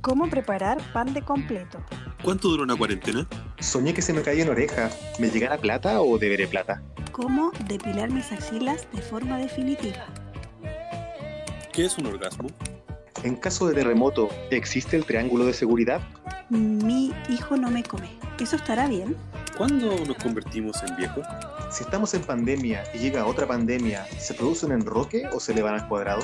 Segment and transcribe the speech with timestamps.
[0.00, 1.78] ¿Cómo preparar pan de completo?
[2.24, 3.26] ¿Cuánto dura una cuarentena?
[3.58, 4.88] Soñé que se me caía en oreja.
[5.18, 6.82] ¿Me llegará plata o deberé plata?
[7.12, 10.06] ¿Cómo depilar mis axilas de forma definitiva?
[11.70, 12.48] ¿Qué es un orgasmo?
[13.24, 16.00] En caso de terremoto, ¿existe el triángulo de seguridad?
[16.48, 18.08] Mi hijo no me come.
[18.40, 19.18] ¿Eso estará bien?
[19.58, 21.26] ¿Cuándo nos convertimos en viejos?
[21.70, 25.60] Si estamos en pandemia y llega otra pandemia, ¿se produce un enroque o se le
[25.60, 26.22] van al cuadrado?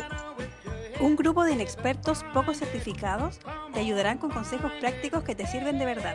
[0.99, 3.39] Un grupo de inexpertos poco certificados
[3.77, 6.15] te ayudarán con consejos prácticos que te sirven de verdad.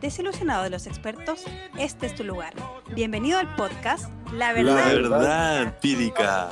[0.00, 1.44] Desilusionado de los expertos,
[1.78, 2.54] este es tu lugar.
[2.92, 4.74] Bienvenido al podcast La Verdad.
[4.74, 6.48] La verdad empírica.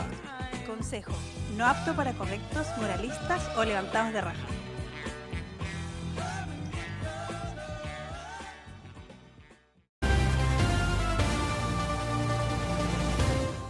[0.64, 1.10] Consejo,
[1.56, 4.46] no apto para correctos, moralistas o levantados de raja.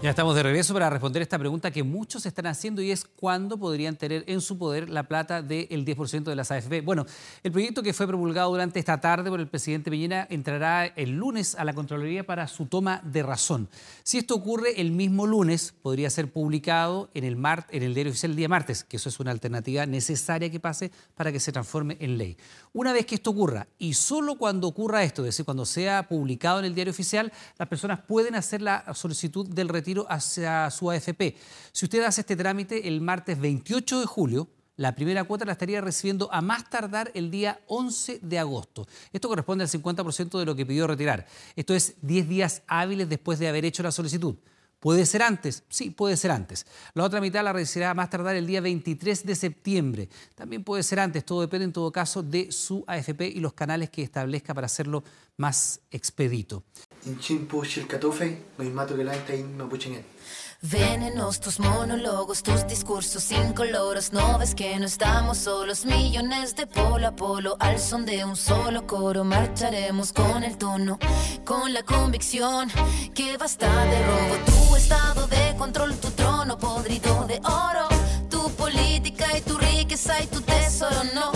[0.07, 3.59] Ya estamos de regreso para responder esta pregunta que muchos están haciendo y es cuándo
[3.59, 6.83] podrían tener en su poder la plata del 10% de las AFP.
[6.83, 7.05] Bueno,
[7.43, 11.57] el proyecto que fue promulgado durante esta tarde por el presidente Piñera entrará el lunes
[11.57, 13.69] a la Contraloría para su toma de razón.
[14.05, 18.13] Si esto ocurre el mismo lunes, podría ser publicado en el, mar, en el diario
[18.13, 21.51] oficial el día martes, que eso es una alternativa necesaria que pase para que se
[21.51, 22.37] transforme en ley.
[22.73, 26.61] Una vez que esto ocurra, y solo cuando ocurra esto, es decir, cuando sea publicado
[26.61, 31.37] en el diario oficial, las personas pueden hacer la solicitud del retiro hacia su AFP.
[31.73, 35.81] Si usted hace este trámite el martes 28 de julio, la primera cuota la estaría
[35.81, 38.87] recibiendo a más tardar el día 11 de agosto.
[39.11, 41.27] Esto corresponde al 50% de lo que pidió retirar.
[41.55, 44.37] Esto es 10 días hábiles después de haber hecho la solicitud.
[44.79, 45.65] ¿Puede ser antes?
[45.71, 46.67] Sí, puede ser antes.
[46.93, 50.09] La otra mitad la recibirá a más tardar el día 23 de septiembre.
[50.35, 53.89] También puede ser antes, todo depende en todo caso de su AFP y los canales
[53.89, 55.03] que establezca para hacerlo
[55.39, 56.65] más expedito.
[60.63, 64.13] Venenos tus monólogos, tus discursos incoloros.
[64.13, 67.57] No ves que no estamos solos, millones de polo a polo.
[67.61, 70.99] Al son de un solo coro, marcharemos con el tono,
[71.45, 72.71] con la convicción
[73.15, 74.35] que basta de robo.
[74.47, 77.89] Tu estado de control, tu trono podrido de oro.
[78.31, 81.36] Tu política y tu riqueza y tu tesoro, no.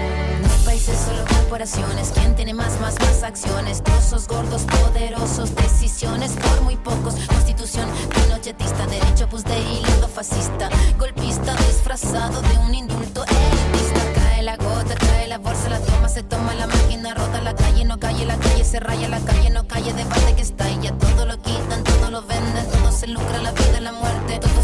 [0.81, 2.11] Países, solo corporaciones.
[2.11, 3.83] ¿Quién tiene más, más, más acciones?
[3.83, 7.13] Trozos gordos, poderosos, decisiones por muy pocos.
[7.27, 10.69] Constitución pinochetista, derecho pues de hilo fascista.
[10.97, 14.01] Golpista disfrazado de un indulto elitista.
[14.15, 17.85] Cae la gota, cae la bolsa, la toma, se toma la máquina, rota la calle,
[17.85, 21.27] no calle, la calle se raya, la calle no calle, debate que está ya todo
[21.27, 24.63] lo quitan, todo lo venden, todo se lucra, la vida, la muerte, todo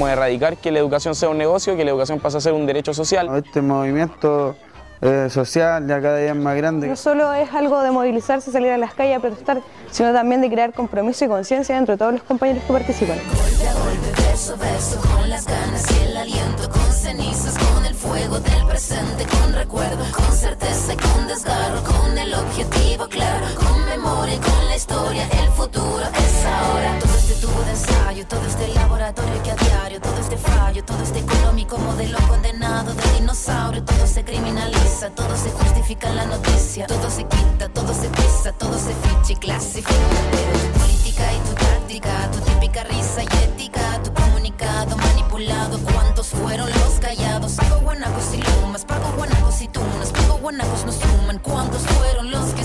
[0.00, 2.64] Queremos erradicar que la educación sea un negocio, que la educación pase a ser un
[2.64, 3.28] derecho social.
[3.36, 4.56] Este movimiento
[5.02, 6.86] eh, social ya cada día es más grande.
[6.88, 9.60] No solo es algo de movilizarse, salir a las calles a protestar,
[9.90, 13.18] sino también de crear compromiso y conciencia entre todos los compañeros que participan.
[13.18, 17.84] Golpe a golpe, verso a verso, con las ganas y el aliento, con cenizas, con
[17.84, 23.46] el fuego del presente, con recuerdo, con certeza y con desgarro, con el objetivo claro,
[23.54, 27.19] con memoria y con la historia, el futuro es ahora.
[27.40, 32.18] Tubo de todo este laboratorio que a diario, todo este fallo, todo este económico modelo
[32.28, 37.68] condenado de dinosaurio, todo se criminaliza, todo se justifica en la noticia, todo se quita,
[37.70, 39.90] todo se pisa, todo se ficha y clasifica.
[39.90, 46.68] Tu política y tu táctica, tu típica risa y ética, tu comunicado manipulado, ¿cuántos fueron
[46.68, 47.52] los callados?
[47.52, 52.52] Pago guanacos y lumas, pago guanacos y tunas, pago guanacos nos suman, ¿cuántos fueron los
[52.52, 52.64] que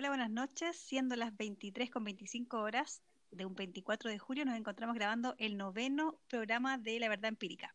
[0.00, 0.78] hora buenas noches.
[0.78, 3.02] Siendo las 23 con 25 horas
[3.32, 7.74] de un 24 de julio, nos encontramos grabando el noveno programa de La Verdad Empírica.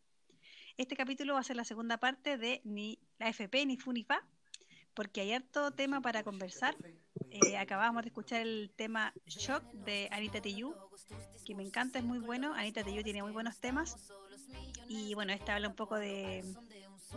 [0.75, 4.25] Este capítulo va a ser la segunda parte de ni la FP ni FUNIFA,
[4.95, 6.75] porque hay harto tema para conversar.
[7.30, 10.75] Eh, acabamos de escuchar el tema Shock de Anita Tijoux,
[11.45, 12.56] que me encanta, es muy bueno.
[12.56, 14.12] Anita Tijoux tiene muy buenos temas.
[14.88, 16.44] Y bueno, este habla un poco de,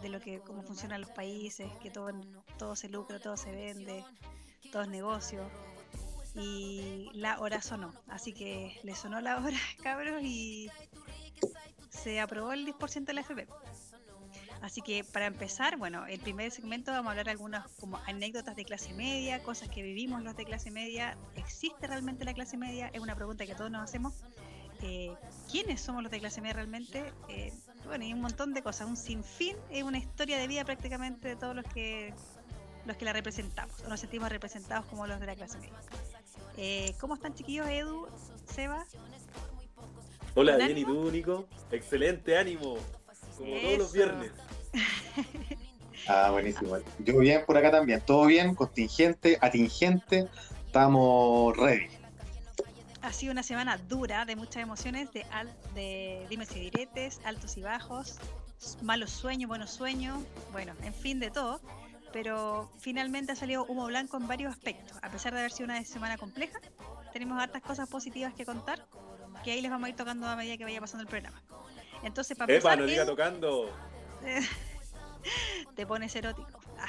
[0.02, 2.10] de lo que cómo funcionan los países, que todo,
[2.58, 4.04] todo se lucra, todo se vende,
[4.70, 5.48] todo es negocio.
[6.34, 10.70] Y la hora sonó, así que le sonó la hora, cabros, y
[11.90, 13.48] se aprobó el 10% de la FP.
[14.60, 18.64] Así que para empezar, bueno, el primer segmento vamos a hablar algunas como anécdotas de
[18.64, 21.16] clase media, cosas que vivimos los de clase media.
[21.36, 22.90] ¿Existe realmente la clase media?
[22.92, 24.14] Es una pregunta que todos nos hacemos.
[24.82, 25.14] Eh,
[25.50, 27.12] ¿Quiénes somos los de clase media realmente?
[27.28, 27.52] Eh,
[27.86, 31.36] bueno, hay un montón de cosas, un sinfín, es una historia de vida prácticamente de
[31.36, 32.14] todos los que
[32.88, 35.78] los que la representamos, o nos sentimos representados como los de la clase media.
[36.56, 38.08] Eh, ¿Cómo están chiquillos, Edu,
[38.52, 38.84] Seba?
[40.34, 41.46] Hola, ¿Con bien, ¿y tú, Nico?
[41.70, 42.78] Excelente ánimo,
[43.36, 44.32] como todos los viernes.
[46.10, 46.76] Ah, buenísimo.
[47.00, 48.00] Yo bien por acá también.
[48.00, 50.26] Todo bien, contingente, atingente.
[50.64, 51.88] Estamos ready.
[53.02, 57.58] Ha sido una semana dura, de muchas emociones, de, al- de dimes y diretes, altos
[57.58, 58.16] y bajos,
[58.80, 60.18] malos sueños, buenos sueños,
[60.52, 61.60] bueno, en fin, de todo.
[62.12, 64.96] Pero finalmente ha salido humo blanco en varios aspectos.
[65.02, 66.58] A pesar de haber sido una semana compleja,
[67.12, 68.86] tenemos hartas cosas positivas que contar,
[69.44, 71.42] que ahí les vamos a ir tocando a medida que vaya pasando el programa.
[72.02, 73.70] Entonces, para Epa, empezar, no diga Edu, tocando.
[75.74, 76.60] te pones erótico.
[76.78, 76.86] Ah.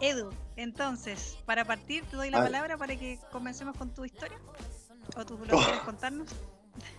[0.00, 2.44] Edu, entonces, para partir, te doy la Ah.
[2.44, 4.38] palabra para que comencemos con tu historia.
[5.16, 5.62] ¿O tú lo Oh.
[5.62, 6.28] quieres contarnos?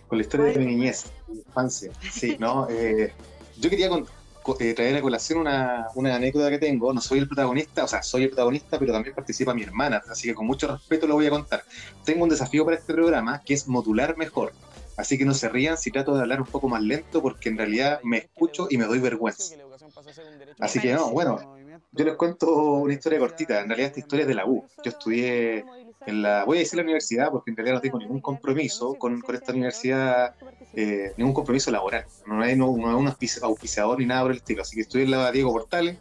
[0.08, 1.92] Con la historia de mi niñez, mi infancia.
[2.10, 2.66] Sí, ¿no?
[2.70, 3.12] Eh,
[3.58, 4.12] yo quería con- co-
[4.58, 6.92] eh, traer a colación una, una anécdota que tengo.
[6.92, 10.28] No soy el protagonista, o sea, soy el protagonista, pero también participa mi hermana, así
[10.28, 11.64] que con mucho respeto lo voy a contar.
[12.04, 14.52] Tengo un desafío para este programa que es modular mejor.
[14.96, 17.56] Así que no se rían si trato de hablar un poco más lento, porque en
[17.56, 19.54] realidad me escucho y me doy vergüenza.
[20.58, 21.56] Así que no, bueno,
[21.92, 23.60] yo les cuento una historia cortita.
[23.60, 24.66] En realidad esta historia es de la U.
[24.82, 25.64] Yo estudié
[26.06, 29.20] en la, voy a decir la universidad porque en realidad no tengo ningún compromiso con,
[29.20, 30.34] con esta universidad,
[30.74, 32.04] eh, ningún compromiso laboral.
[32.26, 34.62] No hay no, no hay un auspici- auspiciador ni nada por el estilo.
[34.62, 35.98] Así que estudié en la Diego Portales,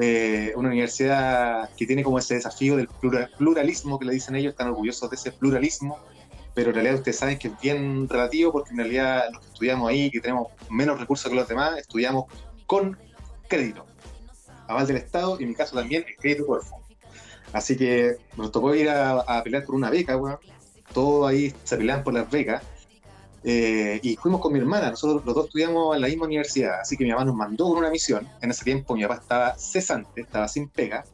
[0.00, 4.52] eh, una universidad que tiene como ese desafío del plura- pluralismo que le dicen ellos,
[4.52, 5.98] están orgullosos de ese pluralismo,
[6.54, 9.90] pero en realidad ustedes saben que es bien relativo porque en realidad los que estudiamos
[9.90, 12.24] ahí, que tenemos menos recursos que los demás, estudiamos
[12.66, 12.96] con
[13.48, 13.84] crédito.
[14.66, 16.80] Aval del Estado y en mi caso también el crédito Corfo.
[17.52, 20.38] Así que nos tocó ir a, pelear por una beca, weón.
[20.92, 22.62] Todos ahí se pelean por las becas.
[23.44, 26.96] Eh, y fuimos con mi hermana, nosotros los dos estudiamos en la misma universidad, así
[26.96, 28.28] que mi mamá nos mandó con una misión.
[28.40, 31.04] En ese tiempo mi papá estaba cesante, estaba sin pega.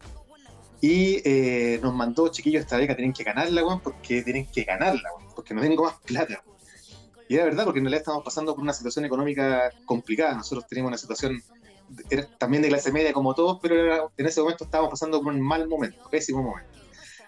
[0.81, 5.11] Y eh, nos mandó, chiquillos, esta beca tienen que ganarla, weón, porque tienen que ganarla,
[5.17, 6.43] weón, porque no tengo más plata.
[7.28, 10.35] Y era verdad, porque en realidad estamos pasando por una situación económica complicada.
[10.35, 11.42] Nosotros teníamos una situación
[12.10, 15.32] era también de clase media como todos, pero era- en ese momento estábamos pasando por
[15.32, 16.70] un mal momento, pésimo momento.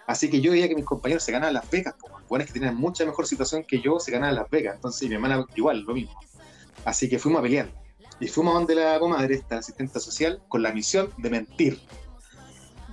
[0.07, 2.75] Así que yo veía que mis compañeros se ganaban las becas, pues, buenos que tenían
[2.75, 6.13] mucha mejor situación que yo se ganaban las becas, entonces mi hermana igual, lo mismo.
[6.85, 7.71] Así que fuimos a pelear.
[8.19, 11.79] Y fuimos a donde la comadre, esta asistente social, con la misión de mentir.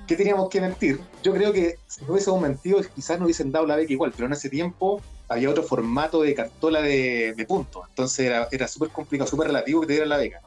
[0.07, 1.01] ¿Qué teníamos que mentir?
[1.23, 4.27] Yo creo que si no hubiésemos mentido, quizás nos hubiesen dado la beca igual, pero
[4.27, 7.85] en ese tiempo había otro formato de cartola de, de puntos.
[7.89, 10.41] Entonces era, era súper complicado, súper relativo que te dieran la beca.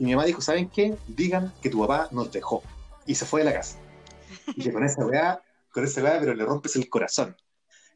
[0.00, 0.96] Y mi mamá dijo, ¿saben qué?
[1.06, 2.62] Digan que tu papá nos dejó.
[3.06, 3.78] Y se fue de la casa.
[4.56, 5.40] Y que con esa weá,
[5.70, 7.36] con esa weá, pero le rompes el corazón.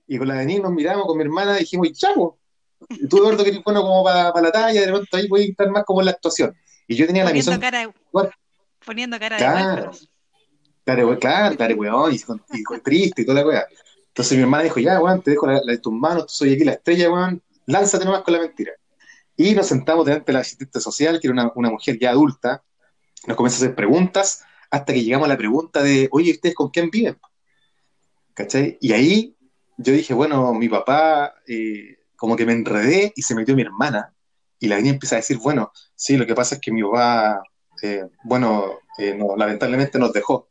[0.06, 2.38] Y con la de nos miramos con mi hermana y dijimos, ¡chavo!
[3.08, 5.70] Tú, Eduardo, que eres bueno como para la talla, de repente ahí voy a estar
[5.70, 6.54] más como en la actuación.
[6.86, 8.30] Y yo tenía la misión cara, de- Bueno.
[8.84, 9.64] poniendo cara de Claro.
[9.74, 10.08] huérfanos.
[10.84, 13.66] Claro, claro, claro, weón, y, con- y con triste y toda la weá.
[14.08, 16.64] Entonces mi hermana dijo, ya, weón, te dejo la, la de tus manos, soy aquí
[16.64, 18.72] la estrella, weón, lánzate nomás con la mentira.
[19.36, 22.62] Y nos sentamos delante de la asistente social, que era una, una mujer ya adulta,
[23.26, 26.70] nos comienza a hacer preguntas, hasta que llegamos a la pregunta de, oye, ¿ustedes con
[26.70, 27.16] quién viven?
[28.34, 28.78] ¿Cachai?
[28.80, 29.36] Y ahí
[29.76, 34.14] yo dije, bueno, mi papá, eh, como que me enredé y se metió mi hermana,
[34.58, 37.42] y la niña empieza a decir, bueno, sí, lo que pasa es que mi papá,
[37.82, 40.48] eh, bueno, eh, lamentablemente nos dejó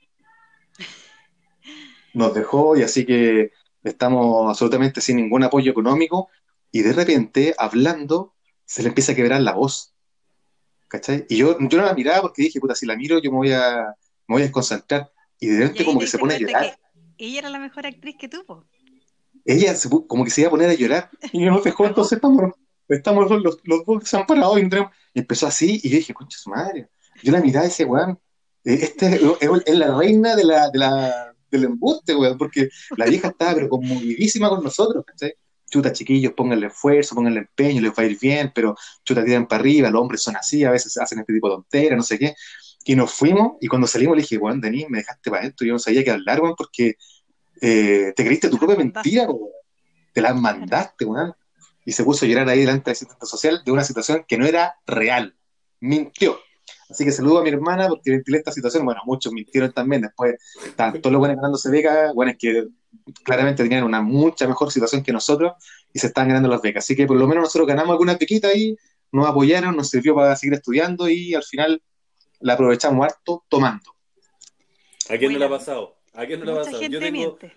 [2.14, 3.52] nos dejó y así que
[3.84, 6.30] estamos absolutamente sin ningún apoyo económico
[6.72, 8.34] y de repente, hablando,
[8.66, 9.94] se le empieza a quebrar la voz.
[10.88, 11.26] ¿Cachai?
[11.30, 13.52] Y yo, yo no la miraba porque dije, puta, si la miro yo me voy
[13.52, 13.96] a,
[14.28, 15.12] me voy a desconcentrar.
[15.40, 16.78] Y de repente como que se pone a llorar.
[17.18, 18.66] ella era la mejor actriz que tuvo.
[19.46, 21.10] Ella se como que se iba a poner a llorar.
[21.32, 22.52] Y nos dejó, entonces estamos,
[22.88, 26.38] estamos los, los, los dos desamparados y, no y empezó así y yo dije, concha
[26.38, 26.90] su madre.
[27.24, 28.20] Yo la miraba y decía, weón,
[28.64, 32.70] eh, este es, es- es la reina de la, de la, del embuste, weón, porque
[32.98, 35.34] la vieja estaba pero conmovidísima con nosotros, ¿cachai?
[35.74, 39.60] Chuta, chiquillos, pónganle esfuerzo, pónganle empeño, les va a ir bien, pero chuta, tiran para
[39.60, 42.36] arriba, los hombres son así, a veces hacen este tipo de tonteras, no sé qué.
[42.86, 45.74] Y nos fuimos, y cuando salimos le dije, weón, Denis, me dejaste para adentro, yo
[45.74, 46.98] no sabía qué hablar, weón, porque
[47.60, 49.50] eh, te creíste tu propia mentira, weón.
[50.14, 51.34] Te la mandaste, weón.
[51.86, 54.46] Y se puso a llorar ahí delante del asistente social de una situación que no
[54.46, 55.36] era real.
[55.80, 56.38] Mintió.
[56.88, 58.86] Así que saludo a mi hermana porque ventilé esta situación.
[58.86, 60.04] Bueno, muchos mintieron también.
[60.04, 60.36] Después
[60.78, 62.68] todos los buenos ganándose becas, buenos que
[63.24, 65.54] claramente tenían una mucha mejor situación que nosotros
[65.94, 66.84] y se estaban ganando las becas.
[66.86, 68.76] Así que por lo menos nosotros ganamos alguna bequita ahí,
[69.12, 71.82] nos apoyaron, nos sirvió para seguir estudiando y al final
[72.40, 73.94] la aprovechamos harto tomando.
[75.10, 75.98] ¿A quién no le ha pasado?
[76.14, 76.80] ¿A quién no le ha pasado?
[76.80, 77.54] gente Yo tengo, miente.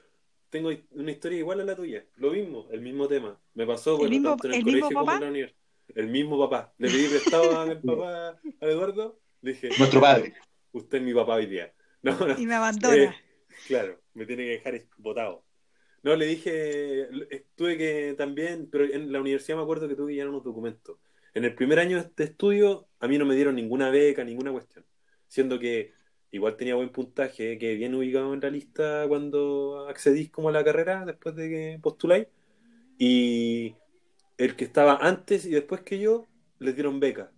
[0.50, 2.04] tengo una historia igual a la tuya.
[2.16, 3.38] Lo mismo, el mismo tema.
[3.54, 5.16] Me pasó bueno, mismo- tanto en el, el mismo colegio como papá?
[5.16, 5.60] en la universidad.
[5.94, 6.74] El mismo papá.
[6.78, 8.28] Le pedí prestado a mi papá,
[8.60, 9.20] a Eduardo.
[9.42, 10.34] Le dije, Nuestro padre.
[10.72, 11.72] usted es mi papá hoy día.
[12.02, 12.38] No, no.
[12.38, 12.94] Y me abandona.
[12.96, 13.14] Eh,
[13.66, 15.44] claro, me tiene que dejar votado.
[16.02, 20.08] No, le dije, eh, tuve que también, pero en la universidad me acuerdo que tuve
[20.08, 20.98] que llenar unos documentos.
[21.34, 24.86] En el primer año de estudio, a mí no me dieron ninguna beca, ninguna cuestión.
[25.28, 25.92] Siendo que
[26.30, 30.64] igual tenía buen puntaje, que bien ubicado en la lista cuando accedís como a la
[30.64, 32.28] carrera, después de que postuláis.
[32.98, 33.74] Y
[34.38, 36.26] el que estaba antes y después que yo,
[36.58, 37.32] les dieron beca.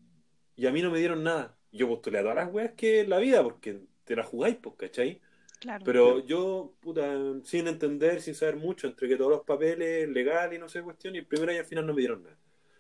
[0.56, 1.56] Y a mí no me dieron nada.
[1.73, 5.20] Yo postulé a todas las weas que la vida, porque te la jugáis, pues, ¿cachai?
[5.61, 5.85] Claro.
[5.85, 10.69] Pero yo, puta, sin entender, sin saber mucho, entregué todos los papeles legal y no
[10.69, 12.37] sé cuestión, y el primer año al final no me dieron nada.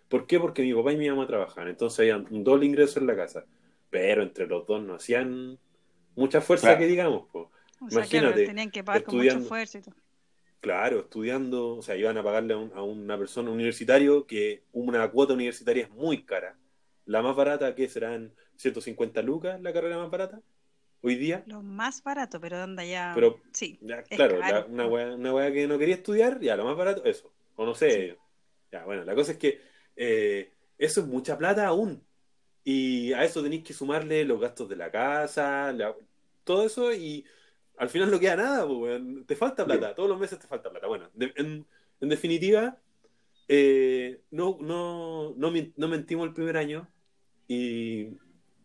[0.08, 0.38] ¿Por qué?
[0.40, 3.44] Porque mi papá y mi mamá trabajaban, entonces había un doble ingreso en la casa.
[3.90, 5.58] Pero entre los dos no hacían
[6.14, 6.78] mucha fuerza Claro.
[6.80, 7.46] que digamos, pues.
[7.80, 9.44] o sea, imagínate, claro, tenían que pagar con mucho estudiando.
[9.44, 9.94] esfuerzo y todo.
[10.60, 14.62] Claro, estudiando, o sea, iban a pagarle a, un- a una persona un universitario que
[14.72, 16.56] una cuota universitaria es muy cara.
[17.06, 20.40] La más barata, que serán 150 lucas, la carrera más barata,
[21.02, 21.42] hoy día.
[21.46, 23.12] Lo más barato, pero donde ya.
[23.14, 23.78] Pero sí.
[23.82, 27.04] Ya, claro, la- una, wea, una wea que no quería estudiar, ya, lo más barato,
[27.04, 27.32] eso.
[27.56, 28.16] O no sé.
[28.72, 29.60] Ya, bueno, la cosa es que
[29.96, 32.02] eh, eso es mucha plata aún.
[32.64, 35.94] Y a eso tenéis que sumarle los gastos de la casa, la-
[36.44, 37.24] todo eso, y
[37.78, 39.24] al final no queda nada, pues, weón.
[39.26, 40.86] te falta plata, todos los meses te falta plata.
[40.86, 41.66] Bueno, de- en,
[42.00, 42.76] en definitiva,
[43.48, 46.88] eh, no, no, no, no mentimos el primer año
[47.46, 48.08] y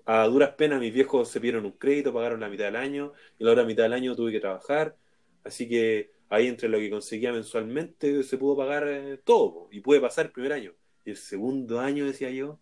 [0.05, 3.43] a duras penas mis viejos se pidieron un crédito, pagaron la mitad del año y
[3.43, 4.97] la otra mitad del año tuve que trabajar,
[5.43, 10.01] así que ahí entre lo que conseguía mensualmente se pudo pagar eh, todo y pude
[10.01, 10.73] pasar el primer año.
[11.05, 12.59] Y el segundo año decía yo,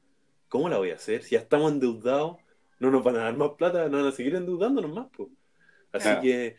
[0.50, 1.24] ¿cómo la voy a hacer?
[1.24, 2.38] Si ya estamos endeudados,
[2.80, 5.08] no nos van a dar más plata, nos van a seguir endeudándonos más.
[5.16, 5.32] po.
[5.92, 6.22] Así Claro.
[6.22, 6.58] que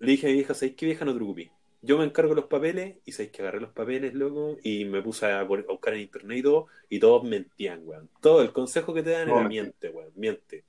[0.00, 1.50] le dije a mi vieja, ¿sabéis qué vieja no te preocupes?
[1.84, 5.02] Yo me encargo de los papeles y sabéis que agarré los papeles, loco, y me
[5.02, 8.08] puse a, buscar en internet y todo, y todos mentían, weón.
[8.20, 10.64] Todo el consejo que te dan era miente, weón, miente.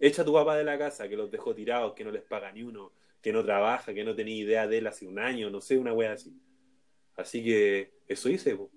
[0.00, 2.50] Echa a tu papá de la casa, que los dejó tirados, que no les paga
[2.52, 5.60] ni uno, que no trabaja, que no tenía idea de él hace un año, no
[5.60, 6.32] sé, una weá así.
[7.16, 8.70] Así que eso hice, po.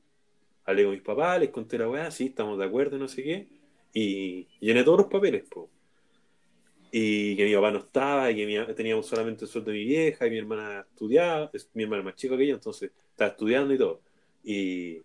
[0.65, 3.47] Hablé con mis papás, les conté la weá, sí, estamos de acuerdo, no sé qué,
[3.93, 5.69] y llené todos los papeles, po.
[6.91, 9.85] Y que mi papá no estaba, y que mi- teníamos solamente el sueldo de mi
[9.85, 13.31] vieja, y mi hermana estudiaba, es, mi hermana es más chica que yo, entonces estaba
[13.31, 14.01] estudiando y todo.
[14.43, 15.01] Y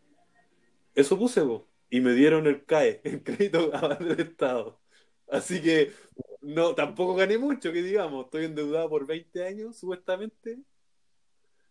[0.95, 1.69] eso puse, po.
[1.91, 4.81] Y me dieron el CAE, el crédito del Estado.
[5.29, 5.93] Así que
[6.41, 10.59] no, tampoco gané mucho, que digamos, estoy endeudado por 20 años, supuestamente.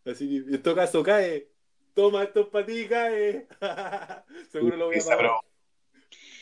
[0.05, 1.49] Así que en todo caso cae.
[1.93, 3.47] Toma esto para ti, cae.
[4.51, 5.31] Seguro lo voy a pagar.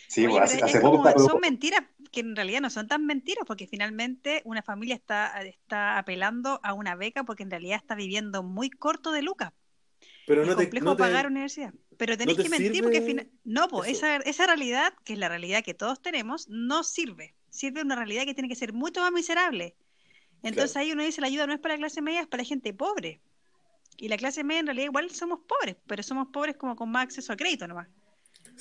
[0.07, 1.81] Sí, Oye, pues, hace, hace poco como- son mentiras
[2.12, 6.74] que en realidad no son tan mentiras porque finalmente una familia está, está apelando a
[6.74, 9.53] una beca porque en realidad está viviendo muy corto de lucas.
[10.25, 11.74] Pero es no te, complejo no te- pagar universidad.
[11.98, 13.84] Pero tenéis te que mentir porque no, eso.
[13.86, 17.36] esa, esa realidad, que es la realidad que todos tenemos, no sirve.
[17.50, 19.75] Sirve una realidad que tiene que ser mucho más miserable.
[20.44, 22.48] Entonces ahí uno dice la ayuda no es para la clase media, es para la
[22.48, 23.22] gente pobre.
[23.98, 27.03] Y la clase media en realidad igual somos pobres, pero somos pobres como con más
[27.03, 27.88] acceso a crédito nomás.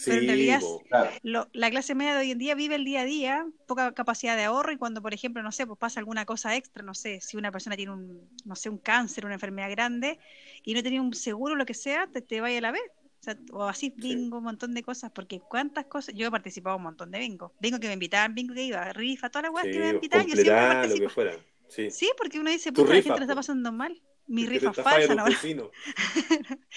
[0.00, 0.83] Sí, pero en realidad po.
[0.88, 1.11] Claro.
[1.23, 4.37] lo- la clase media de hoy en día vive el día a día, poca capacidad
[4.37, 7.21] de ahorro y cuando, por ejemplo, no sé, pues pasa alguna cosa extra, no sé,
[7.21, 10.19] si una persona tiene un, no sé, un cáncer, una enfermedad grande
[10.64, 12.83] y no tenía un seguro, lo que sea, te, te vaya a la vez.
[13.21, 16.76] O, sea, o así bingo, un montón de cosas, porque cuántas cosas, yo he participado
[16.78, 19.66] un montón de bingo, bingo que me invitaban, bingo que iba, rifa, todas las weas
[19.66, 21.02] Sí, que me invitaban, yo siempre lo participo.
[21.09, 21.33] que fuera.
[21.69, 21.90] Sí.
[21.90, 24.00] Sí, porque uno dice, puta, la rifa, gente lo está pasando mal.
[24.26, 25.71] Mi rifa falsa, tus ¿no?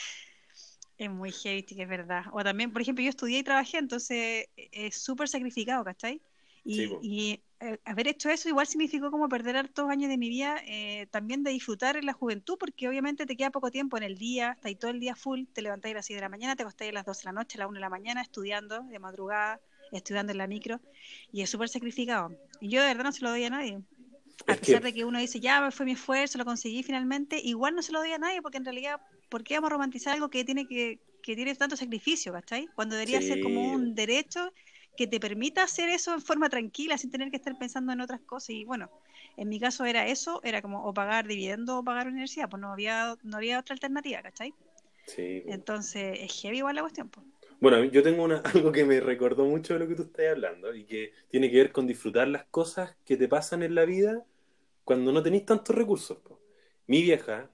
[0.97, 2.25] Es muy heavy, que es verdad.
[2.31, 6.21] O también, por ejemplo, yo estudié y trabajé, entonces eh, es súper sacrificado, ¿cachai?
[6.63, 10.29] Y, Sí, y, eh, haber hecho eso igual significó como perder hartos años de mi
[10.29, 14.03] vida, eh, también de disfrutar en la juventud, porque obviamente te queda poco tiempo en
[14.03, 16.29] el día, estás ahí todo el día full, te levantáis a las 6 de la
[16.29, 18.21] mañana, te acostáis a las 12 de la noche, a las 1 de la mañana,
[18.21, 19.59] estudiando de madrugada,
[19.91, 20.79] estudiando en la micro,
[21.31, 22.31] y es súper sacrificado.
[22.59, 23.81] Y yo de verdad no se lo doy a nadie.
[24.47, 27.39] A Es pesar que- de que uno dice, ya fue mi esfuerzo, lo conseguí finalmente,
[27.43, 30.13] igual no se lo doy a nadie, porque en realidad, ¿por qué vamos a romantizar
[30.13, 32.67] algo que tiene que, que tiene tanto sacrificio, ¿cachai?
[32.75, 34.51] Cuando debería ser como un derecho
[34.95, 38.21] que te permita hacer eso en forma tranquila, sin tener que estar pensando en otras
[38.21, 38.51] cosas.
[38.51, 38.91] Y bueno,
[39.37, 42.71] en mi caso era eso, era como o pagar dividendo o pagar universidad, pues no
[42.71, 44.53] había, no había otra alternativa, ¿cachai?
[45.05, 45.43] Sí.
[45.47, 47.25] Entonces, es heavy igual la cuestión, pues.
[47.59, 50.75] Bueno, yo tengo una, algo que me recordó mucho de lo que tú estás hablando
[50.75, 54.25] y que tiene que ver con disfrutar las cosas que te pasan en la vida
[54.83, 56.17] cuando no tenés tantos recursos.
[56.19, 56.41] po.
[56.87, 57.49] Mi vieja,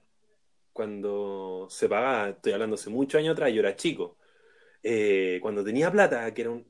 [0.72, 4.16] cuando se pagaba, estoy hablando hace muchos años atrás, yo era chico,
[4.82, 6.66] eh, cuando tenía plata, que era un...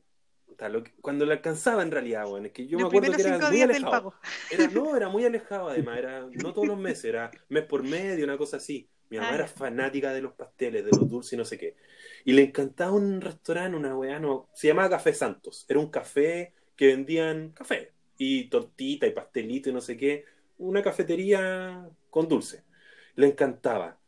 [1.01, 3.63] cuando la alcanzaba en realidad, bueno, es que yo Los me acuerdo que era muy
[3.63, 4.15] alejado.
[4.51, 8.25] Era, no, era muy alejado además, era no todos los meses, era mes por medio,
[8.25, 8.89] una cosa así.
[9.11, 11.77] Mi mamá Ah, era fanática de los pasteles, de los dulces y no sé qué.
[12.25, 15.67] Y le encantaba un restaurante, una weá, no, se llamaba Café Santos.
[15.69, 20.25] Era un café que vendían café y tortita y pastelito y no sé qué.
[20.61, 22.65] Una cafetería con dulce.
[23.17, 23.99] Le encantaba.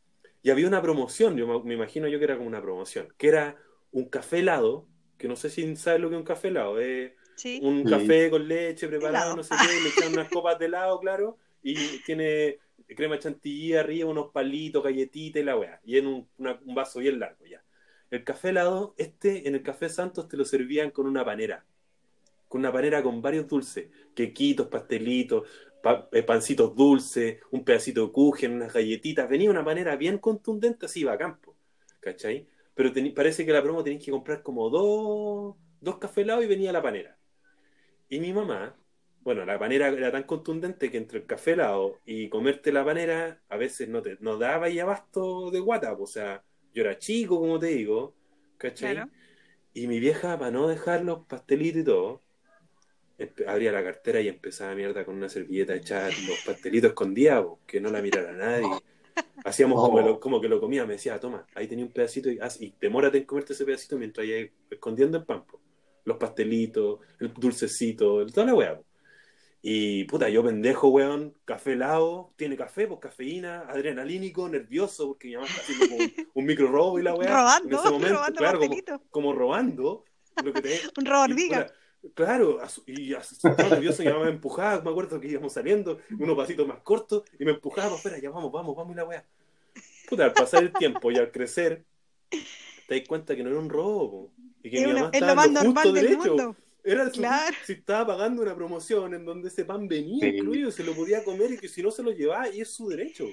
[0.43, 3.57] Y había una promoción, yo me, imagino yo que era como una promoción, que era
[3.91, 7.13] un café helado, que no sé si sabes lo que es un café helado, es
[7.37, 7.59] Sí.
[7.63, 7.91] un Sí.
[7.91, 9.37] café con leche preparado, Helado.
[9.37, 14.11] no sé qué, le echan unas copas de helado, claro, y tiene crema chantilly arriba,
[14.11, 17.63] unos palitos, galletitas y la weá, y en un, una- un vaso bien largo ya.
[18.11, 21.65] El café helado, este en el Café Santos te lo servían con una panera,
[22.49, 25.49] con una panera con varios dulces, quequitos, pastelitos,
[25.83, 30.87] pa- eh, pancitos dulces, un pedacito de kuchen, unas galletitas, venía una panera bien contundente,
[30.87, 31.57] así va a campo,
[32.01, 32.49] ¿cachai?
[32.75, 36.83] Pero parece que la promo tenéis que comprar como dos, dos café y venía la
[36.83, 37.19] panera.
[38.09, 38.77] Y mi mamá,
[39.21, 43.43] bueno, la panera era tan contundente que entre el café helado y comerte la panera,
[43.49, 47.39] a veces no te no daba y abasto de guata, o sea, yo era chico,
[47.41, 48.15] como te digo,
[48.59, 49.07] ¿cachai?
[49.07, 49.11] Claro.
[49.75, 52.23] Y mi vieja, para no dejar los pastelitos y todo,
[53.47, 57.81] abría la cartera y empezaba mierda con una servilleta a echar los pastelitos escondidos, que
[57.81, 58.69] no la mirara nadie.
[59.45, 60.03] Hacíamos como, Oh.
[60.03, 62.75] lo- como que lo comía, me decía, toma, ahí tenía un pedacito y, haz- y
[62.81, 65.45] demórate en comerte ese pedacito mientras ahí escondiendo el pan.
[65.45, 65.61] po.
[66.05, 68.81] Los pastelitos, el dulcecito, toda la weá.
[69.65, 75.35] Y puta, yo pendejo, weón, café helado, tiene café, pues cafeína, adrenalínico, nervioso, porque mi
[75.35, 77.29] mamá está haciendo como un, un micro robo y la weá.
[77.63, 78.77] Robando, en ese momento, robando claro, como,
[79.11, 80.05] como robando.
[80.43, 81.73] Lo que te, Un robo hormiga.
[82.15, 86.67] Claro, y asustado, nervioso, mi mamá me empujaba, me acuerdo que íbamos saliendo, unos pasitos
[86.67, 89.25] más cortos, y me empujaba para afuera, ya vamos, vamos, vamos y la weá.
[90.09, 91.85] Puta, al pasar el tiempo y al crecer,
[92.89, 95.21] te das cuenta que no era un robo, y que Es, mi una- mamá es
[95.23, 96.29] estaba en lo justo del derecho.
[96.29, 96.57] mundo.
[96.85, 97.57] Era su- Claro.
[97.67, 100.37] si estaba pagando una promoción en donde ese pan venía Sí.
[100.39, 102.89] incluido, se lo podía comer y que si no se lo llevaba, y es su
[102.89, 103.29] derecho.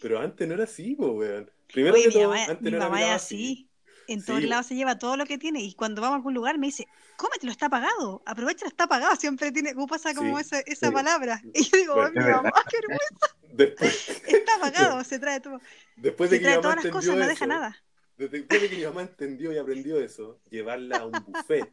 [0.00, 1.50] Pero antes no era así, po, weón.
[1.70, 3.67] Primero Oye, que mi todo, mamá, antes mi no era mamá así.
[4.08, 6.58] En todos lados se lleva todo lo que tiene y cuando vamos a algún lugar
[6.58, 9.14] me dice, cómetelo, está pagado, aprovechalo, está pagado.
[9.16, 10.92] Siempre tiene, pasa como Sí, esa, esa sí.
[10.92, 11.42] palabra.
[11.54, 15.60] Y yo digo, "Ay, mi mamá, qué vergüenza, Después, está pagado, se trae todo.
[15.96, 17.76] después de Se que mi trae mamá todas las cosas, no eso, deja nada.
[18.16, 21.70] Después de que mi mamá entendió y aprendió eso, llevarla a un buffet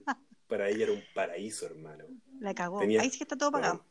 [0.48, 2.04] para ella era un paraíso, hermano.
[2.40, 2.80] La cagó.
[2.82, 3.84] Tenía- Ahí sí que está todo pagado.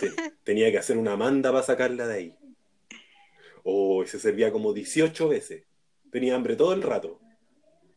[0.00, 2.34] Te- tenía que hacer una manda para sacarla de ahí.
[3.64, 5.64] Oh, y se servía como 18 veces.
[6.10, 7.20] Tenía hambre todo el rato.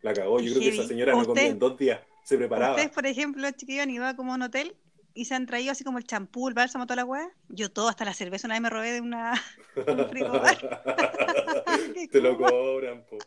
[0.02, 0.40] La cagó.
[0.40, 2.00] Yo creo que esa señora no comía en dos días.
[2.24, 2.72] Se preparaba.
[2.76, 4.76] Ustedes, por ejemplo, chiquillos, han ido como a un hotel
[5.14, 7.30] y se han traído así como el champú, el bálsamo, toda la weá.
[7.50, 9.34] Yo todo, hasta la cerveza, una vez me robé de una...
[9.76, 9.86] un
[12.12, 13.18] Te lo cobran, po.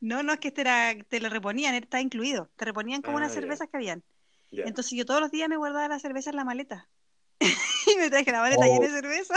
[0.00, 2.48] No, no, es que este era, te lo reponían, está incluido.
[2.56, 3.40] Te reponían como Ah, unas ya.
[3.40, 4.02] cervezas que habían.
[4.50, 4.64] Ya.
[4.64, 6.88] Entonces yo todos los días me guardaba la cerveza en la maleta.
[7.40, 8.74] y me traje la maleta Oh.
[8.74, 9.34] llena de cerveza.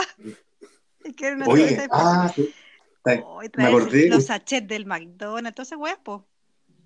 [1.04, 2.54] Es que era una Oye, cerveza ah, sí.
[3.04, 4.10] Ay, Oh, y me acordé.
[4.10, 6.28] los sachets del McDonald's, entonces weas, po.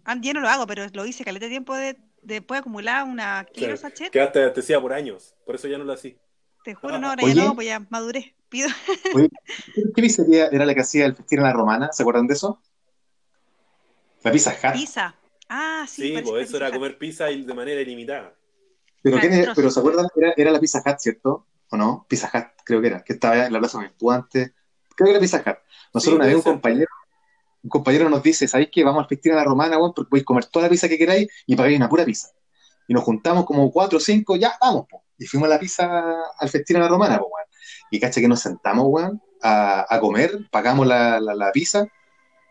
[0.06, 3.04] Ah, Yo no lo hago, pero lo hice caleta de tiempo de, después de acumular
[3.04, 4.12] una kilo sachet.
[4.12, 5.36] Quedaste anestesiada por años.
[5.46, 6.16] Por eso ya no lo hacía.
[6.64, 7.36] Te juro, no, ahora Oye.
[7.36, 8.36] ya no, pues ya maduré.
[8.50, 8.70] Pido.
[9.16, 9.30] Oye,
[9.96, 11.90] ¿Qué pizzería era la que hacía el festín en la romana?
[11.92, 12.62] ¿Se acuerdan de eso?
[14.24, 14.74] La Pizza Hut.
[14.74, 15.16] Pizza.
[15.50, 18.34] Ah, sí, Sí, pues eso era comer pizza de manera ilimitada.
[19.04, 19.56] Pero, ¿quién era- Trozos.
[19.56, 20.08] pero ¿se acuerdan?
[20.16, 21.46] Era, era la Pizza Hut, ¿cierto?
[21.70, 22.06] ¿O no?
[22.10, 24.52] Pizza Hut, creo que era, que estaba en la Plaza Maipú antes.
[24.96, 25.58] Creo que era Pizza Hut.
[25.94, 26.52] Nosotros Sí, una vez un ser.
[26.54, 26.88] compañero,
[27.66, 28.84] un compañero nos dice, ¿sabéis qué?
[28.84, 31.28] Vamos al festín a la romana, weón, porque podéis comer toda la pizza que queráis
[31.48, 32.30] y pagáis una pura pizza.
[32.88, 35.04] Y nos juntamos como cuatro o cinco, ya, vamos, po.
[35.18, 37.48] Y fuimos a la pizza al festín a la romana, po, weón.
[37.90, 41.88] Y cacha que nos sentamos, weón, a, a comer, pagamos la, la, pizza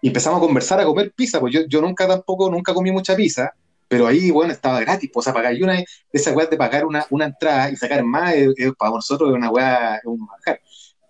[0.02, 3.14] y empezamos a conversar, a comer pizza, pues yo, yo nunca tampoco, nunca comí mucha
[3.14, 3.54] pizza,
[3.86, 5.54] pero ahí, bueno, estaba gratis, pues, o sea, pagar.
[5.62, 9.30] Una de esas weas de pagar una, una entrada y sacar más, eh, para nosotros
[9.30, 10.60] es una wea, es un manjar.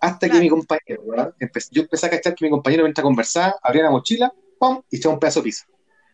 [0.05, 1.03] Hasta que mi compañero,
[1.39, 4.81] empe- yo empecé a cachar que mi compañero mientras conversaba, abría la mochila, ¡pum!
[4.89, 5.65] y echaba un pedazo de pizza.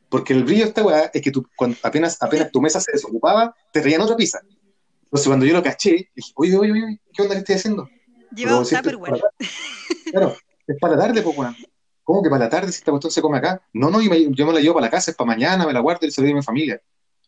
[0.09, 2.91] Porque el brillo de esta weá es que tú, cuando apenas, apenas tu mesa se
[2.91, 4.39] desocupaba, te traían otra pizza.
[5.03, 7.89] Entonces cuando yo lo caché, dije, oye, oye, oye, ¿qué onda que estoy haciendo?
[8.43, 9.21] Lleva un Tupperware.
[10.11, 10.35] Claro,
[10.67, 11.55] es para la tarde, pues, weón.
[12.03, 13.61] ¿Cómo que para la tarde si esta cuestión se come acá?
[13.73, 15.73] No, no, yo me, yo me la llevo para la casa, es para mañana, me
[15.73, 16.81] la guardo y se la doy a mi familia.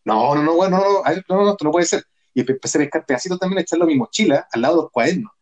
[0.04, 2.04] No, no, no, weón, no, no, no, no, no, esto no puede ser.
[2.34, 4.82] Y empe- empecé a pescar pedacitos también, a echarlo a mi mochila, al lado de
[4.82, 5.32] los cuadernos.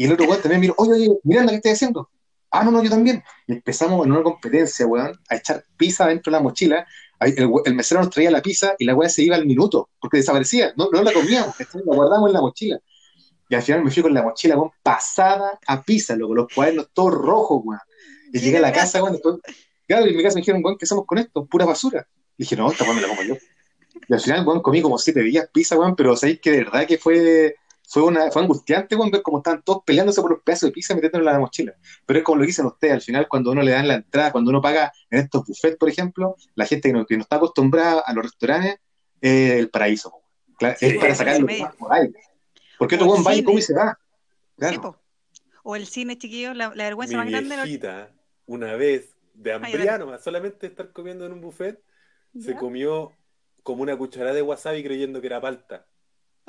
[0.00, 2.08] Y el otro weón también miró, oye, oye, Miranda, ¿qué estoy haciendo?
[2.50, 3.22] Ah, no, no, yo también.
[3.46, 6.86] Y empezamos en una competencia, weón, a echar pizza dentro de la mochila.
[7.20, 10.72] El, mesero nos traía la pizza y la weá se iba al minuto, porque desaparecía.
[10.74, 12.80] No, no la comíamos, la guardábamos en la mochila.
[13.50, 16.88] Y al final me fui con la mochila, weón, pasada a pizza, loco, los cuadernos
[16.94, 17.80] todos rojos, weón.
[18.32, 19.20] Y llegué a la casa, weón,
[19.86, 21.44] claro, y en mi casa me dijeron, weón, ¿qué hacemos con esto?
[21.44, 22.08] Pura basura.
[22.38, 23.34] Y dije, no, esta weón me la como yo.
[24.08, 26.86] Y al final, weón, comí como siete días pizza, weón, pero sabéis que de verdad
[26.86, 27.54] que fue,
[27.92, 30.94] fue, una, fue angustiante, weón, ver cómo estaban todos peleándose por los pedazos de pizza
[30.94, 31.74] metiéndolo en la mochila.
[32.06, 34.50] Pero es como lo dicen ustedes, al final, cuando uno le dan la entrada, cuando
[34.50, 38.00] uno paga en estos buffets, por ejemplo, la gente que no, que no está acostumbrada
[38.06, 38.76] a los restaurantes,
[39.20, 40.22] eh, el paraíso, weón.
[40.58, 41.64] Claro, Sí, es para la sacar clase lo media.
[41.66, 42.12] más por ahí.
[42.78, 43.98] Porque otro weón va y come y se va.
[44.00, 44.80] Sí, Claro.
[44.82, 44.96] po.
[45.64, 47.48] O el cine, chiquillo, la, la vergüenza Mi más grande.
[47.50, 48.12] de los- viejita,
[48.46, 49.58] una vez, de
[49.98, 51.82] nomás, solamente estar comiendo en un buffet,
[52.38, 53.12] se comió
[53.62, 55.86] como una cucharada de wasabi creyendo que era palta.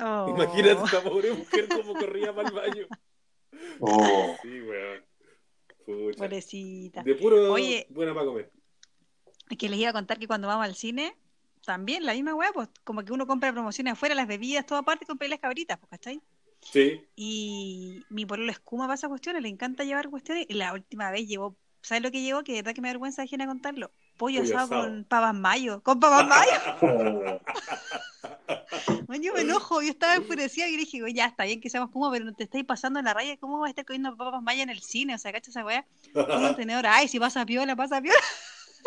[0.02, 0.26] Oh.
[0.28, 2.86] Imagínate esa pobre mujer como corría para el baño.
[3.80, 4.36] Oh.
[4.42, 5.04] Sí, weón.
[5.86, 6.18] Pucha.
[6.18, 7.02] Pobrecita.
[7.02, 7.86] De puro Oye.
[7.90, 8.50] buena para comer.
[9.48, 11.14] Es que les iba a contar que cuando vamos al cine,
[11.64, 15.04] también la misma weá, pues como que uno compra promociones afuera, las bebidas, todo aparte,
[15.04, 16.20] y compré las cabritas, pues, ¿cachai?
[16.60, 17.04] Sí.
[17.16, 20.46] Y mi pololo escuma para esas cuestiones, le encanta llevar cuestiones.
[20.48, 22.42] Y la última vez llevó, ¿sabes lo que llevó?
[22.42, 23.92] Que de verdad que me da vergüenza ajena contarlo.
[24.22, 24.82] Pollo, Pollo asado, asado.
[24.84, 25.82] con pavas mayo.
[25.82, 27.40] ¡Con pavas mayo!
[29.06, 31.90] Bueno, yo me enojo, yo estaba enfurecida y dije, "Oye, ya está bien que seamos
[31.90, 33.36] como, pero no te estáis pasando en la raya.
[33.38, 35.14] ¿Cómo vas a estar comiendo papas mayo en el cine?
[35.14, 35.84] O sea, ¿cachai esa weá?
[36.14, 36.14] Un
[36.56, 38.18] tenedor, ay, si pasa piola, pasa piola.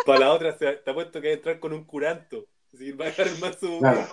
[0.06, 2.46] Para la otra, se- te apuesto que va a entrar con un curanto.
[2.74, 3.80] Así que va a dejar el mazo.
[3.80, 4.08] Claro.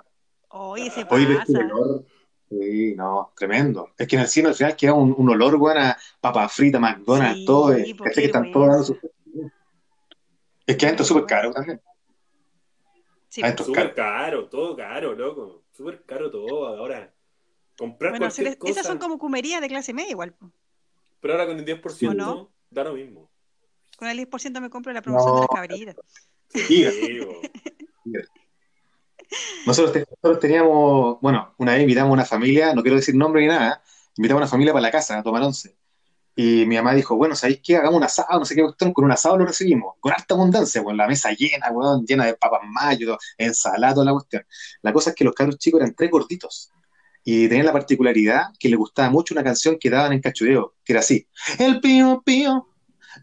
[0.49, 1.65] Oye, se Oye, pero este pasa.
[1.75, 2.05] olor,
[2.51, 3.91] sí, no, tremendo.
[3.97, 6.81] Es que en el cine al final queda un, un olor, weón, a papas fritas,
[6.81, 7.73] McDonald's, Sí, todo.
[7.73, 8.23] eh, pues, ¿cachai?
[8.25, 8.97] que están todos dando sus...
[10.67, 11.81] Es que adentro es súper caro también.
[13.29, 13.95] Sí, Súper caro.
[13.95, 15.65] caro, todo caro, loco.
[15.73, 17.13] Súper caro todo ahora.
[17.79, 20.35] Comprar Bueno, cualquier les- esas cosa, son como cumerías de clase media igual.
[21.21, 22.53] pero ahora con el 10% ¿O no?
[22.71, 23.31] da lo mismo.
[23.97, 25.55] Con el 10% me compro la promoción de las No.
[25.55, 25.97] cabritas.
[26.51, 26.85] Sí.
[29.65, 33.41] Nosotros, te- nosotros teníamos, bueno, una vez invitamos a una familia, no quiero decir nombre
[33.43, 33.83] ni nada,
[34.17, 35.75] invitamos a una familia para la casa a tomar once.
[36.35, 37.77] Y mi mamá dijo, bueno, ¿sabéis qué?
[37.77, 40.83] Hagamos un asado, no sé qué cuestión, con un asado lo recibimos, con harta abundancia,
[40.83, 44.45] con la mesa llena, weón, llena de papas mayo, ensalada, toda la cuestión.
[44.81, 46.71] La cosa es que los cabros chicos eran tres gorditos.
[47.25, 50.93] Y tenían la particularidad que les gustaba mucho una canción que daban en cachureo, que
[50.95, 51.27] era así,
[51.59, 52.67] el pío pío,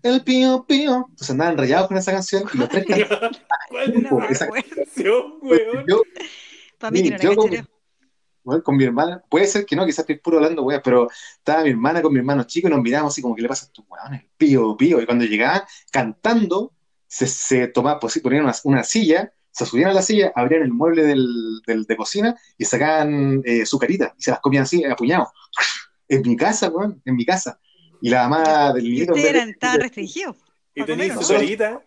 [0.04, 1.06] el pío pío.
[1.10, 3.32] Entonces andaban rayados con esa canción y los tres cantaban.
[3.70, 4.70] ¿Cuál esa- acuerdo.
[4.76, 5.86] canción, weón?
[5.88, 6.02] Yo,
[6.78, 7.68] Para mí Sí, que no era yo como- cachureo.
[8.50, 11.08] Bueno, con mi hermana, puede ser que no, quizás estoy puro hablando, weá, pero
[11.38, 13.66] estaba mi hermana con mi hermano chico y nos mirábamos así como, ¿qué le pasa
[13.66, 14.26] a estos weones?
[14.38, 15.02] Pío, pío.
[15.02, 16.74] Y cuando llegaban cantando,
[17.08, 20.64] se, se tomaban, pues sí, ponían una, una silla, se subían a la silla, abrían
[20.64, 24.64] el mueble del, del- de cocina y sacaban eh, su carita y se las comían
[24.64, 25.30] así, a puñados.
[26.08, 27.60] En mi casa, weón, en mi casa.
[28.02, 30.38] Y la mamá del ustedes eran tan restringidos.
[30.74, 31.82] ¿Y comer, su carita?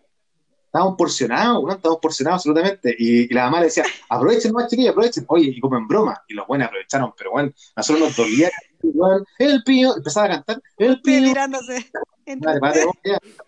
[0.73, 2.95] Estábamos porcionados, weón, estábamos porcionados absolutamente.
[2.97, 5.23] Y, y la mamá le decía, aprovechen más, chiquillos, aprovechen.
[5.27, 6.23] Oye, y como en broma.
[6.27, 8.49] Y los buenos aprovecharon, pero bueno, a nosotros nos dolía,
[8.81, 11.21] weón, el pío, empezaba a cantar, el pío.
[11.21, 11.91] mirándose.
[12.25, 12.35] ya,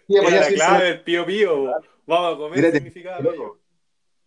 [0.08, 1.72] ya, ya, la clave del pío pío.
[2.06, 3.20] Vamos a comer significaba.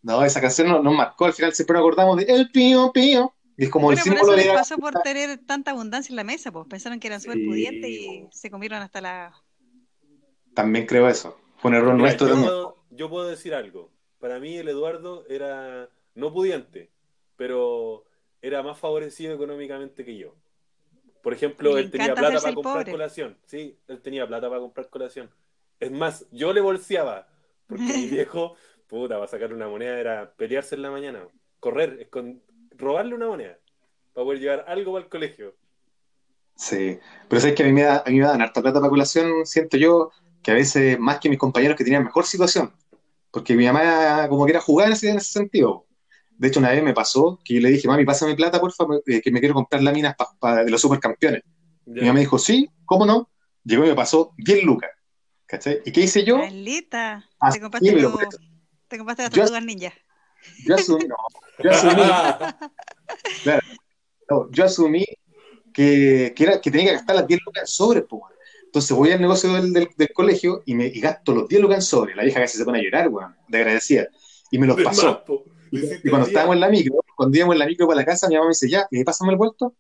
[0.03, 3.33] No, esa canción nos, nos marcó, al final siempre nos acordamos de el pío, pío.
[3.57, 6.11] Y es como Bueno, el por símbolo eso de les pasó por tener tanta abundancia
[6.11, 9.33] en la mesa, pues pensaron que eran súper Sí, pudientes y se comieron hasta la...
[10.53, 11.39] También creo eso.
[11.59, 13.91] Fue un error Mira, nuestro yo, yo puedo decir algo.
[14.19, 16.91] Para mí el Eduardo era no pudiente,
[17.37, 18.05] pero
[18.43, 20.35] era más favorecido económicamente que yo.
[21.23, 22.91] Por ejemplo, él tenía plata para comprar pobre.
[22.91, 23.37] colación.
[23.47, 25.31] Sí, él tenía plata para comprar colación.
[25.79, 27.29] Es más, yo le bolseaba,
[27.69, 28.57] porque mi viejo,
[28.89, 31.27] puta, va a sacar una moneda, era pelearse en la mañana,
[31.61, 32.09] correr,
[32.73, 33.59] robarle una moneda,
[34.13, 35.55] para poder llevar algo para el colegio.
[36.57, 38.91] Sí, pero sabes que a mí me da, a mí me dan harta plata para
[38.91, 40.11] colación, siento yo,
[40.43, 42.73] que a veces más que mis compañeros que tenían mejor situación,
[43.31, 45.87] porque mi mamá como que era jugar en ese, en ese sentido.
[46.31, 49.03] De hecho, una vez me pasó que yo le dije, mami, pásame plata, por favor,
[49.05, 51.43] que me quiero comprar láminas pa- pa- de los supercampeones.
[51.87, 51.93] Ya.
[51.95, 53.29] Mi mamá me dijo, sí, ¿cómo no?
[53.65, 54.91] Llegó y me pasó 10 lucas,
[55.47, 55.81] ¿cachai?
[55.85, 56.39] ¿Y qué hice yo?
[56.39, 57.29] Maldita.
[57.41, 58.29] Ah, Te compraste, tu-
[58.87, 59.29] te compraste
[59.61, 59.93] ninja.
[60.65, 61.17] Yo asumí, no,
[61.65, 62.03] yo asumí,
[63.43, 63.61] claro,
[64.31, 65.05] no, yo asumí
[65.73, 68.23] que, que, era, que tenía que gastar las 10 lucas en sobres, pues.
[68.69, 71.79] Entonces voy al negocio del, del, del colegio y, me, y gasto los 10 lucas
[71.79, 72.17] en sobres.
[72.17, 74.09] La vieja casi se pone a llorar, weón, de agradecida.
[74.51, 75.25] Y me los pasó.
[75.71, 78.35] Y, cuando estábamos en la micro, cuando íbamos en la micro para la casa, mi
[78.35, 79.75] mamá me dice, ya, ¿y pásame el vuelto?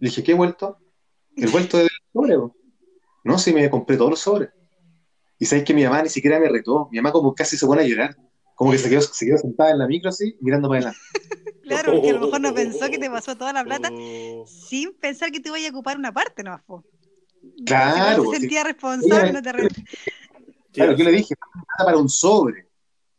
[0.00, 0.78] Le dije, ¿qué vuelto?
[1.36, 2.36] El vuelto del sobre.
[3.22, 4.50] No, sí, me compré todos los sobres.
[5.38, 6.88] Y sabes que mi mamá ni siquiera me retó.
[6.90, 8.16] Mi mamá como casi se pone a llorar.
[8.56, 11.00] Como que se quedó, se quedó sentada en la micro así, mirando para adelante.
[11.70, 14.44] Claro, porque a lo mejor no pensó que te pasó toda la plata Oh.
[14.44, 16.60] sin pensar que te iba a ocupar una parte, ¿no?
[17.64, 18.40] Claro, Si no se sí.
[18.40, 19.68] sentía responsable, no te re-
[20.72, 22.68] Claro, yo le dije, plata para un sobre.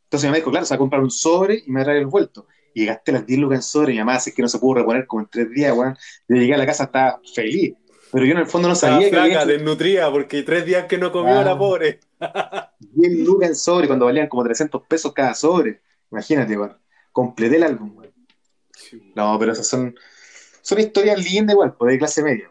[0.05, 1.85] Entonces mi mamá dijo, claro, se va a comprar un sobre y me va a
[1.85, 2.47] traer el vuelto.
[2.73, 3.91] Y gasté las 10 lucas en sobre.
[3.93, 5.97] Mi mamá hace que no se pudo reponer como en tres días, weón.
[6.29, 7.73] Yo llegué a la casa, estaba feliz.
[8.13, 10.85] Pero yo en el fondo no Estaba sabía que flaca, había desnutrida, porque tres días
[10.85, 11.43] que no comió Ah.
[11.43, 11.99] la pobre.
[12.79, 15.81] 10 lucas en sobre cuando valían como 300 pesos cada sobre.
[16.11, 16.77] Imagínate, weón.
[17.11, 18.13] Completé el álbum, weón.
[19.15, 19.93] No, pero esas son,
[20.61, 22.49] son historias lindas igual, pues de clase media.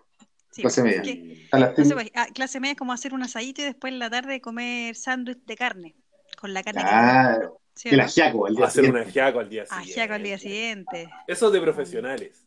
[0.50, 1.02] Sí, Clase media.
[1.02, 3.66] que- A las no sé, pues, ah, clase media es como hacer un asadito y
[3.66, 5.94] después en la tarde comer sándwich de carne.
[6.40, 7.60] Con la carne que Claro.
[7.74, 9.10] ¿sí El ajiaco al día Hacer un siguiente.
[9.10, 9.90] ajiaco al día siguiente.
[9.90, 11.08] Ajiaco al día siguiente.
[11.28, 12.46] Eso es de profesionales.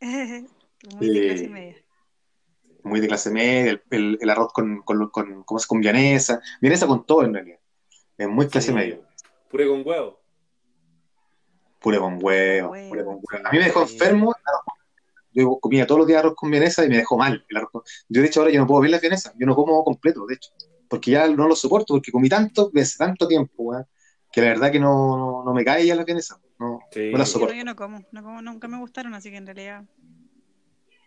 [0.96, 1.76] Muy de clase media.
[2.84, 6.40] Muy de clase media, el, el- el arroz con, con, con, ¿cómo se- con vienesa.
[6.60, 7.58] Vienesa con todo en realidad.
[8.18, 8.74] Es muy clase Sí.
[8.74, 9.00] media.
[9.48, 10.20] Puré con huevo.
[11.78, 12.88] Pure con huevo, Huevo.
[12.88, 13.46] pure con huevo.
[13.48, 14.34] A mí me dejó enfermo.
[15.34, 17.82] Yo comía todos los días arroz con vienesa y me dejó mal el arroz con-
[18.08, 19.32] Yo, de hecho, ahora yo no puedo ver la vienesa.
[19.38, 20.50] Yo no como completo, de hecho.
[20.88, 23.86] Porque ya no lo soporto, porque comí tanto veces, tanto tiempo, weón,
[24.30, 26.40] que la verdad que no, no, no me cae ya la vienesa.
[26.58, 27.10] No, Sí.
[27.10, 27.54] no la Yo, soporto.
[27.54, 29.84] no- yo no como, no como, nunca me gustaron, así que en realidad.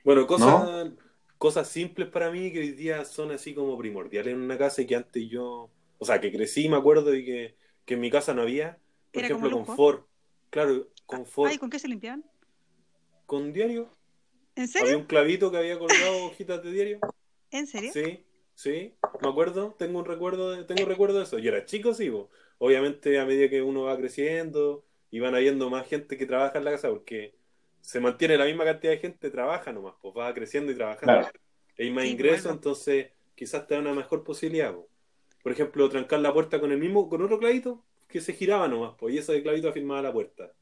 [0.04, 0.92] Bueno, cosas,
[1.38, 4.86] cosas simples para mí que hoy día son así como primordiales en una casa y
[4.86, 8.34] que antes yo, o sea, que crecí, me acuerdo, y que, que en mi casa
[8.34, 8.78] no había.
[9.12, 10.08] Por Era ejemplo, confort.
[10.50, 11.52] Claro, confort.
[11.52, 12.24] Ay, ¿con qué se limpiaban?
[13.26, 13.90] Con diario.
[14.56, 14.98] ¿En Había serio?
[14.98, 17.00] un clavito que había colgado hojitas de diario.
[17.52, 17.92] ¿En serio?
[17.94, 21.40] Sí, sí, me acuerdo, tengo un recuerdo de, tengo un recuerdo de eso.
[21.40, 22.12] Yo era chico, sí,
[22.58, 26.66] obviamente a medida que uno va creciendo y van habiendo más gente que trabaja en
[26.66, 27.36] la casa, porque
[27.82, 31.22] se mantiene la misma cantidad de gente, trabaja nomás, pues va creciendo y trabajando.
[31.22, 31.40] Claro.
[31.78, 32.56] Hay más Sí, ingresos, bueno.
[32.56, 34.74] entonces quizás te da una mejor posibilidad.
[34.74, 34.90] po.
[35.44, 38.96] Por ejemplo, trancar la puerta con el mismo, con otro clavito que se giraba nomás,
[38.98, 40.54] pues, y ese clavito afirmaba la puerta.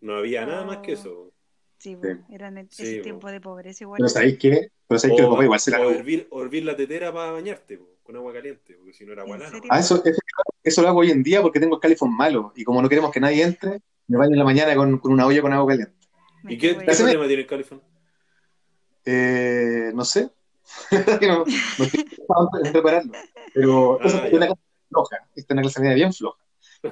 [0.00, 0.94] No había nada más que Oh.
[0.94, 1.34] eso.
[1.78, 2.08] Sí, po, Sí.
[2.30, 3.02] era en el- Sí, ese po.
[3.04, 3.98] tiempo de pobreza igual.
[3.98, 4.68] Pero ¿sabéis qué?
[4.86, 7.78] Pero ¿sabéis que papás igual se la o hervir, o hervir la tetera para bañarte,
[7.78, 9.50] po, con agua caliente, porque si no era ¿En gualano.
[9.50, 9.68] serio?
[9.70, 10.20] Ah, eso, eso,
[10.62, 13.10] eso lo hago hoy en día porque tengo el califón malo y como no queremos
[13.12, 15.94] que nadie entre, me baño en la mañana con, con una olla con agua caliente.
[16.42, 17.82] Me ¿Y qué, problema tiene el califón?
[19.04, 20.30] Eh, no sé.
[20.90, 23.12] Que no, no estoy pensando en repararlo.
[23.54, 25.16] Pero Ah, eso es una clase floja.
[25.34, 26.38] Esta es una clase media bien floja.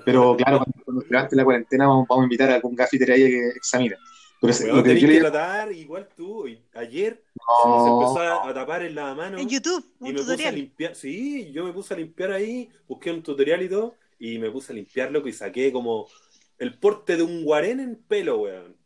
[0.05, 3.11] Pero claro, cuando, cuando se levante la cuarentena vamos, vamos a invitar a algún gaffiter
[3.13, 3.97] ahí que examine.
[4.41, 6.47] Pero es- Weón, lo que yo que tratar igual tú.
[6.47, 10.13] y Ayer se no, empezó a, a tapar el lavamanos En YouTube, y un me
[10.15, 10.55] puse a tutorial.
[10.55, 10.95] limpiar.
[10.95, 14.73] Sí, yo me puse a limpiar ahí, busqué un tutorial y todo, y me puse
[14.73, 16.07] a limpiar, loco, y saqué como
[16.59, 18.77] el porte de un guarén en pelo, weón.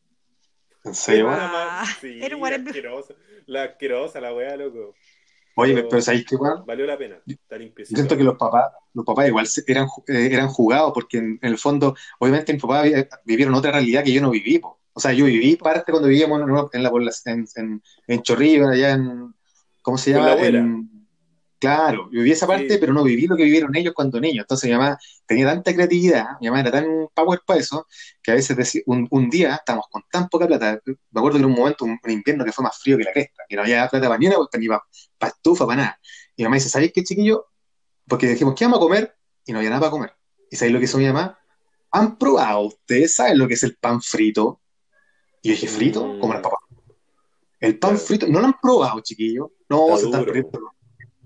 [0.84, 1.26] en serio.
[1.30, 2.64] Ah, sí, era un guarén.
[2.64, 3.14] la asquerosa,
[3.46, 4.94] la asquerosa, la weá, loco.
[5.56, 6.64] Oye, pero- pero ¿sabéis qué, weón?
[6.64, 7.16] Valió la pena.
[7.26, 7.96] Está Yo limpiecito.
[7.96, 11.50] siento que los papás, los papás igual se- eran, eh, eran jugados porque en, en
[11.50, 14.58] el fondo, obviamente mis papás vi- vivieron otra realidad que yo no viví.
[14.58, 14.79] po.
[15.00, 16.42] O sea, yo viví parte cuando vivíamos
[16.74, 16.90] en, la
[17.24, 19.34] en, en, en Chorrillo, allá en,
[19.80, 20.34] ¿cómo se llama?
[20.34, 21.06] En-
[21.58, 22.76] claro, yo viví esa parte, Sí.
[22.78, 24.42] pero no viví lo que vivieron ellos cuando niños.
[24.44, 26.84] Entonces mi mamá tenía tanta creatividad, mi mamá era tan
[27.14, 27.86] power para eso,
[28.22, 31.44] que a veces decía, un, un día estábamos con tan poca plata, me acuerdo que
[31.44, 33.62] en un momento, un, un invierno que fue más frío que la cresta, que no
[33.62, 36.00] había plata para ni una, ni para estufa, para nada.
[36.36, 37.46] Y mi mamá dice, ¿sabéis qué, chiquillo?
[38.06, 39.16] Porque dijimos, ¿qué vamos a comer?
[39.46, 40.12] Y no había nada para comer.
[40.50, 41.38] ¿Y sabéis lo que hizo mi mamá?
[41.92, 42.60] ¿Han probado?
[42.66, 44.59] ¿Ustedes saben lo que es el pan frito?
[45.42, 46.06] Y yo dije, ¿frito?
[46.06, 46.20] Mm.
[46.20, 46.60] Como las papas.
[47.60, 48.04] El pan Claro.
[48.06, 49.52] frito, ¿no lo han probado, chiquillo?
[49.68, 50.60] No, Está se están perdiendo.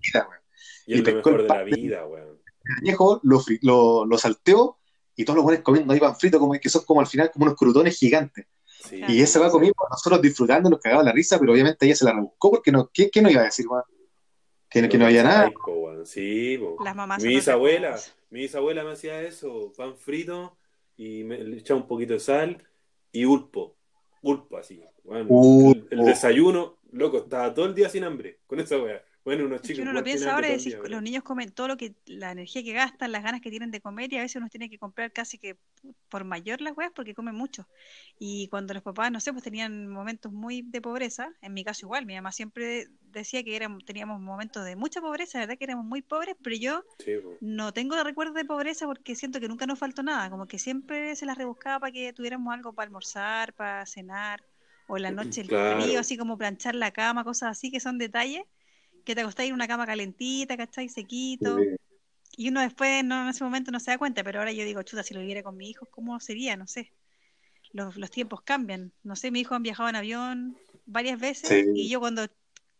[0.03, 0.41] Mira, weón.
[0.87, 2.41] Y y lo pescó mejor el de la vida, weón.
[2.65, 4.79] El añejo lo, lo, lo salteó
[5.17, 7.45] y todos los buenos comiendo ahí pan frito, como que son como al final como
[7.47, 8.47] unos crutones gigantes.
[8.67, 9.01] Sí.
[9.09, 12.13] Y ese va conmigo, nosotros disfrutando, nos cagaba la risa, pero obviamente ella se la
[12.13, 13.85] rebuscó porque no, ¿qué, qué no iba a decir, weón?
[14.69, 15.53] Que, que no había nada.
[16.05, 16.59] Sí.
[16.85, 17.99] Las mamás Mi bisabuela,
[18.31, 20.57] mi bisabuela me hacía eso, pan frito
[20.97, 22.63] y me le echaba un poquito de sal
[23.13, 23.74] y ulpo,
[24.25, 24.83] ulpo así.
[25.05, 25.73] Bueno, Ulpo.
[25.73, 29.05] el, el desayuno, loco, estaba todo el día sin hambre con esa wea.
[29.25, 31.95] Bueno, unos chicos uno lo piensa ahora y decís, los niños comen todo lo que,
[32.07, 34.69] la energía que gastan, las ganas que tienen de comer y a veces uno tiene
[34.69, 35.57] que comprar casi que
[36.11, 37.67] por mayor las weas porque comen mucho.
[38.19, 41.87] Y cuando los papás, no sé, pues tenían momentos muy de pobreza, en mi caso
[41.87, 45.65] igual, mi mamá siempre decía que éramos, teníamos momentos de mucha pobreza, la verdad que
[45.65, 47.39] éramos muy pobres, pero yo Sí, po.
[47.41, 51.17] no tengo recuerdos de pobreza porque siento que nunca nos faltó nada, como que siempre
[51.17, 54.43] se las rebuscaba para que tuviéramos algo para almorzar, para cenar,
[54.87, 55.81] o en la noche el Claro.
[55.81, 58.43] frío, así como planchar la cama, cosas así que son detalles,
[59.05, 60.89] que te acostáis en una cama calentita, ¿cachai?
[60.89, 61.77] Sequito, Eh,
[62.37, 64.83] y uno después no, en ese momento no se da cuenta, pero ahora yo digo,
[64.83, 66.57] chuta, si lo viviera con mi hijo, ¿cómo sería?
[66.57, 66.91] No sé.
[67.73, 68.93] los, los tiempos cambian.
[69.03, 71.65] No sé, mi hijo han viajado en avión varias veces Sí.
[71.75, 72.29] y yo cuando,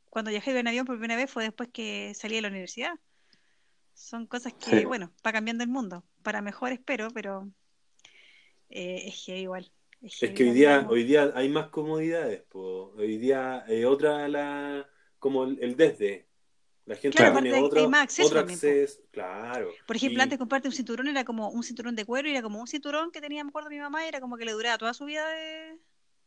[0.09, 2.95] cuando viajé en avión por primera vez fue después que salí de la universidad.
[3.93, 4.85] Son cosas que, Sí.
[4.85, 6.05] bueno, va cambiando el mundo.
[6.23, 7.49] Para mejor espero, pero
[8.71, 9.71] eh, es heavy igual.
[10.01, 12.93] Es que hoy día, hoy día hay más comodidades, po.
[12.97, 14.87] Hoy día es otra la
[15.25, 16.27] como el, el desde.
[16.85, 19.73] La gente Claro, tiene otro, hay más acceso otro acceso, claro.
[19.87, 22.61] Por ejemplo, Y- antes comprarte un cinturón era como un cinturón de cuero era como
[22.61, 24.93] un cinturón que tenía, me acuerdo, mi mamá, y era como que le duraba toda
[24.93, 25.79] su vida de...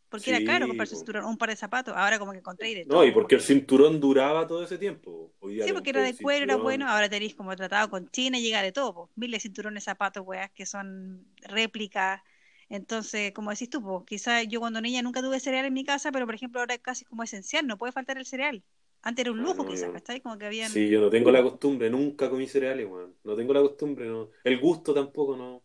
[0.09, 1.93] Porque era caro comprarse un cinturón un par de zapatos.
[1.95, 3.05] Ahora como que encontré de No, todo.
[3.05, 5.31] y porque el cinturón duraba todo ese tiempo.
[5.41, 6.89] Hoy Sí, porque era de cuero, era bueno.
[6.89, 8.93] Ahora tenéis como tratado con China llega de todo.
[8.93, 9.09] po.
[9.15, 12.21] Miles de cinturones, zapatos, weas, que son réplicas.
[12.69, 16.25] Entonces, como decís tú, quizás yo cuando niña nunca tuve cereal en mi casa, pero
[16.25, 18.63] por ejemplo ahora es casi como esencial, no puede faltar el cereal.
[19.07, 20.19] Antes era un Ah, lujo, no, quizás, ¿cachai?
[20.19, 20.69] Como que habían...
[20.69, 23.15] Sí, yo no tengo la costumbre, nunca comí cereales, weón.
[23.23, 24.29] No tengo la costumbre, no.
[24.43, 25.63] El gusto tampoco, no.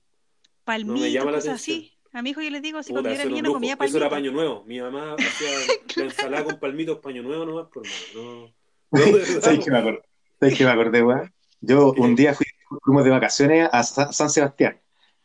[0.65, 1.79] palmitos, llama la cosas atención.
[1.79, 1.93] así.
[2.13, 3.77] A mi hijo yo les digo, Puta, cuando era eso era niña un no comía
[3.81, 4.63] Eso era paño nuevo.
[4.65, 5.49] Mi mamá hacía
[5.97, 8.53] la ensalada con palmitos, paño nuevo nomás, por mano.
[8.93, 10.03] No, no, ¿Sabes qué me acordé?
[10.39, 11.35] ¿Sabes qué me acordé, weón?
[11.61, 12.47] Yo un día fui,
[12.85, 14.81] fuimos de vacaciones a Sa- San Sebastián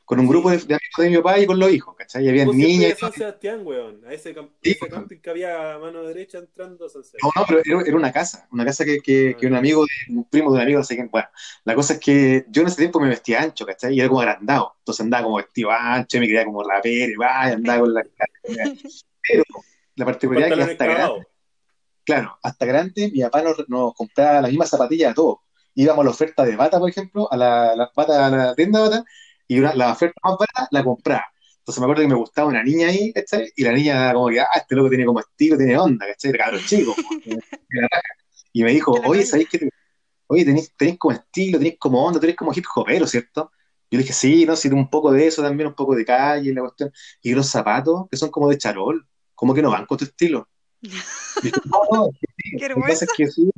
[0.07, 2.25] con un grupo de, de amigos de mi papá y con los hijos, ¿cachai?
[2.25, 2.95] Y había niñas y.
[2.95, 4.01] San Sebastián, weón.
[4.07, 4.91] A ese, camp Sí, ese weón.
[5.01, 7.31] camping que había a mano derecha entrando a San No, Sebastián.
[7.35, 10.23] no, pero era, era una casa, una casa que, que, que un amigo, de, un
[10.29, 11.09] primo de un amigo, no sé quién.
[11.11, 11.27] Bueno,
[11.65, 13.93] la cosa es que yo en ese tiempo me vestía ancho, ¿cachai?
[13.95, 14.75] Y era como agrandado.
[14.79, 18.03] Entonces andaba como vestido ancho, me quería como rapero, y vaya, andaba con la.
[19.27, 19.43] Pero
[19.95, 21.27] la particularidad es que hasta grande,
[22.05, 25.39] claro, hasta grande, mi papá nos, nos compraba las mismas zapatillas a todos.
[25.75, 28.81] Íbamos a la oferta de bata, por ejemplo, a la, la bata, a la tienda
[28.83, 29.05] de bata,
[29.47, 31.25] y una- la oferta más barata la compraba.
[31.59, 33.51] Entonces me acuerdo que me gustaba una niña ahí, ¿cachai?
[33.55, 36.31] Y la niña como que, ah, este loco tiene como estilo, tiene onda, ¿cachai?
[36.33, 36.95] Cabrón chico.
[38.53, 39.23] Y me dijo, oye.
[39.23, 39.69] ¿sabéis que
[40.27, 43.51] Oye, tenéis, tenéis como estilo, tenéis como onda, tenéis como hip hopero, ¿cierto?
[43.89, 46.53] Yo le dije, sí, no, sí, un poco de eso también, un poco de calle,
[46.53, 46.91] la cuestión.
[47.21, 50.47] Y los zapatos, que son como de charol, como que no van con tu estilo.
[51.43, 52.67] Y no, no, sí, Qué
[53.15, 53.49] que sí,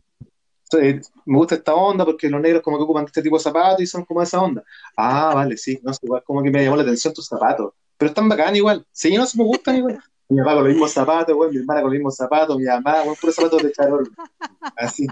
[0.74, 3.82] eh, me gusta esta onda porque los negros como que ocupan este tipo de zapatos
[3.82, 4.64] y son como esa onda.
[4.96, 7.74] Ah, vale, sí, no sé, igual como que me llamó la atención tus zapatos.
[7.98, 8.86] Pero están bacán igual.
[8.92, 10.00] Sí, no, sí me gustan igual.
[10.30, 13.02] Mi papá con los mismos zapatos, güey, mi hermana con los mismos zapatos, mi mamá,
[13.02, 14.10] güey, puros zapatos de charol.
[14.78, 15.08] Así.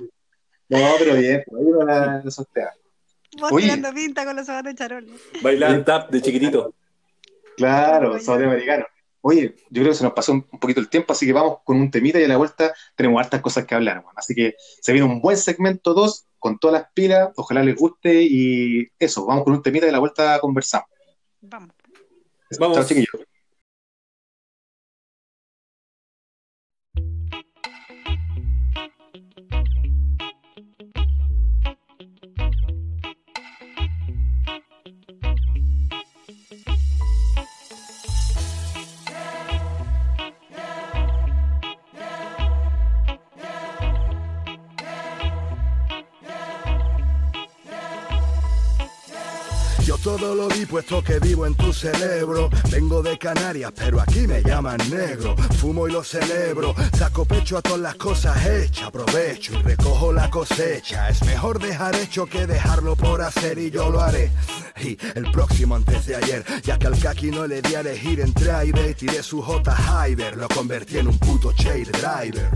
[0.70, 2.74] No, pero bien, pues, ahí uno la, la sortea.
[3.40, 3.66] Vos Oye.
[3.66, 5.08] tirando pinta con los zapatos de charol.
[5.42, 6.74] Bailaban tap de chiquitito.
[7.56, 8.20] Claro, Oye.
[8.20, 8.88] zapatos americanos.
[9.30, 11.76] Oye, yo creo que se nos pasó un poquito el tiempo, así que vamos con
[11.76, 14.00] un temita y a la vuelta tenemos hartas cosas que hablar.
[14.00, 14.14] weón.
[14.16, 18.24] Así que se viene un buen segmento 2 con todas las pilas, ojalá les guste
[18.24, 20.88] y eso, vamos con un temita y a la vuelta conversamos.
[21.42, 21.76] Vamos.
[22.58, 22.78] Vamos.
[22.78, 23.27] Chao, chiquillos.
[50.08, 52.50] Todo lo di puesto que vivo en tu cerebro.
[52.72, 55.36] Vengo de Canarias, pero aquí me llaman negro.
[55.60, 56.74] Fumo y lo celebro.
[56.98, 58.86] Saco pecho a todas las cosas hechas.
[58.86, 61.10] Aprovecho y recojo la cosecha.
[61.10, 64.32] Es mejor dejar hecho que dejarlo por hacer y yo lo haré.
[64.82, 68.22] Y el próximo antes de ayer, ya que al kaki no le di a elegir
[68.22, 72.50] entre aire, tiré su J Hyder, lo convertí en un puto shade driver.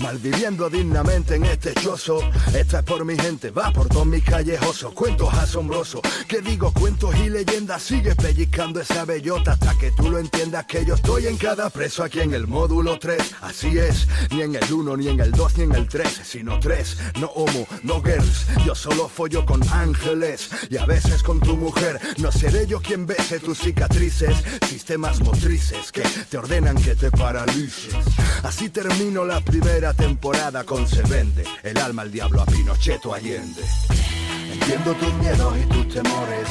[0.00, 2.20] Malviviendo dignamente en este chozo,
[2.54, 7.14] esta es por mi gente, va por todos mis callejosos, cuentos asombrosos, que digo cuentos
[7.16, 11.36] y leyendas, sigue pellizcando esa bellota hasta que tú lo entiendas que yo estoy en
[11.36, 15.20] cada preso aquí en el módulo 3, así es, ni en el 1, ni en
[15.20, 19.44] el 2, ni en el 3, sino 3, no homo, no girls, yo solo follo
[19.44, 20.50] con ángeles.
[20.70, 24.36] Y a veces con tu mujer, no seré yo quien bese tus cicatrices,
[24.68, 27.94] sistemas motrices que te ordenan que te paralices.
[28.42, 33.12] Así termino la primera temporada con Se Vende, el alma al diablo a Pinochet o
[33.12, 33.62] Allende.
[34.52, 36.48] Entiendo tus miedos y tus temores.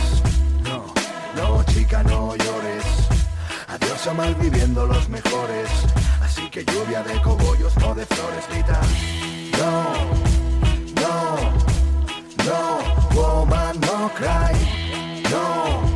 [0.63, 0.93] No,
[1.37, 2.83] no, chica, no llores.
[3.69, 5.69] Adiós a malviviendo los mejores.
[6.21, 8.81] Así que lluvia de cogollos, no de flores, grita.
[9.57, 9.93] No,
[11.01, 11.37] no,
[12.45, 15.31] no, woman, no cry.
[15.31, 15.92] No,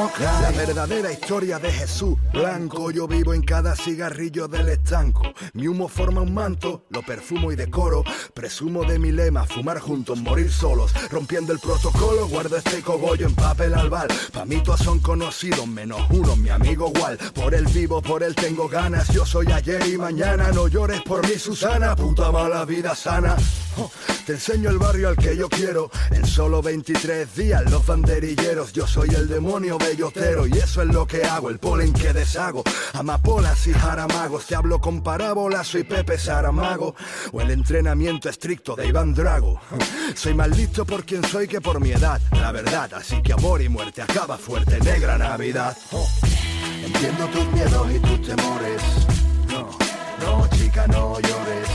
[0.00, 2.90] La verdadera historia de Jesús blanco.
[2.90, 5.22] Yo vivo en cada cigarrillo del estanco.
[5.52, 8.02] Mi humo forma un manto, lo perfumo y decoro.
[8.32, 10.92] Presumo de mi lema, fumar juntos, morir solos.
[11.10, 14.08] Rompiendo el protocolo, guardo este cogollo en papel albal.
[14.32, 17.18] Pa' mí todos son conocidos, menos uno, mi amigo igual.
[17.34, 19.08] Por él vivo, por él tengo ganas.
[19.08, 20.50] Yo soy ayer y mañana.
[20.50, 23.36] No llores por mí, Susana, puta mala vida sana.
[23.76, 23.90] Oh,
[24.26, 25.90] Te enseño el barrio al que yo quiero.
[26.10, 28.72] En solo 23 días los banderilleros.
[28.72, 31.50] Yo soy el demonio bellotero y eso es lo que hago.
[31.50, 32.62] El polen que deshago.
[32.94, 34.46] Amapolas y jaramagos.
[34.46, 36.94] Te hablo con parábolas, soy Pepe Saramago.
[37.32, 39.60] O el entrenamiento estricto de Iván Drago.
[40.14, 42.20] Soy más listo por quien soy que por mi edad.
[42.32, 44.78] La verdad, así que amor y muerte acaba fuerte.
[44.80, 45.76] Negra Navidad.
[46.84, 48.82] Entiendo tus miedos y tus temores.
[49.48, 49.68] No,
[50.20, 51.68] no, chica, no llores.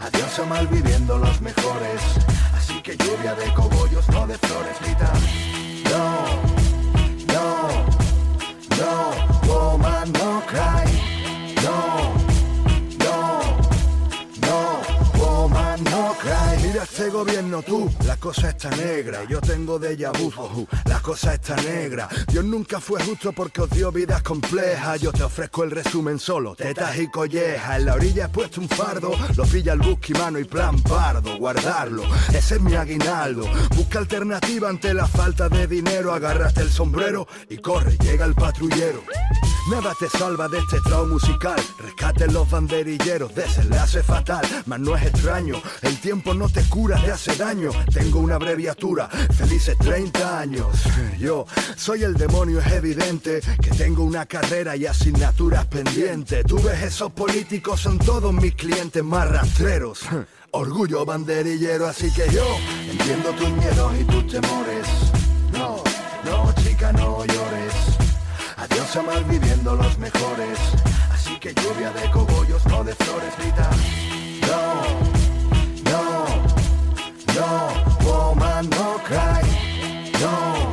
[0.00, 2.00] Adiós a mal viviendo los mejores.
[2.56, 4.76] Así que lluvia de cogollos, no de flores,
[5.90, 6.47] no,
[8.78, 9.27] no,
[16.68, 19.24] Mira este gobierno tú, la cosa está negra.
[19.24, 22.10] Yo tengo de vu, la cosa está negra.
[22.30, 25.00] Dios nunca fue justo porque os dio vidas complejas.
[25.00, 27.78] Yo te ofrezco el resumen solo, tetas y collejas.
[27.78, 31.38] En la orilla he puesto un fardo, lo pilla el busque mano y plan pardo,
[31.38, 32.02] guardarlo.
[32.34, 33.46] Ese es mi aguinaldo.
[33.74, 36.12] Busca alternativa ante la falta de dinero.
[36.12, 39.02] Agárrate el sombrero y corre, llega el patrullero.
[39.70, 41.60] Nada te salva de este trao musical.
[41.78, 44.46] Rescaten los banderilleros, desenlace fatal.
[44.64, 47.70] Mas no es extraño, el tiempo no te cura, te hace daño.
[47.92, 50.66] Tengo una abreviatura, felices 30 años.
[51.18, 51.46] Yo
[51.76, 56.44] soy el demonio, es evidente que tengo una carrera y asignaturas pendientes.
[56.46, 60.00] Tú ves, esos políticos son todos mis clientes más rastreros.
[60.50, 62.44] Orgullo banderillero, así que yo
[62.90, 64.86] entiendo tus miedos y tus temores.
[65.52, 65.82] No,
[66.24, 67.74] no, chica, no llores.
[68.56, 70.58] Adiós a mal viviendo los mejores.
[71.12, 73.70] Así que lluvia de cogollos, no de flores, grita.
[74.48, 75.17] No,
[77.38, 77.70] no,
[78.04, 79.42] woman, no cry.
[80.20, 80.67] No,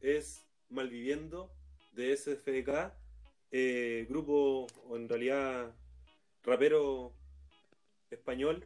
[0.00, 1.50] es Malviviendo
[1.92, 2.92] de SFDK,
[3.50, 5.74] eh, grupo, o en realidad
[6.44, 7.12] rapero
[8.10, 8.64] español.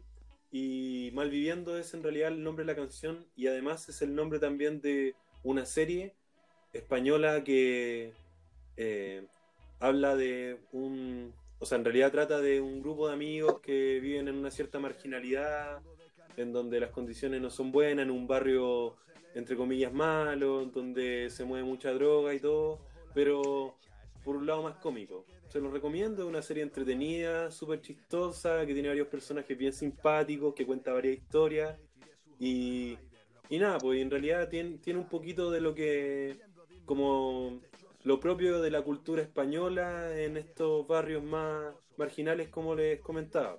[0.53, 4.39] Y Malviviendo es en realidad el nombre de la canción y además es el nombre
[4.39, 6.15] también de una serie
[6.73, 8.13] española que
[8.77, 9.27] eh,
[9.81, 14.29] habla de un, o sea, en realidad trata de un grupo de amigos que viven
[14.29, 15.81] en una cierta marginalidad,
[16.37, 18.97] en donde las condiciones no son buenas, en un barrio
[19.35, 22.81] entre comillas malo, donde se mueve mucha droga y todo,
[23.13, 23.77] pero
[24.25, 25.27] por un lado más cómico.
[25.49, 30.55] Se los recomiendo, es una serie entretenida, súper chistosa, que tiene varios personajes bien simpáticos,
[30.55, 31.79] que cuenta varias historias.
[32.39, 32.97] Y,
[33.49, 36.41] y nada, pues en realidad tiene, tiene un poquito de lo que,
[36.85, 37.61] como
[38.05, 43.59] lo propio de la cultura española en estos barrios más marginales, como les comentaba.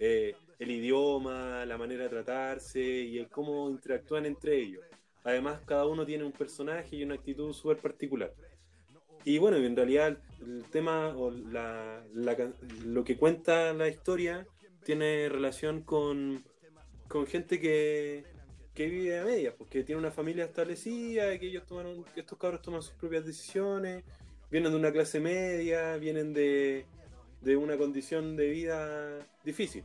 [0.00, 4.84] Eh, el idioma, la manera de tratarse y el cómo interactúan entre ellos.
[5.24, 8.32] Además, cada uno tiene un personaje y una actitud súper particular.
[9.24, 14.46] Y bueno, en realidad el tema o lo que cuenta la historia
[14.84, 16.42] tiene relación con,
[17.06, 18.24] con gente que,
[18.74, 22.62] que vive a medias, porque tiene una familia establecida, que ellos tomaron, que estos cabros
[22.62, 24.02] toman sus propias decisiones,
[24.50, 26.84] vienen de una clase media, vienen de,
[27.42, 29.84] de una condición de vida difícil,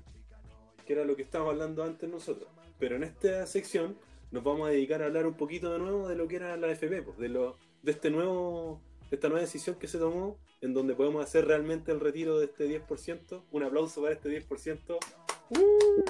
[0.87, 2.49] que era lo que estábamos hablando antes nosotros.
[2.79, 3.97] Pero en esta sección
[4.31, 6.71] nos vamos a dedicar a hablar un poquito de nuevo de lo que era la
[6.71, 10.73] FP, pues, de lo, de este nuevo de esta nueva decisión que se tomó, en
[10.73, 13.43] donde podemos hacer realmente el retiro de este 10%.
[13.51, 14.97] Un aplauso para este 10%.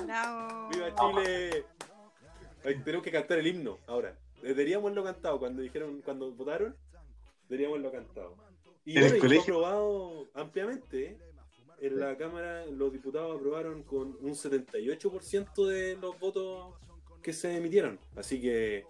[0.03, 0.69] Bravo.
[0.69, 1.65] ¡Viva Chile!
[2.63, 4.17] Ay, tenemos que cantar el himno ahora.
[4.41, 6.75] Deberíamos haberlo cantado cuando dijeron, cuando votaron,
[7.47, 8.36] deberíamos haberlo cantado.
[8.84, 9.53] Y ¿En el bueno, y fue colegio?
[9.55, 11.05] aprobado ampliamente.
[11.05, 11.17] ¿eh?
[11.80, 16.73] En la Cámara los diputados aprobaron con un 78% de los votos
[17.21, 17.99] que se emitieron.
[18.15, 18.86] Así que,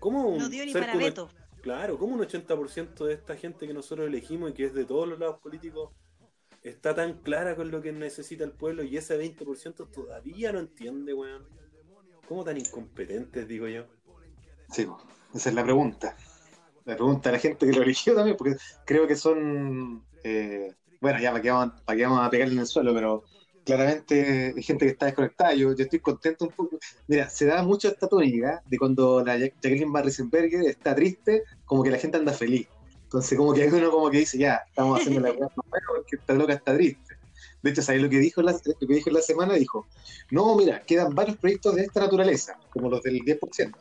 [0.00, 1.30] ¿cómo un No dio ni para un- veto.
[1.62, 5.08] Claro, como un 80% de esta gente que nosotros elegimos y que es de todos
[5.08, 5.90] los lados políticos
[6.62, 11.14] está tan clara con lo que necesita el pueblo y ese 20% todavía no entiende,
[11.14, 11.46] weón?
[12.28, 13.86] ¿Cómo tan incompetentes, digo yo?
[14.70, 14.86] Sí,
[15.34, 16.16] esa es la pregunta.
[16.84, 18.56] La pregunta a la gente que lo eligió también, porque
[18.86, 20.04] creo que son.
[20.24, 23.24] eh, bueno, ya para qué, vamos, para qué vamos a pegarle en el suelo, pero
[23.64, 25.54] claramente hay gente que está desconectada.
[25.54, 26.78] Yo, yo estoy contento un poco.
[27.06, 31.82] Mira, se da mucho esta tónica de cuando la Jacqueline Van Riesenberger está triste, como
[31.82, 32.66] que la gente anda feliz.
[33.02, 35.54] Entonces, como que uno como que dice, ya, estamos haciendo la cosa
[35.88, 37.16] porque esta loca está triste.
[37.62, 39.54] De hecho, ¿sabes lo que dijo lo que dijo la semana?
[39.54, 39.86] Dijo,
[40.30, 43.74] no, mira, quedan varios proyectos de esta naturaleza, como los del 10%.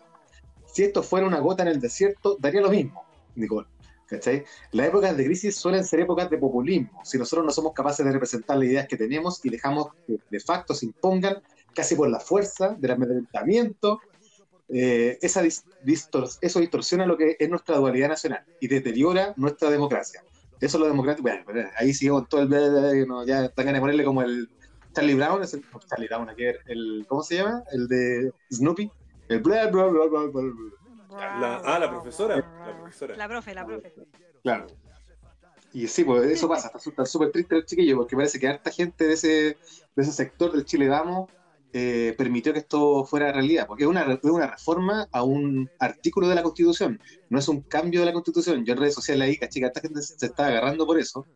[0.65, 3.03] Si esto fuera una gota en el desierto, daría lo mismo,
[3.35, 3.67] Nicole.
[4.07, 4.45] ¿Cachai?
[4.71, 7.01] Las épocas de crisis suelen ser épocas de populismo.
[7.03, 10.39] Si nosotros no somos capaces de representar las ideas que tenemos y dejamos que de
[10.39, 11.41] facto se impongan
[11.75, 13.99] casi por la fuerza del amedrentamiento,
[14.69, 15.41] eh, eso
[15.83, 20.23] distorsiona lo que es nuestra dualidad nacional y deteriora nuestra democracia.
[20.59, 21.29] Eso es lo democrático.
[21.45, 23.07] Bueno, ahí sigue con todo el.
[23.07, 24.49] no, ya están ganas ponerle como el.
[24.93, 26.27] Charlie Brown, es el, Charlie Brown,
[26.65, 27.63] el, ¿cómo se llama?
[27.71, 28.91] El de Snoopy.
[29.29, 30.86] El bla, bla, bla, bla, bla, bla.
[31.17, 32.35] La- ah, la profesora.
[32.37, 33.15] La profesora.
[33.15, 33.93] La profe, la profe.
[34.43, 34.67] Claro.
[35.73, 39.07] Y sí, pues eso pasa, está súper triste el chiquillo, porque parece que harta gente
[39.07, 39.57] de ese, de
[39.95, 41.29] ese sector del Chile Vamos
[41.73, 46.27] eh, permitió que esto fuera realidad, porque es una, es una reforma a un artículo
[46.29, 46.99] de la Constitución,
[47.29, 48.65] no es un cambio de la Constitución.
[48.65, 51.27] Yo en redes sociales ahí, caché harta gente se está agarrando por eso,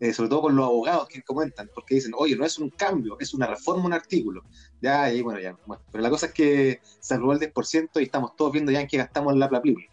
[0.00, 3.16] eh, sobre todo con los abogados que comentan, porque dicen, oye, no es un cambio,
[3.20, 4.42] es una reforma un artículo.
[4.80, 5.56] Ya, y bueno, ya.
[5.66, 8.80] Bueno, pero la cosa es que se aprobó el 10% y estamos todos viendo ya
[8.80, 9.88] en qué gastamos la plaplible.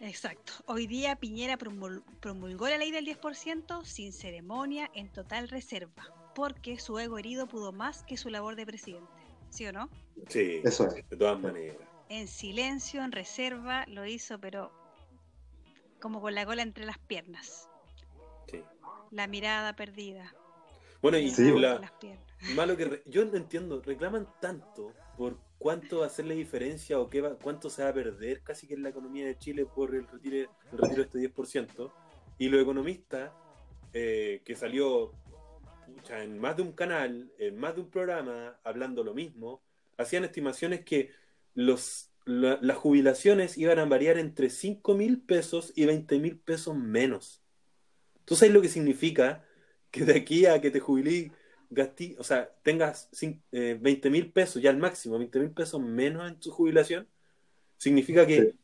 [0.00, 0.52] Exacto.
[0.66, 6.78] Hoy día Piñera promul- promulgó la ley del 10% sin ceremonia, en total reserva, porque
[6.80, 9.06] su ego herido pudo más que su labor de presidente.
[9.50, 9.88] ¿Sí o no?
[10.28, 11.08] Sí, Eso es.
[11.08, 11.76] de todas maneras.
[12.08, 14.72] En silencio, en reserva, lo hizo, pero
[16.00, 17.68] como con la cola entre las piernas.
[19.12, 20.34] La mirada perdida.
[21.00, 22.24] Bueno, y Sí, la, las piernas.
[22.56, 26.98] malo que re- yo no entiendo, reclaman tanto por cuánto va a ser la diferencia
[26.98, 29.66] o qué va, cuánto se va a perder casi que en la economía de Chile
[29.66, 31.92] por el retiro, el retiro de este 10%.
[32.38, 33.32] Y los economistas,
[33.92, 35.12] eh, que salió
[35.86, 39.62] pucha, en más de un canal, en más de un programa, hablando lo mismo,
[39.98, 41.10] hacían estimaciones que
[41.54, 46.74] los, la- las jubilaciones iban a variar entre 5 mil pesos y 20 mil pesos
[46.76, 47.41] menos.
[48.24, 49.44] ¿Tú sabes lo que significa
[49.90, 51.32] que de aquí a que te jubilí,
[51.70, 55.80] gastí, o sea, tengas cin- eh, 20 mil pesos, ya al máximo, 20 mil pesos
[55.80, 57.08] menos en tu jubilación?
[57.78, 58.58] Significa que Sí.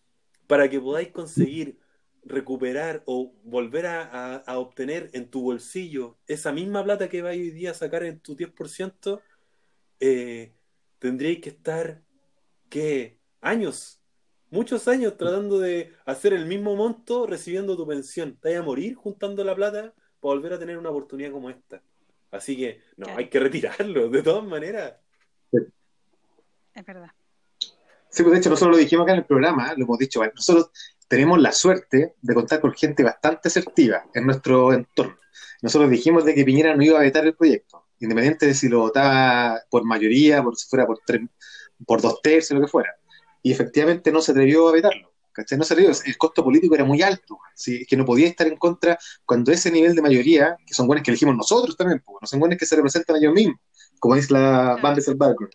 [0.47, 1.79] para que podáis conseguir
[2.25, 7.41] recuperar o volver a, a- a obtener en tu bolsillo esa misma plata que vais
[7.41, 9.23] hoy día a sacar en tu 10%,
[10.01, 10.53] eh,
[10.99, 12.03] tendríais que estar,
[12.71, 13.19] ¿qué?
[13.41, 13.98] Años,
[14.51, 18.37] muchos años tratando de hacer el mismo monto recibiendo tu pensión.
[18.41, 21.83] Te vas a morir juntando la plata para volver a tener una oportunidad como esta.
[22.31, 23.19] Así que, no, Claro.
[23.19, 24.95] hay que retirarlo, de todas maneras.
[25.53, 27.11] Es verdad.
[28.11, 30.71] Sí, pues de hecho nosotros lo dijimos acá en el programa, lo hemos dicho, nosotros
[31.09, 35.17] tenemos la suerte de contar con gente bastante asertiva en nuestro entorno.
[35.61, 38.81] Nosotros dijimos de que Piñera no iba a vetar el proyecto, independiente de si lo
[38.81, 41.23] votaba por mayoría, por si fuera por, tres,
[41.87, 42.98] por dos tercios, lo que fuera.
[43.43, 45.13] Y efectivamente no se atrevió a vetarlo.
[45.33, 45.57] ¿cachai?
[45.57, 47.87] No se atrevió, el costo político era muy alto, ¿sí?
[47.87, 51.13] que no podía estar en contra cuando ese nivel de mayoría, que son buenos que
[51.13, 53.57] elegimos nosotros también, no son buenos que se representan ellos mismos,
[54.01, 55.53] como dice la Van Background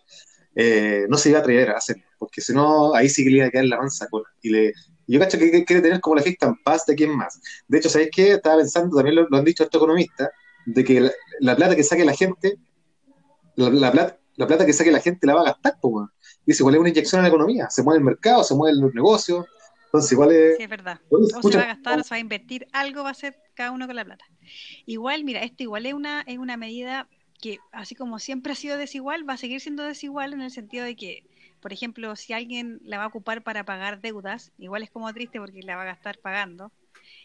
[0.56, 3.38] eh, no se iba a atrever a hacerlo, porque si no, ahí sí que le
[3.38, 4.28] iba a caer la mansa cola.
[4.42, 4.74] Y le,
[5.08, 7.40] yo cacho que, quiere tener como la fiesta en paz de quién más.
[7.68, 8.34] De hecho, ¿sabéis qué?
[8.34, 10.30] Estaba pensando, también lo, lo han dicho estos economistas,
[10.66, 12.58] de que la, la plata que saque la gente,
[13.56, 16.12] la, la plata, la plata que saque la gente la va a gastar, pues, weón.
[16.46, 18.94] Dice, igual es una inyección a la economía, se mueve el mercado, se mueven los
[18.94, 19.46] negocios,
[19.86, 20.58] entonces igual es...
[20.58, 21.00] Sí, es verdad.
[21.10, 23.72] O se va a gastar, o se va a invertir, algo va a hacer cada
[23.72, 24.26] uno con la plata.
[24.86, 27.08] Igual, mira, esto igual es una, es una medida
[27.40, 30.84] que, así como siempre ha sido desigual, va a seguir siendo desigual en el sentido
[30.84, 31.24] de que,
[31.62, 35.40] por ejemplo, si alguien la va a ocupar para pagar deudas, igual es como triste
[35.40, 36.72] porque la va a gastar pagando,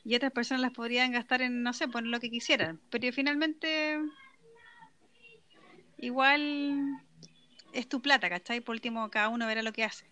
[0.05, 3.99] y otras personas las podrían gastar en, no sé, poner lo que quisieran, pero finalmente
[5.99, 6.87] igual
[7.73, 8.61] es tu plata, ¿cachai?
[8.61, 10.07] Por último, cada uno verá lo que hace.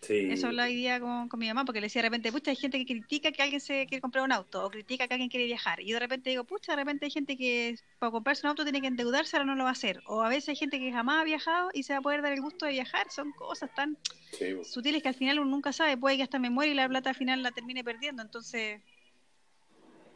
[0.00, 0.28] Sí.
[0.30, 2.56] Eso hablaba hoy día con, con mi mamá, porque le decía de repente, pucha, hay
[2.56, 5.46] gente que critica que alguien se quiere comprar un auto, o critica que alguien quiere
[5.46, 5.80] viajar.
[5.80, 8.80] Y de repente digo, pucha, de repente hay gente que para comprarse un auto tiene
[8.80, 10.00] que endeudarse, ahora no lo va a hacer.
[10.06, 12.32] O a veces hay gente que jamás ha viajado y se va a poder dar
[12.32, 13.10] el gusto de viajar.
[13.10, 13.98] Son cosas tan
[14.30, 15.96] Sí, sutiles que al final uno nunca sabe.
[15.96, 18.22] Puede que hasta me muera y la plata al final la termine perdiendo.
[18.22, 18.80] Entonces,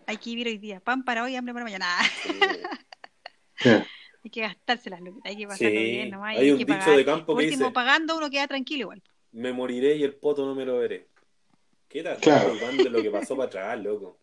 [0.07, 0.79] hay que vivir hoy día.
[0.79, 1.87] Pan para hoy, hambre para mañana.
[2.23, 2.39] Sí.
[4.25, 5.29] Hay que gastárselas, Lupita.
[5.29, 6.37] Hay que pasarlo Sí, bien nomás.
[6.39, 6.97] hay un que dicho pagar.
[6.97, 9.03] de campo que último, dice- pagando uno queda tranquilo igual.
[9.33, 11.09] Me moriré y el poto no me lo veré.
[11.89, 12.17] ¿Qué tal?
[12.19, 12.55] Claro.
[12.55, 14.19] de lo que pasó para atrás, loco.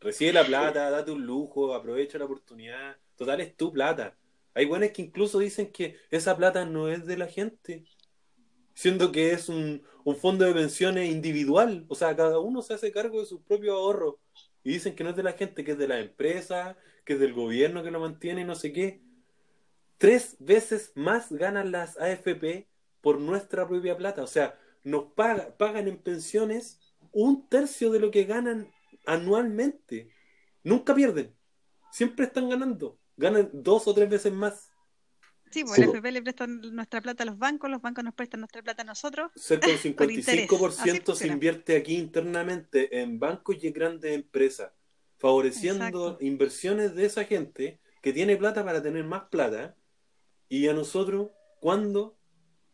[0.00, 2.96] Recibe la plata, date un lujo, aprovecha la oportunidad.
[3.16, 4.16] Total, es tu plata.
[4.54, 7.84] Hay buenos que incluso dicen que esa plata no es de la gente.
[8.74, 11.84] Siendo que es un, un fondo de pensiones individual.
[11.88, 14.16] O sea, cada uno se hace cargo de sus propios ahorros.
[14.64, 17.20] Y dicen que no es de la gente, que es de la empresa, que es
[17.20, 19.00] del gobierno que lo mantiene y no sé qué.
[19.98, 22.68] Tres veces más ganan las AFP
[23.00, 24.22] por nuestra propia plata.
[24.22, 26.80] O sea, nos paga, pagan en pensiones
[27.12, 28.70] un tercio de lo que ganan
[29.06, 30.10] anualmente.
[30.62, 31.34] Nunca pierden.
[31.90, 32.98] Siempre están ganando.
[33.16, 34.70] ganan dos o tres veces más.
[35.50, 35.86] Sí, pues Sí, la.
[35.86, 38.84] FP le prestan nuestra plata a los bancos, los bancos nos prestan nuestra plata a
[38.84, 39.30] nosotros.
[39.36, 40.50] Cerca del Con interés.
[40.50, 44.72] 55% Así se invierte aquí internamente en bancos y en grandes empresas,
[45.18, 46.24] favoreciendo Exacto.
[46.24, 49.76] inversiones de esa gente que tiene plata para tener más plata.
[50.48, 51.30] Y a nosotros,
[51.60, 52.16] ¿cuándo?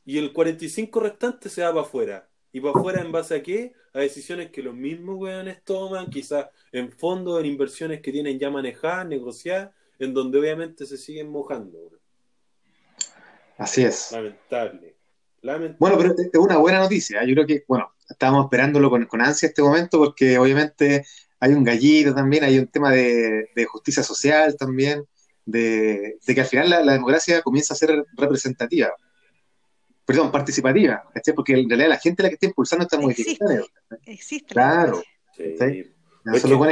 [0.05, 2.29] Y el 45 restante se va para afuera.
[2.53, 3.73] ¿Y para afuera en base a qué?
[3.95, 8.51] A decisiones que los mismos weones toman, quizás en fondos, en inversiones que tienen ya
[8.51, 11.79] manejadas, negociadas, en donde obviamente se siguen mojando.
[11.79, 12.01] weón.
[13.57, 14.13] Así es.
[14.13, 14.97] Lamentable.
[15.41, 15.77] Lamentable.
[15.79, 17.23] Bueno, pero es una buena noticia.
[17.23, 17.29] ¿eh?
[17.29, 21.07] Yo creo que, bueno, estábamos esperándolo con, con ansia este momento porque obviamente
[21.41, 25.05] hay un gallito también, hay un tema de, de justicia social también,
[25.45, 28.91] de, de que al final la, la democracia comienza a ser representativa.
[30.05, 31.35] Perdón, participativa, ¿cachai?
[31.35, 33.45] Porque en realidad la gente es la que está impulsando estas Existe.
[33.45, 33.71] modificaciones.
[34.07, 34.55] Existe.
[34.55, 35.03] la Claro.
[35.37, 35.55] Sí.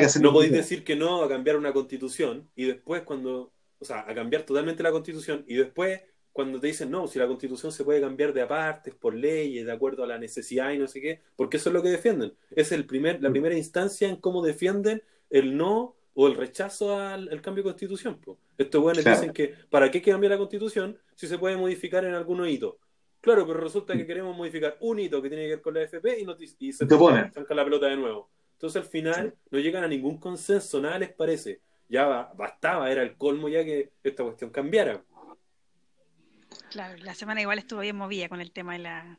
[0.06, 4.00] hacer- no podéis decir que no a cambiar una constitución y después cuando, o sea,
[4.08, 6.00] a cambiar totalmente la constitución y después
[6.32, 9.72] cuando te dicen no, si la constitución se puede cambiar de apartes, por leyes, de
[9.72, 12.32] acuerdo a la necesidad y no sé qué, porque eso es lo que defienden.
[12.50, 17.28] Es el primer, la primera instancia en cómo defienden el no o el rechazo al,
[17.28, 18.18] al cambio de constitución.
[18.20, 18.38] po.
[18.58, 19.20] Estos buenos Claro.
[19.20, 22.76] dicen que ¿para qué cambia la constitución si se puede modificar en algunos hitos?
[23.20, 26.20] Claro, pero resulta que queremos modificar un hito que tiene que ver con la FP
[26.20, 28.30] y, no, y se sacan la pelota de nuevo.
[28.54, 31.60] Entonces al final no llegan a ningún consenso, nada les parece.
[31.88, 35.02] Ya ba- bastaba, era el colmo ya que esta cuestión cambiara.
[36.70, 39.18] Claro, la semana igual estuvo bien movida con el tema de la...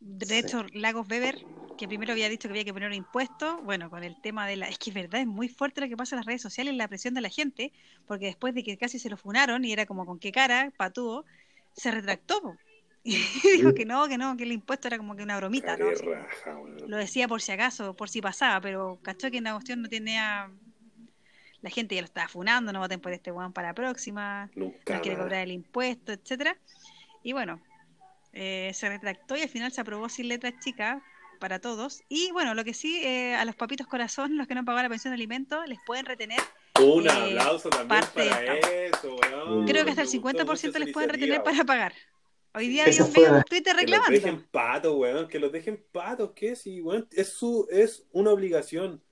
[0.00, 0.34] De Sí.
[0.34, 1.44] hecho, Lagos Weber,
[1.76, 4.56] que primero había dicho que había que poner un impuesto, bueno, con el tema de
[4.56, 4.68] la...
[4.68, 6.88] Es que es verdad, es muy fuerte lo que pasa en las redes sociales, la
[6.88, 7.72] presión de la gente,
[8.06, 11.24] porque después de que casi se lo funaron y era como con qué cara, patúo,
[11.74, 12.40] se retractó.
[12.40, 12.56] po.
[13.08, 13.14] Y
[13.52, 15.92] dijo que no, que no, que el impuesto era como que una bromita, ¿no?
[15.92, 16.58] Raja.
[16.88, 20.50] Lo decía por si acaso, por si pasaba, pero cachó que la cuestión no tenía...
[21.62, 24.96] La gente ya lo estaba funando, no voten por este weón para la próxima Nunca
[24.96, 26.56] no quiere cobrar el impuesto, etcétera.
[27.22, 27.60] Y bueno,
[28.38, 31.02] eh, se retractó y al final se aprobó sin letras chicas
[31.40, 32.02] para todos.
[32.10, 34.82] Y bueno, lo que sí, eh, a los papitos corazón, los que no han pagado
[34.82, 36.40] la pensión de alimentos, les pueden retener.
[36.78, 39.66] Un eh, aplauso también parte para eso, weón.
[39.66, 41.94] Creo que hasta el Me gustó 50% mucho esa les pueden retener para pagar.
[42.52, 44.12] Hoy día había un video en Twitter Que los reclamando.
[44.12, 46.56] dejen patos, weón, que los dejen patos, ¿qué?
[46.56, 49.02] Si, weón, es su, es una obligación.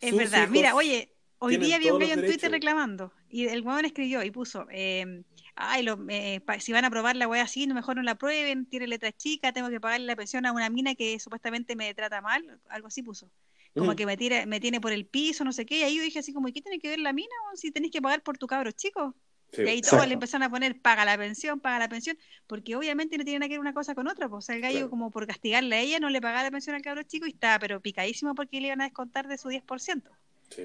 [0.00, 0.48] Es Sus verdad.
[0.48, 3.12] Mira, oye, hoy día había un gallo en Twitter reclamando.
[3.34, 5.22] Y el weón escribió y puso, eh,
[5.54, 8.10] ay, lo- eh, pa- si van a aprobar la weá así, no mejor no la
[8.12, 11.94] aprueben, tiene letra chica, tengo que pagarle la pensión a una mina que supuestamente me
[11.94, 13.30] trata mal, algo así puso.
[13.74, 13.96] Como Mm.
[13.96, 16.18] que me tira, me tiene por el piso, no sé qué, y ahí yo dije
[16.18, 18.36] así como, ¿y qué tiene que ver la mina, weón, si tenéis que pagar por
[18.36, 19.14] tu cabro chico?
[19.50, 19.62] Sí.
[19.62, 23.16] Y ahí todos le empezaron a poner, paga la pensión, paga la pensión, porque obviamente
[23.16, 24.90] no tiene nada que ver una cosa con otra, pues o sea, el gallo Claro.
[24.90, 27.58] como por castigarle a ella no le pagaba la pensión al cabro chico y estaba
[27.58, 30.10] pero picadísimo porque le iban a descontar de su 10%.
[30.50, 30.62] Sí.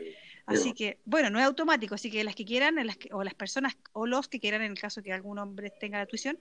[0.48, 3.34] Así que, bueno, no es automático, así que las que quieran, las que- o las
[3.34, 6.40] personas, o los que quieran, en el caso que algún hombre tenga la tuición,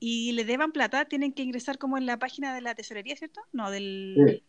[0.00, 3.40] y le deban plata, tienen que ingresar como en la página de la tesorería, ¿cierto?
[3.52, 4.42] No, del Sí.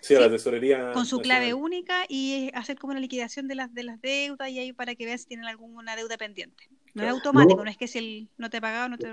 [0.00, 0.92] Sí, a la tesorería.
[0.92, 1.64] con su clave nacional.
[1.64, 5.04] única y hacer como una liquidación de las de las deudas y ahí para que
[5.04, 6.68] vean si tienen alguna deuda pendiente.
[6.94, 9.08] No es automático, no es que si el, no te he pagado, no te...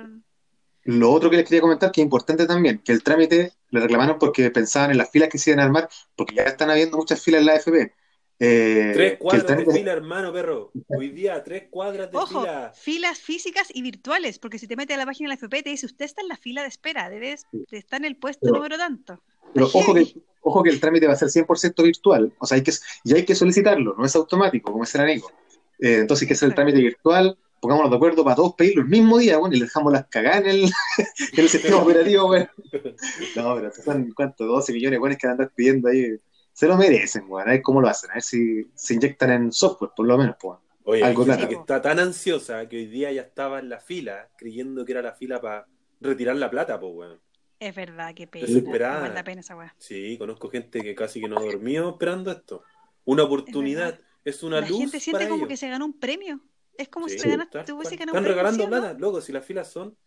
[0.83, 4.19] Lo otro que les quería comentar, que es importante también, que el trámite le reclamaron
[4.19, 7.21] porque pensaban en las filas que se iban a armar, porque ya están habiendo muchas
[7.21, 7.93] filas en la AFP.
[8.39, 10.71] Eh, Tres que el cuadras de fila, hermano, perro.
[10.89, 12.71] Hoy día, tres cuadras de Ojo, fila.
[12.75, 15.69] filas físicas y virtuales, porque si te metes a la página de la FP te
[15.69, 18.55] dice, usted está en la fila de espera, debes de estar en el puesto Pero-
[18.55, 19.21] número tanto.
[19.53, 22.57] Pero Está ojo que, ojo que el trámite va a ser 100% virtual, o sea,
[22.57, 22.73] hay que,
[23.05, 25.31] y hay que solicitarlo, no es automático, como decía Nico.
[25.79, 28.89] Eh, entonces hay que hacer el trámite virtual, pongámonos de acuerdo para todos pedirlo el
[28.89, 30.63] mismo día, bueno, y le dejamos las cagadas en el,
[31.33, 32.49] en el sistema operativo, bueno.
[33.38, 34.45] No, pero son, ¿cuánto?
[34.45, 36.17] 12 millones, bueno, que van a andar pidiendo ahí.
[36.55, 39.51] Se lo merecen, bueno, a ver cómo lo hacen, a ver si se inyectan en
[39.51, 40.57] software, por lo menos, pues.
[40.85, 44.85] Oye, Algo que está tan ansiosa que hoy día ya estaba en la fila, creyendo
[44.85, 45.67] que era la fila para
[45.99, 47.19] retirar la plata, pues, weón.
[47.59, 48.45] Es verdad, qué pena.
[48.47, 49.23] Desesperada.
[49.25, 49.75] pena esa weá.
[49.79, 52.63] Sí, conozco gente que casi que no ha dormido esperando esto.
[53.03, 55.49] Una oportunidad, es, una La luz gente siente para como ellos.
[55.49, 56.39] que se ganó un premio.
[56.77, 58.67] Es como Sí, si te ganaste, tal te hubiese ganado un Están premio, regalando ¿sí
[58.67, 58.81] o no?
[58.81, 59.97] plata, loco, si las filas son,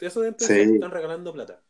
[0.00, 0.74] eso de empezar, Sí.
[0.74, 1.62] están regalando plata.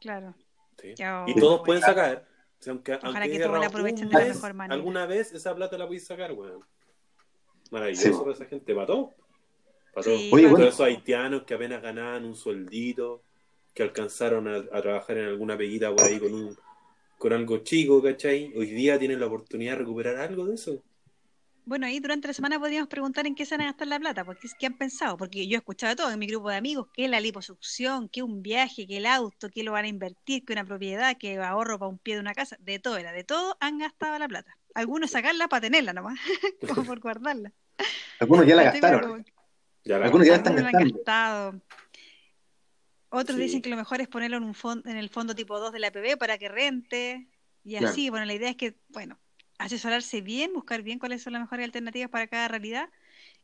[0.00, 0.34] Claro.
[0.80, 0.90] Sí.
[0.92, 0.94] Y
[1.34, 1.62] todos bueno.
[1.64, 2.28] pueden sacar.
[2.58, 4.74] O sea, aunque, Ojalá aunque que todos la aprovechen de la mejor manera.
[4.74, 6.60] Alguna vez esa plata la podéis sacar, weón.
[7.70, 8.18] Maravilloso Sí.
[8.18, 9.14] para esa gente, para todo.
[9.94, 10.34] Para Sí, todo.
[10.34, 10.66] Oye, Todos bueno.
[10.66, 13.22] esos haitianos que apenas ganaban un sueldito,
[13.74, 16.56] que alcanzaron a, a trabajar en alguna peguita por ahí con un
[17.16, 18.52] con algo chico, ¿cachai?
[18.56, 20.82] Hoy día tienen la oportunidad de recuperar algo de eso.
[21.68, 24.24] Bueno, ahí durante la semana podríamos preguntar en qué se van a gastar la plata,
[24.24, 27.08] porque qué han pensado, porque yo he escuchado todo en mi grupo de amigos, que
[27.08, 30.64] la liposucción, que un viaje, que el auto, que lo van a invertir, que una
[30.64, 33.76] propiedad, que ahorro para un pie de una casa, de todo era, de todo han
[33.76, 34.56] gastado la plata.
[34.74, 36.18] Algunos sacarla para tenerla nomás,
[36.82, 37.52] como por guardarla.
[38.18, 39.00] Algunos ya la gastaron.
[39.02, 39.24] como-
[39.84, 40.94] Ya la- Algunos ya la están han gastando.
[40.94, 41.60] gastado.
[43.10, 43.42] Otros Sí.
[43.42, 45.80] dicen que lo mejor es ponerlo en un fondo, en el fondo tipo 2 de
[45.80, 47.28] la APB para que rente.
[47.62, 47.88] Y Claro.
[47.88, 49.18] así, bueno, la idea es que, bueno,
[49.58, 52.88] asesorarse bien, buscar bien cuáles son las mejores alternativas para cada realidad.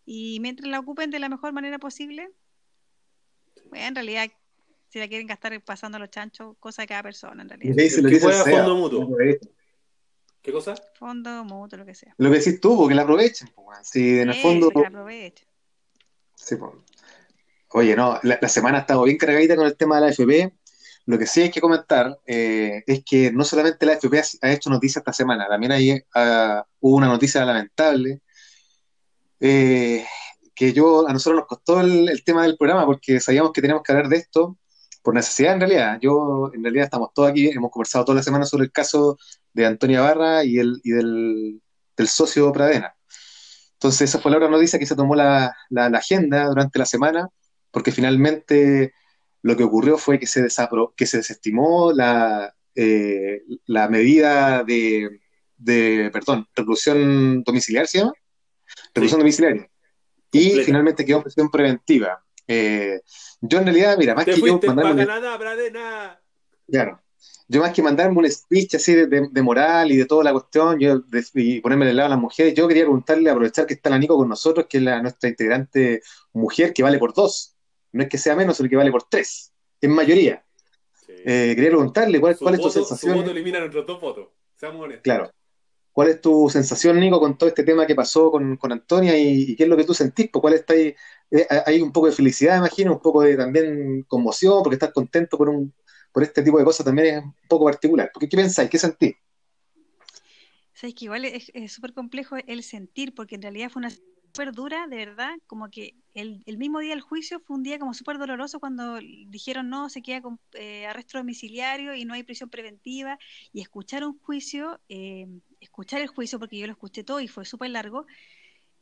[0.06, 2.30] Y mientras la ocupen de la mejor manera posible,
[3.68, 4.30] bueno, en realidad,
[4.88, 7.76] si la quieren gastar pasando a los chanchos, cosa de cada persona, en realidad.
[7.76, 9.16] que lo que que SEA, fondo mutuo.
[9.16, 9.40] que.
[10.40, 10.74] ¿Qué cosa?
[10.94, 12.14] Fondo, mutuo, lo que sea.
[12.18, 13.50] Lo que decís tú, porque la aprovechen.
[13.82, 14.70] Si en el fondo.
[14.70, 15.48] que la aprovechen.
[16.34, 16.84] Sí, po.
[17.70, 20.52] Oye, no, la, la semana ha estado bien cargadita con el tema de la AFP.
[21.06, 24.70] Lo que sí hay que comentar eh, es que no solamente la AFP ha, hecho
[24.70, 28.22] noticias esta semana, también hay, ah, hubo una noticia lamentable
[29.40, 30.04] eh,
[30.54, 33.82] que yo a nosotros nos costó el, el tema del programa porque sabíamos que teníamos
[33.82, 34.58] que hablar de esto
[35.02, 35.98] por necesidad en realidad.
[36.00, 39.18] Yo, en realidad, estamos todos aquí, hemos conversado toda la semana sobre el caso
[39.52, 41.62] de Antonia Barra y, el, y del,
[41.96, 42.94] del socio Pradena.
[43.74, 47.28] Entonces, esa fue la otra noticia que se tomó la- la agenda durante la semana,
[47.70, 48.94] porque finalmente
[49.44, 55.20] lo que ocurrió fue que se, desapro- que se desestimó la, eh, la medida de,
[55.58, 58.14] de, perdón, reclusión domiciliaria, ¿se llama?
[58.94, 59.68] Reclusión domiciliaria.
[60.32, 60.64] Y Completa.
[60.66, 62.24] finalmente quedó en prisión preventiva.
[62.48, 63.00] Eh,
[63.42, 65.06] yo en realidad, mira, más Te que yo mandarme
[65.38, 66.20] Pradena.
[66.66, 67.00] Claro.
[67.46, 70.32] Yo más que mandarme un speech así de, de- de moral y de toda la
[70.32, 73.74] cuestión, yo de- y ponerme del lado de las mujeres, yo quería preguntarle, aprovechar que
[73.74, 76.00] está la Nico con nosotros, que es la, nuestra integrante
[76.32, 77.53] mujer, que vale por dos.
[77.94, 80.44] No es que sea menos, sino que vale por tres, en mayoría.
[80.92, 81.12] Sí.
[81.24, 83.16] Eh, quería preguntarle cuál, su, cuál es tu voto, su sensación.
[83.16, 84.28] voto elimina nuestras dos votos.
[84.56, 85.02] Seamos honestos.
[85.04, 85.30] Claro.
[85.92, 89.52] ¿Cuál es tu sensación, Nico, con todo este tema que pasó con, con Antonia y,
[89.52, 90.28] y qué es lo que tú sentís?
[90.28, 90.94] Pues, ¿Cuál está ahí?
[91.30, 95.38] Eh, hay un poco de felicidad, imagino, un poco de también conmoción, porque estás contento
[95.38, 95.72] por un
[96.14, 98.08] por este tipo de cosas también es un poco particular.
[98.14, 98.70] Porque, ¿Qué pensáis?
[98.70, 99.16] ¿Qué sentís?
[100.72, 103.92] Sabes que igual es es súper complejo el sentir, porque en realidad fue una
[104.34, 107.78] súper dura, de verdad, como que el, el mismo día del juicio fue un día
[107.78, 112.24] como súper doloroso cuando dijeron no, se queda con eh, arresto domiciliario y no hay
[112.24, 113.16] prisión preventiva,
[113.52, 115.28] y escuchar un juicio, eh,
[115.60, 118.06] escuchar el juicio, porque yo lo escuché todo y fue súper largo,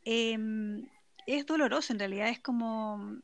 [0.06, 0.38] eh,
[1.26, 3.18] es doloroso en realidad, es como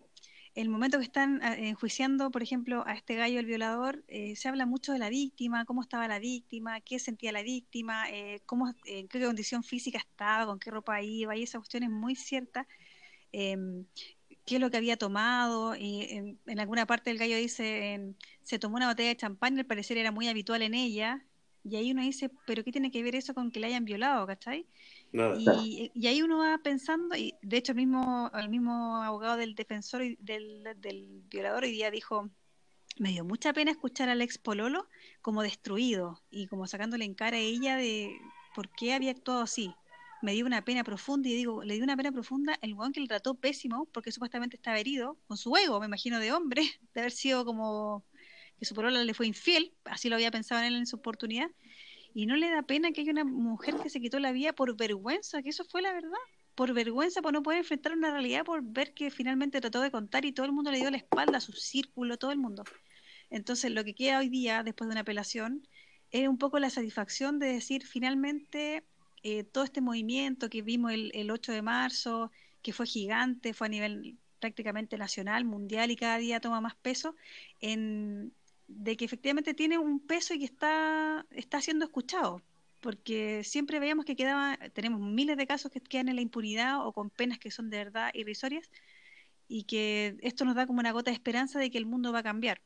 [0.61, 4.49] el momento que están eh, enjuiciando, por ejemplo, a este gallo, el violador, eh, se
[4.49, 8.75] habla mucho de la víctima, cómo estaba la víctima, qué sentía la víctima, eh, cómo,
[8.85, 12.67] en qué condición física estaba, con qué ropa iba, y esa cuestión es muy cierta.
[13.33, 13.57] Eh,
[14.45, 18.17] qué es lo que había tomado, y en, en alguna parte el gallo dice, en,
[18.43, 21.25] se tomó una botella de champán al parecer era muy habitual en ella,
[21.63, 24.27] y ahí uno dice, pero ¿qué tiene que ver eso con que la hayan violado,
[24.27, 24.67] cachai?
[25.13, 25.39] Nada.
[25.65, 29.55] Y, y ahí uno va pensando, y de hecho el mismo, el mismo abogado del
[29.55, 32.31] defensor y del, del violador hoy día dijo,
[32.99, 34.89] me dio mucha pena escuchar al ex Pololo
[35.23, 38.19] como destruido y como sacándole en cara a ella de
[38.55, 39.73] por qué había actuado así.
[40.21, 43.01] Me dio una pena profunda y digo, le dio una pena profunda el weón que
[43.01, 46.63] le trató pésimo porque supuestamente estaba herido con su ego, me imagino, de hombre,
[46.95, 48.05] de haber sido como
[48.59, 51.49] que su polola le fue infiel, así lo había pensado en él en su oportunidad,
[52.15, 54.77] y no le da pena que haya una mujer que se quitó la vida por
[54.77, 56.19] vergüenza, que eso fue la verdad,
[56.55, 60.25] por vergüenza, por no poder enfrentar una realidad, por ver que finalmente trató de contar
[60.25, 62.65] y todo el mundo le dio la espalda, a su círculo, todo el mundo.
[63.31, 65.69] Entonces, lo que queda hoy día, después de una apelación,
[66.11, 68.85] es un poco la satisfacción de decir, finalmente,
[69.23, 72.33] eh, todo este movimiento que vimos el, el 8 de marzo,
[72.63, 77.15] que fue gigante, fue a nivel prácticamente nacional, mundial y cada día toma más peso,
[77.61, 78.33] en,
[78.69, 82.43] de que efectivamente tiene un peso y que está, está siendo escuchado.
[82.81, 86.93] Porque siempre veíamos que quedaba, tenemos miles de casos que quedan en la impunidad o
[86.93, 88.71] con penas que son de verdad irrisorias
[89.49, 92.21] y que esto nos da como una gota de esperanza de que el mundo va
[92.21, 92.61] a cambiar.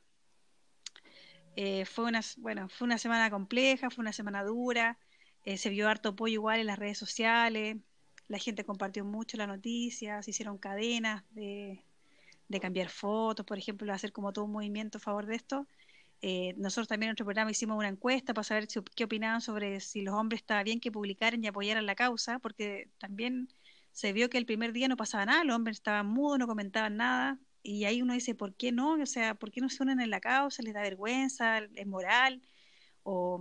[1.56, 4.98] Eh, fue, una, bueno, fue una semana compleja, fue una semana dura,
[5.44, 7.76] eh, se vio harto apoyo igual en las redes sociales,
[8.28, 11.84] la gente compartió mucho la noticia, se hicieron cadenas de,
[12.48, 15.66] de cambiar fotos, por ejemplo, hacer como todo un movimiento a favor de esto.
[16.24, 19.80] Eh, nosotros también en nuestro programa hicimos una encuesta para saber si, qué opinaban sobre
[19.80, 23.48] si los hombres estaba bien que publicaran y apoyaran la causa, porque también
[23.90, 26.96] se vio que el primer día no pasaba nada, los hombres estaban mudos, no comentaban
[26.96, 28.94] nada, y ahí uno dice, ¿por qué no?
[28.94, 30.62] O sea, ¿por qué no se unen en la causa?
[30.62, 31.58] ¿Les da vergüenza?
[31.74, 32.42] ¿Es moral?
[33.02, 33.40] ¿O,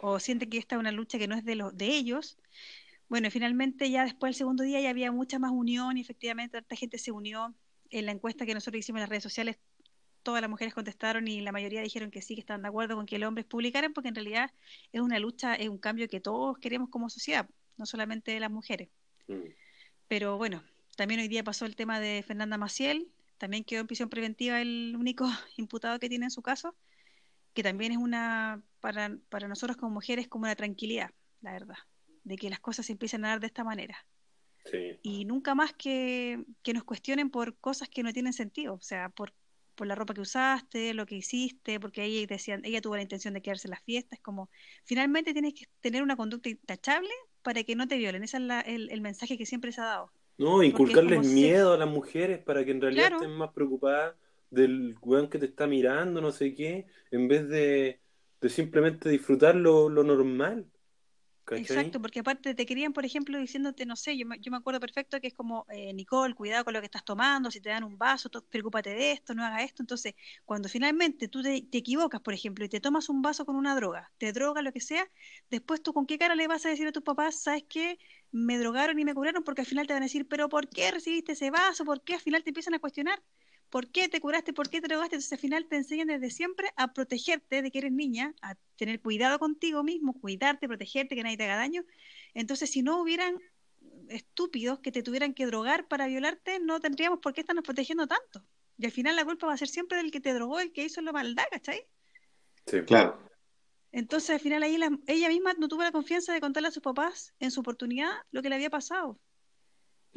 [0.00, 2.38] o sienten que esta es una lucha que no es de, los, de ellos?
[3.08, 6.76] Bueno, finalmente ya después del segundo día ya había mucha más unión y efectivamente harta
[6.76, 7.54] gente se unió.
[7.90, 9.58] En la encuesta que nosotros hicimos en las redes sociales,
[10.26, 13.06] todas las mujeres contestaron y la mayoría dijeron que sí, que estaban de acuerdo con
[13.06, 14.50] que los hombres publicaran, porque en realidad
[14.90, 18.88] es una lucha, es un cambio que todos queremos como sociedad, no solamente las mujeres.
[19.28, 19.50] Mm.
[20.08, 20.64] Pero bueno,
[20.96, 23.08] también hoy día pasó el tema de Fernanda Maciel,
[23.38, 26.74] también quedó en prisión preventiva el único imputado que tiene en su caso,
[27.54, 31.78] que también es una, para, para nosotros como mujeres, como una tranquilidad, la verdad,
[32.24, 34.04] de que las cosas se empiezan a dar de esta manera.
[34.68, 34.98] Sí.
[35.00, 39.10] y nunca más que, que nos cuestionen por cosas que no tienen sentido, o sea,
[39.10, 39.32] por,
[39.76, 43.34] por la ropa que usaste, lo que hiciste, porque ella decían, ella tuvo la intención
[43.34, 44.50] de quedarse en las fiestas, como
[44.84, 47.10] finalmente tienes que tener una conducta intachable
[47.42, 49.84] para que no te violen, ese es la- el, el mensaje que siempre se ha
[49.84, 50.12] dado.
[50.38, 53.16] No, es inculcarles miedo a las mujeres para que en realidad Claro.
[53.16, 54.16] estén más preocupadas
[54.50, 58.00] del weón que te está mirando, no sé qué, en vez de,
[58.40, 60.70] de simplemente disfrutar lo, lo normal.
[61.54, 64.78] Exacto, porque aparte te querían, por ejemplo, diciéndote, no sé, yo me, yo me acuerdo
[64.78, 67.82] perfecto que es como, eh, Nicole, cuidado con lo que estás tomando, si te dan
[67.82, 69.82] un vaso, tú preocúpate de esto, no hagas esto.
[69.82, 73.56] Entonces, cuando finalmente tú te, te equivocas, por ejemplo, y te tomas un vaso con
[73.56, 75.10] una droga, te droga, lo que sea,
[75.48, 77.98] después tú con qué cara le vas a decir a tus papás, sabes qué,
[78.30, 80.90] me drogaron y me curaron, porque al final te van a decir, pero ¿por qué
[80.90, 81.86] recibiste ese vaso?
[81.86, 82.14] ¿Por qué?
[82.14, 83.22] Al final te empiezan a cuestionar.
[83.70, 84.52] ¿Por qué te curaste?
[84.52, 85.16] ¿Por qué te drogaste?
[85.16, 89.00] Entonces al final te enseñan desde siempre a protegerte de que eres niña, a tener
[89.00, 91.84] cuidado contigo mismo, cuidarte, protegerte, que nadie te haga daño.
[92.34, 93.38] Entonces si no hubieran
[94.08, 98.44] estúpidos que te tuvieran que drogar para violarte, no tendríamos por qué estarnos protegiendo tanto.
[98.78, 100.84] Y al final la culpa va a ser siempre del que te drogó, el que
[100.84, 101.86] hizo la maldad, ¿cachai?
[102.66, 102.82] Sí.
[102.82, 103.18] Claro.
[103.92, 106.82] Entonces al final ahí la- ella misma no tuvo la confianza de contarle a sus
[106.82, 109.18] papás en su oportunidad lo que le había pasado.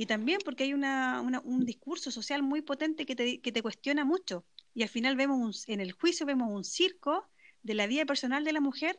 [0.01, 3.61] Y también porque hay una, una- un discurso social muy potente que te, que te
[3.61, 4.45] cuestiona mucho.
[4.73, 7.27] Y al final vemos un- en el juicio vemos un circo
[7.63, 8.97] de la vida personal de la mujer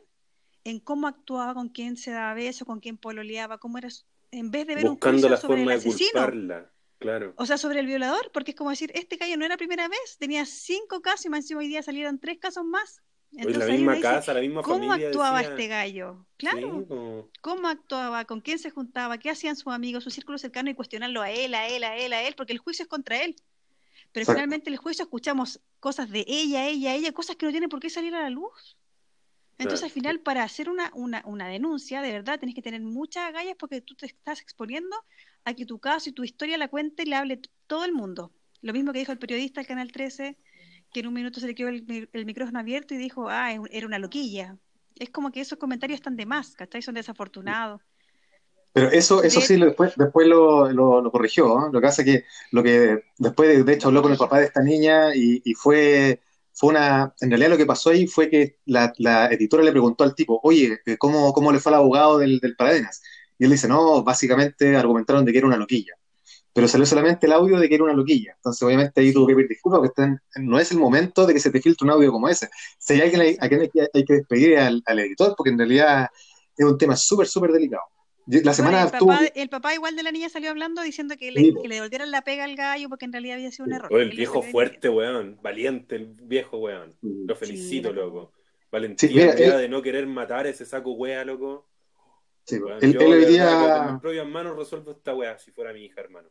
[0.63, 3.89] en cómo actuaba, con quién se daba besos, con quién pololeaba, cómo era,
[4.29, 6.71] en vez de ver un Buscando juicio la sobre el forma asesino, culparla.
[6.99, 7.33] Claro.
[7.35, 10.17] o sea, sobre el violador, porque es como decir, este gallo no era primera vez,
[10.19, 13.01] tenía cinco casos y más encima hoy día salieron tres casos más.
[13.33, 16.25] Oye, Entonces la misma dice, casa, la misma ¿cómo familia actuaba decía- este gallo?
[16.37, 16.85] Claro,
[17.31, 20.73] Sí, cómo actuaba, con quién se juntaba, qué hacían sus amigos, su círculo cercano y
[20.73, 23.35] cuestionarlo a él, a él, a él, a él, porque el juicio es contra él.
[24.11, 24.33] Pero Exacto.
[24.39, 27.79] finalmente en el juicio escuchamos cosas de ella, ella, ella, cosas que no tienen por
[27.79, 28.75] qué salir a la luz.
[29.57, 33.25] Entonces al final para hacer una, una, una denuncia, de verdad, tienes que tener muchas
[33.29, 34.95] agallas porque tú te estás exponiendo
[35.45, 38.31] a que tu caso y tu historia la cuente y la hable todo el mundo.
[38.61, 40.35] Lo mismo que dijo el periodista del Canal 13,
[40.91, 43.51] que en un minuto se le quedó el, mi- el micrófono abierto y dijo, ah,
[43.71, 44.57] era una loquilla.
[44.95, 46.81] Es como que esos comentarios están de más, ¿cachai?
[46.81, 47.81] Son desafortunados.
[48.73, 51.47] Pero eso, eso sí, después, después lo, lo, lo corrigió.
[51.47, 51.65] ¿no?
[51.67, 54.45] Lo que pasa es que, lo que después, de, hecho, habló con el papá de
[54.45, 56.21] esta niña y, y fue,
[56.53, 57.13] fue una.
[57.19, 60.39] En realidad, lo que pasó ahí fue que la, la editora le preguntó al tipo,
[60.43, 63.01] oye, eh, ¿cómo, cómo le fue al abogado del, del Paradenas?
[63.37, 65.93] Y él dice, no, básicamente argumentaron de que era una loquilla.
[66.53, 68.33] Pero salió solamente el audio de que era una loquilla.
[68.35, 71.39] Entonces, obviamente, ahí tuvo que pedir disculpas porque están- no es el momento de que
[71.39, 72.49] se te filtre un audio como ese.
[72.77, 75.57] Si hay alguien a quien hay que, hay que despedir al, al editor, porque en
[75.57, 76.09] realidad
[76.57, 77.83] es un tema súper, súper delicado.
[78.27, 81.15] La semana Bueno, el, tuvo- papá, el papá igual de la niña salió hablando diciendo
[81.17, 81.53] que le, Sí.
[81.61, 83.99] que le devolvieran la pega al gallo porque en realidad había sido un error.
[84.01, 85.39] El viejo fuerte, weón.
[85.41, 86.93] Valiente el viejo, weón.
[87.01, 88.31] Lo felicito, loco.
[88.71, 91.65] Valentía Sí, mira, él- de no querer matar ese saco wea, loco.
[92.45, 95.71] Sí, él, yo, él hoy día, con mis propias manos resuelvo esta wea si fuera
[95.73, 96.27] mi hija, hermano.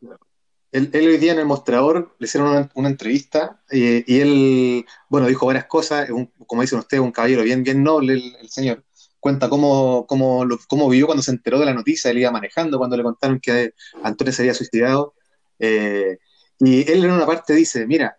[0.71, 4.85] él, él hoy día en el mostrador le hicieron una, una entrevista eh, y él,
[5.09, 8.49] bueno, dijo varias cosas, un- como dicen ustedes, un caballero bien, bien noble el, el
[8.49, 8.83] señor.
[9.19, 12.77] Cuenta cómo, cómo, lo- cómo vivió cuando se enteró de la noticia, él iba manejando
[12.77, 15.13] cuando le contaron que Antonio se había suicidado.
[15.59, 16.17] eh,
[16.59, 18.15] y él en una parte dice, mira,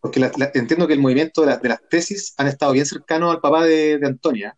[0.00, 2.86] porque la- la- entiendo que el movimiento de, la- de las tesis han estado bien
[2.86, 4.56] cercanos al papá de, de Antonia.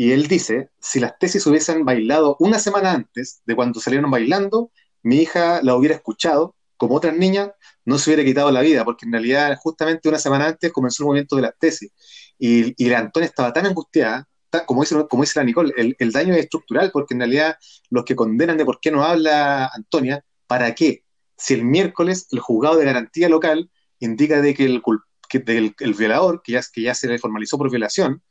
[0.00, 4.70] Y él dice, si las tesis hubiesen bailado una semana antes de cuando salieron bailando,
[5.02, 7.50] mi hija la hubiera escuchado, como otras niñas,
[7.84, 11.06] no se hubiera quitado la vida, porque en realidad justamente una semana antes comenzó el
[11.08, 11.90] movimiento de las tesis.
[12.38, 14.28] Y, y la Antonia estaba tan angustiada,
[14.66, 17.56] como dice, como dice la Nicole, el, el daño es estructural, porque en realidad
[17.90, 21.02] los que condenan de por qué no habla Antonia, ¿para qué?
[21.36, 23.68] Si el miércoles el juzgado de garantía local
[23.98, 24.80] indica de que el,
[25.28, 28.22] que del- el violador, que ya, que ya se le formalizó por violación,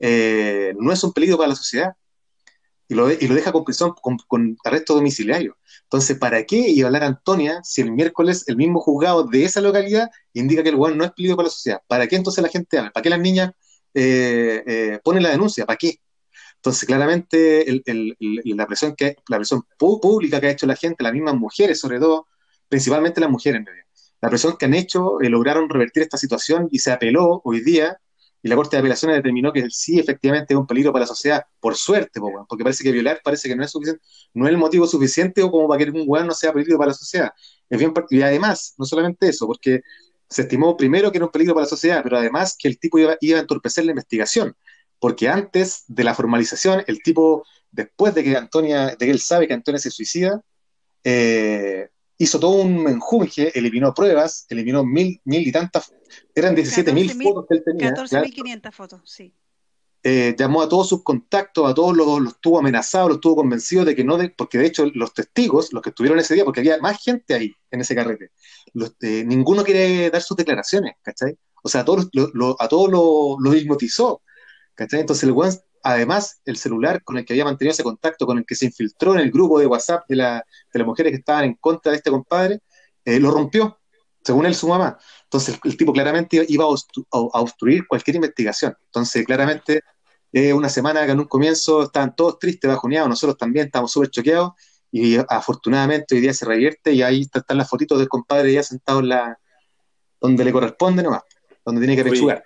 [0.00, 1.94] eh, no es un peligro para la sociedad.
[2.86, 3.94] Y lo, y lo deja con prisión,
[4.28, 5.56] con, arresto domiciliario.
[5.84, 9.62] Entonces, ¿para qué iba a hablar Antonia si el miércoles el mismo juzgado de esa
[9.62, 11.80] localidad indica que el weón no es peligro para la sociedad?
[11.86, 12.90] ¿Para qué entonces la gente habla?
[12.92, 13.52] ¿Para qué las niñas
[13.94, 15.64] eh, eh, ponen la denuncia?
[15.66, 15.98] ¿Para qué?
[16.56, 21.12] Entonces, claramente, el- la presión que la presión pública que ha hecho la gente, las
[21.12, 22.26] mismas mujeres, sobre todo,
[22.68, 23.62] principalmente las mujeres,
[24.20, 27.98] la presión que han hecho eh, lograron revertir esta situación y se apeló hoy día
[28.44, 31.46] y la Corte de Apelaciones determinó que sí, efectivamente, es un peligro para la sociedad,
[31.60, 34.86] por suerte, porque parece que violar parece que no es suficiente, no es el motivo
[34.86, 37.32] suficiente o como para que un weón no sea peligro para la sociedad.
[38.10, 39.80] Y además, no solamente eso, porque
[40.28, 42.98] se estimó primero que era un peligro para la sociedad, pero además que el tipo
[42.98, 44.54] iba, iba a entorpecer la investigación,
[44.98, 49.48] porque antes de la formalización, el tipo, después de que Antonia, de que él sabe
[49.48, 50.42] que Antonia se suicida,
[51.02, 51.88] eh,
[52.18, 55.92] hizo todo un menjunje, eliminó pruebas, eliminó mil, mil y tantas,
[56.34, 57.92] eran 17 mil 14.000 fotos que él tenía.
[57.92, 58.26] claro.
[58.26, 59.34] 14.500 fotos, sí.
[60.02, 63.86] eh, llamó a todos sus contactos, a todos los, los tuvo amenazados, los tuvo convencidos
[63.86, 66.60] de que no, de, porque de hecho los testigos, los que estuvieron ese día, porque
[66.60, 68.30] había más gente ahí en ese carrete,
[68.74, 71.36] los, eh, ninguno quiere dar sus declaraciones, ¿cachai?
[71.62, 74.22] O sea, a todos, lo, lo, a todos los lo hipnotizó,
[74.74, 75.00] ¿cachai?
[75.00, 75.54] Entonces el weón,
[75.84, 79.14] además, el celular con el que había mantenido ese contacto, con el que se infiltró
[79.14, 81.98] en el grupo de WhatsApp de, la, de las mujeres que estaban en contra de
[81.98, 82.60] este compadre,
[83.04, 83.78] eh, lo rompió,
[84.24, 84.98] según él, su mamá.
[85.24, 88.74] Entonces, el tipo claramente iba a, obstru a obstruir cualquier investigación.
[88.86, 89.82] Entonces, claramente,
[90.32, 94.10] eh, una semana que en un comienzo estaban todos tristes, bajoneados, nosotros también estamos súper
[94.10, 94.52] choqueados,
[94.90, 99.00] y afortunadamente hoy día se revierte y ahí están las fotitos del compadre ya sentado
[99.00, 99.38] en la
[100.20, 101.22] donde le corresponde nomás,
[101.64, 102.44] donde tiene que pechugar.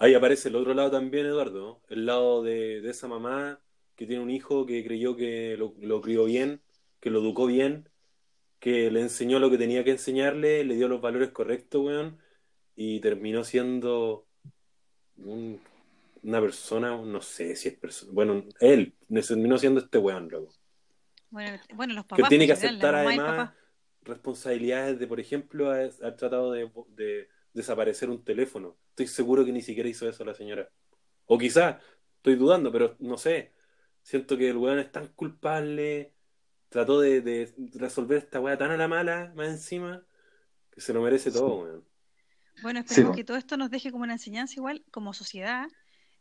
[0.00, 1.82] Ahí aparece el otro lado también, Eduardo, ¿no?
[1.94, 3.60] el lado de, de, esa mamá
[3.96, 6.62] que tiene un hijo que creyó que lo, lo crió bien,
[7.00, 7.86] que lo educó bien,
[8.60, 12.18] que le enseñó lo que tenía que enseñarle, le dio los valores correctos, weón,
[12.74, 14.26] y terminó siendo
[15.18, 15.60] un,
[16.22, 20.54] una persona, no sé si es persona, bueno, él terminó siendo este weón, loco.
[21.28, 22.24] Bueno, bueno, los papás.
[22.24, 23.52] Que tiene que aceptar además
[24.02, 28.76] responsabilidades de, por ejemplo, haber tratado de, de, desaparecer un teléfono.
[28.90, 30.70] Estoy seguro que ni siquiera hizo eso la señora.
[31.26, 31.76] O quizás,
[32.16, 33.52] estoy dudando, pero no sé.
[34.02, 36.14] Siento que el weón es tan culpable,
[36.68, 40.04] trató de, de resolver esta weá tan a la mala, más encima,
[40.70, 41.84] que se lo merece todo, weón.
[42.62, 43.20] Bueno, esperemos sí.
[43.20, 45.66] que todo esto nos deje como una enseñanza igual, como sociedad,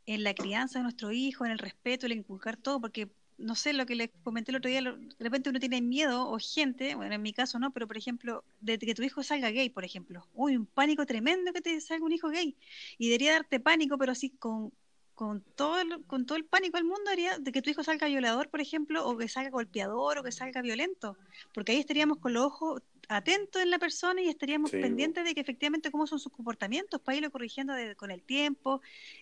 [0.05, 3.73] en la crianza de nuestro hijo, en el respeto, el inculcar todo, porque no sé
[3.73, 7.15] lo que les comenté el otro día, de repente uno tiene miedo o gente, bueno,
[7.15, 10.27] en mi caso no, pero por ejemplo, de que tu hijo salga gay, por ejemplo.
[10.33, 12.55] Uy, un pánico tremendo que te salga un hijo gay.
[12.97, 14.71] Y debería darte pánico, pero así con,
[15.15, 18.07] con, todo, el, con todo el pánico del mundo, haría de que tu hijo salga
[18.07, 21.17] violador, por ejemplo, o que salga golpeador, o que salga violento.
[21.53, 24.77] Porque ahí estaríamos con los ojos atentos en la persona y estaríamos sí.
[24.77, 28.81] pendientes de que efectivamente cómo son sus comportamientos para irlo corrigiendo de, con el tiempo.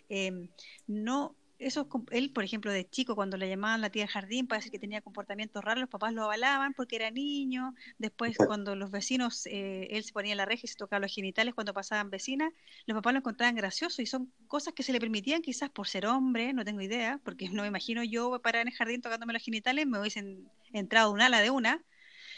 [0.10, 0.50] Eh,
[0.88, 4.60] no eso él, por ejemplo, de chico, cuando le llamaban la tía del jardín para
[4.60, 7.74] decir que tenía comportamientos raros, los papás lo avalaban porque era niño.
[7.98, 11.14] Después, cuando los vecinos, eh, él se ponía en la reja y se tocaba los
[11.14, 12.54] genitales cuando pasaban vecinas,
[12.86, 16.06] los papás lo encontraban gracioso y son cosas que se le permitían quizás por ser
[16.06, 19.44] hombre, no tengo idea, porque no me imagino yo parar en el jardín tocándome los
[19.44, 21.84] genitales, me hubiesen entrado un ala de una.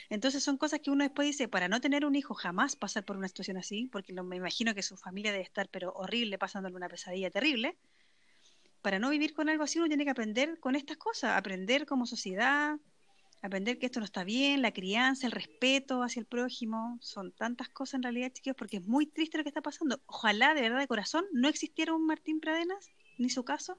[0.10, 3.18] Entonces son cosas que uno después dice, para no tener un hijo jamás pasar por
[3.18, 6.76] una situación así, porque lo, me imagino que su familia debe estar pero horrible, pasándole
[6.76, 7.78] una pesadilla terrible
[8.82, 12.06] para no vivir con algo así uno tiene que aprender con estas cosas, aprender como
[12.06, 12.78] sociedad,
[13.42, 17.70] aprender que esto no está bien, la crianza, el respeto hacia el prójimo, son tantas
[17.70, 20.00] cosas en realidad, chicos, porque es muy triste lo que está pasando.
[20.06, 23.78] Ojalá de verdad de corazón no existiera un Martín Pradenas, ni su caso,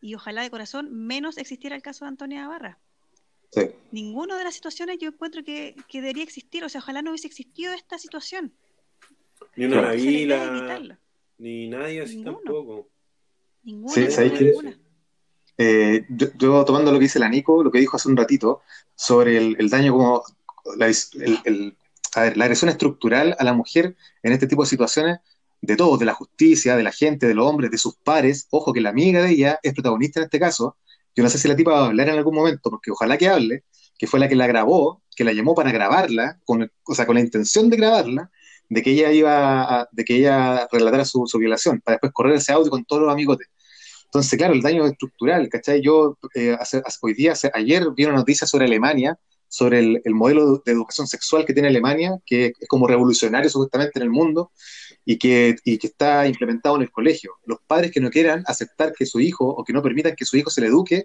[0.00, 2.78] y ojalá de corazón menos existiera el caso de Antonia Navarra.
[3.50, 3.62] Sí.
[3.90, 7.26] Ninguna de las situaciones yo encuentro que, que, debería existir, o sea, ojalá no hubiese
[7.26, 8.52] existido esta situación.
[9.56, 10.98] Ni una Navila,
[11.38, 12.38] ni nadie así Ninguno.
[12.38, 12.91] tampoco.
[13.64, 14.54] Ninguna, sí, ¿sabéis que,
[15.58, 18.62] eh, yo, yo, tomando lo que dice la Nico, lo que dijo hace un ratito,
[18.94, 20.22] sobre el, el daño como
[20.76, 21.76] la, el, el,
[22.14, 25.18] a ver, la agresión estructural a la mujer en este tipo de situaciones,
[25.60, 28.72] de todos, de la justicia, de la gente, de los hombres, de sus pares, ojo
[28.72, 30.76] que la amiga de ella es protagonista en este caso,
[31.14, 33.28] yo no sé si la tipa va a hablar en algún momento, porque ojalá que
[33.28, 33.64] hable,
[33.96, 37.14] que fue la que la grabó, que la llamó para grabarla, con, o sea, con
[37.14, 38.30] la intención de grabarla,
[38.72, 42.52] de que ella iba a, de que ella relatara su, violación, para después correr ese
[42.52, 43.48] audio con todos los amigotes.
[44.06, 45.82] Entonces, claro, el daño estructural, ¿cachai?
[45.82, 50.62] Yo eh, hace, hoy día, ayer vi una noticia sobre Alemania, sobre el, el, modelo
[50.64, 54.50] de educación sexual que tiene Alemania, que es como revolucionario supuestamente en el mundo
[55.04, 57.34] y que, y que está implementado en el colegio.
[57.44, 60.38] Los padres que no quieran aceptar que su hijo o que no permitan que su
[60.38, 61.04] hijo se le eduque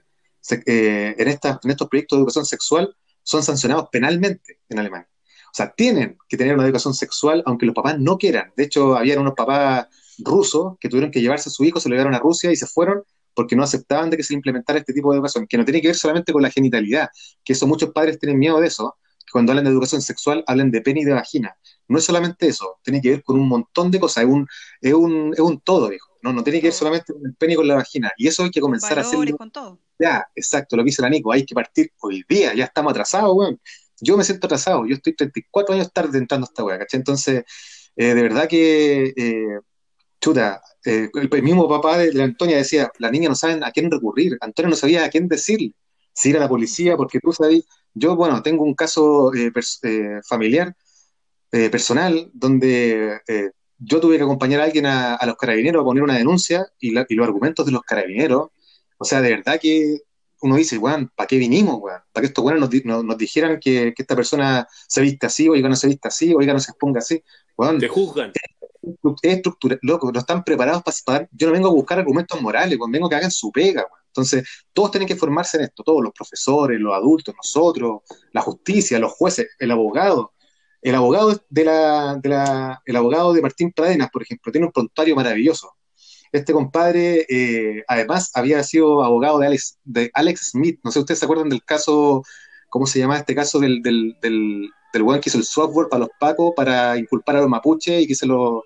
[0.65, 5.09] eh, en, esta, en estos proyectos de educación sexual son sancionados penalmente en Alemania.
[5.57, 8.53] O sea, tienen que tener una educación sexual aunque los papás no quieran.
[8.55, 9.87] De hecho, habían unos papás
[10.19, 12.67] rusos que tuvieron que llevarse a su hijo, se lo llevaron a Rusia y se
[12.67, 13.01] fueron
[13.33, 15.87] porque no aceptaban de que se implementara este tipo de educación, que no tiene que
[15.87, 17.09] ver solamente con la genitalidad,
[17.43, 20.69] que eso muchos padres tienen miedo de eso, que cuando hablan de educación sexual hablan
[20.69, 21.57] de pene y de vagina.
[21.87, 24.47] No es solamente eso, tiene que ver con un montón de cosas, es un,
[24.79, 26.19] es un, es un todo, viejo.
[26.21, 28.11] No, no tiene que ver solamente con el pene y con la vagina.
[28.15, 29.79] Y eso hay que comenzar Valores a con todo.
[29.97, 33.35] Ya, exacto, lo que dice la Nico, hay que partir hoy día, ya estamos atrasados,
[33.35, 33.59] weón.
[34.01, 36.99] Yo me siento atrasado, yo estoy 34 años tarde entrando a esta weá, ¿cachai?
[36.99, 37.43] Entonces,
[37.95, 39.59] eh, de verdad que, eh,
[40.21, 44.37] chuta, eh, el, mismo papá de Antonia decía, la niña no sabe a quién recurrir,
[44.41, 45.73] Antonia no sabía a quién decirle,
[46.13, 49.51] si ir a la policía, porque tú sabes, yo, bueno, tengo un caso eh,
[49.83, 50.75] eh, familiar,
[51.51, 53.21] eh, personal, donde
[53.79, 56.91] yo tuve que acompañar a alguien a, a, los carabineros a poner una denuncia y,
[56.91, 58.49] la, y, los argumentos de los carabineros,
[58.97, 59.99] o sea, de verdad que
[60.41, 62.01] uno dice, weón, ¿para qué vinimos, weón?
[62.11, 65.49] ¿Para que estos weones nos, nos, nos, dijeran que, que, esta persona se viste así,
[65.49, 67.23] oiga, no se viste así, oiga, no se exponga así?
[67.57, 68.31] Weón, Te juzgan.
[69.21, 73.07] estructura, loco, no están preparados para, Yo no vengo a buscar argumentos morales, weón, vengo
[73.07, 74.01] a que hagan su pega, weón.
[74.07, 78.97] Entonces, todos tienen que formarse en esto, todos los profesores, los adultos, nosotros, la justicia,
[78.97, 80.33] los jueces, el abogado.
[80.81, 84.71] El abogado de la, de la el abogado de Martín Pradenas, por ejemplo, tiene un
[84.71, 85.76] prontuario maravilloso.
[86.31, 90.79] Este compadre, eh, además, había sido abogado de Alex, de Alex Smith.
[90.83, 92.23] No sé, ¿ustedes se acuerdan del caso,
[92.69, 96.01] cómo se llama este caso del, del, del, del weón que hizo el software para
[96.01, 98.63] los pacos para inculpar a los mapuches y que se lo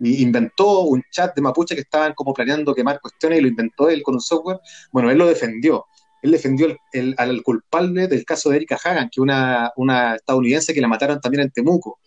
[0.00, 4.02] inventó un chat de mapuche que estaban como planeando quemar cuestiones y lo inventó él
[4.02, 4.60] con un software.
[4.90, 5.86] Bueno, él lo defendió.
[6.22, 6.76] Él defendió
[7.16, 11.42] al culpable del caso de Erika Hagan, que una, una estadounidense que la mataron también
[11.42, 11.98] en Temuco.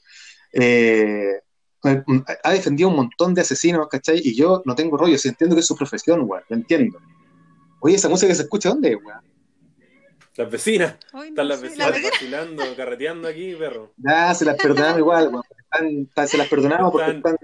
[0.52, 1.34] Eh,
[1.84, 4.22] ha defendido un montón de asesinos, ¿cachai?
[4.24, 7.00] Y yo no tengo rollo, si entiendo que es su profesión, weón, lo entiendo.
[7.80, 9.22] Oye, esa música que se escucha, ¿dónde, weón?
[10.36, 10.96] Las vecinas.
[11.26, 13.94] Están las vecinas vacilando, carreteando aquí, perro.
[13.98, 15.44] Ya, se las perdonamos igual, weón.
[16.08, 17.38] Están, se las perdonamos porque están.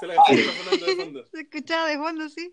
[0.00, 1.24] Se, la de fondo.
[1.30, 2.52] se escuchaba de fondo, sí.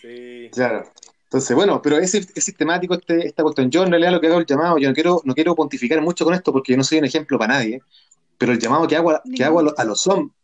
[0.00, 0.50] Sí.
[0.52, 0.84] Claro.
[1.24, 3.70] Entonces, bueno, pero es, es sistemático este, esta cuestión.
[3.70, 6.24] Yo en realidad lo que hago el llamado, yo no quiero, no quiero pontificar mucho
[6.24, 7.80] con esto porque yo no soy un ejemplo para nadie,
[8.38, 9.74] pero el llamado que hago, que hago a, los,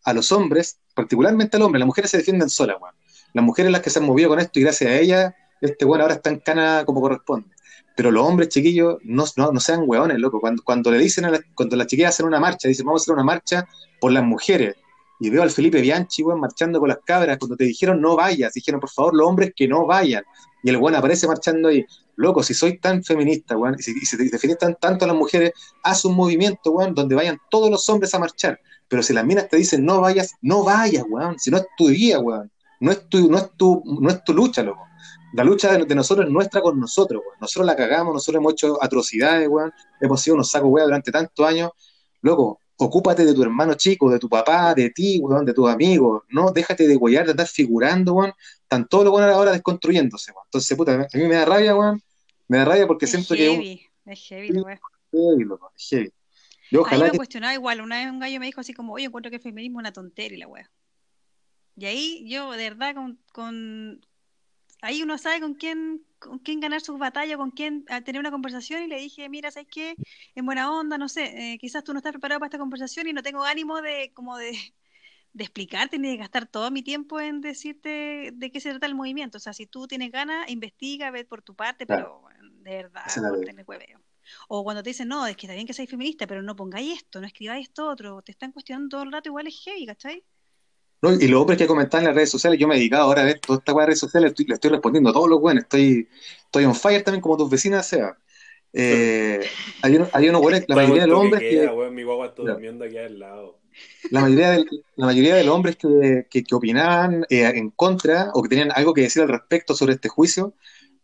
[0.05, 2.95] a los hombres, particularmente al hombre, las mujeres se defienden solas, weón.
[3.34, 6.05] Las mujeres las que se han movido con esto y gracias a ellas, este bueno
[6.05, 7.49] ahora está en cana como corresponde.
[7.97, 10.40] Pero los hombres chiquillos no, no, sean hueones, loco.
[10.40, 13.14] Cuando, cuando le dicen, a cuando las chiquillas hacen una marcha, dicen vamos a hacer
[13.14, 13.66] una marcha
[14.01, 14.76] por las mujeres.
[15.20, 17.38] Y veo al Felipe Bianchi, weón, marchando con las cabras.
[17.38, 20.24] Cuando te dijeron no vayas, dijeron por favor los hombres que no vayan.
[20.62, 21.84] Y el weón aparece marchando ahí.
[22.16, 25.52] Loco, si soy tan feminista, weón, y si, si te defines tanto a las mujeres,
[25.82, 28.60] haz un movimiento, weón, donde vayan todos los hombres a marchar.
[28.92, 31.38] Pero si las minas te dicen no vayas, no vayas, weón.
[31.38, 32.50] Si no es tu día, weón.
[32.78, 34.82] No es tu, no es tu, no es tu lucha, loco.
[35.32, 37.38] La lucha de, nosotros es nuestra con nosotros, weón.
[37.40, 39.72] Nosotros la cagamos, nosotros hemos hecho atrocidades, weón.
[40.00, 41.70] Hemos sido unos sacos, weón, durante tantos años.
[42.20, 46.22] Loco, ocúpate de tu hermano chico, de tu papá, de ti, weón, de tus amigos.
[46.28, 48.32] No, déjate de huellar, de estar figurando, weón.
[48.62, 50.44] Están todos los buenos ahora desconstruyéndose, weón.
[50.46, 52.02] Entonces, puta, a mí me da rabia, weón.
[52.48, 53.88] Me da rabia porque siento que.
[54.04, 54.78] Es heavy, weón.
[55.12, 56.12] Heavy, loco, es heavy.
[56.70, 57.10] Yo ojalá.
[57.10, 57.82] me cuestionaba igual.
[57.82, 59.92] Una vez un gallo me dijo así como, oye, encuentro que el feminismo es una
[59.92, 60.70] tontería, la.
[61.76, 64.00] Y ahí yo, de verdad, con, con,
[64.80, 68.82] ahí uno sabe con quién, con quién ganar sus batallas, con quién tener una conversación
[68.82, 69.96] y le dije, mira, ¿sabes qué?
[70.34, 73.12] En buena onda, no sé, eh, quizás tú no estás preparado para esta conversación y
[73.12, 74.52] no tengo ánimo de como de,
[75.32, 78.94] de explicarte ni de gastar todo mi tiempo en decirte de qué se trata el
[78.94, 79.38] movimiento.
[79.38, 83.62] O sea, si tú tienes ganas, investiga, ve por tu parte, pero de verdad, no
[83.66, 84.00] hueveo.
[84.48, 86.98] O cuando te dicen, no, es que está bien que seas feminista, pero no pongáis
[86.98, 90.24] esto, no escribáis esto otro, te están cuestionando todo el rato, igual es heavy, ¿cachai?
[91.03, 93.24] Y los hombres que comentan en las redes sociales, yo me he dedicado ahora a
[93.24, 96.09] ver toda esta redes sociales, le estoy respondiendo a todos los buenos, estoy,
[96.44, 98.16] estoy on fire también como tus vecinas, sea.
[98.72, 99.40] Eh,
[99.82, 101.68] hay, uno, hay unos buenos, la mayoría de los hombres que...
[104.11, 104.64] La mayoría, de,
[104.96, 108.94] la mayoría de los hombres que, que, opinaban eh, en contra o que tenían algo
[108.94, 110.55] que decir al respecto sobre este juicio,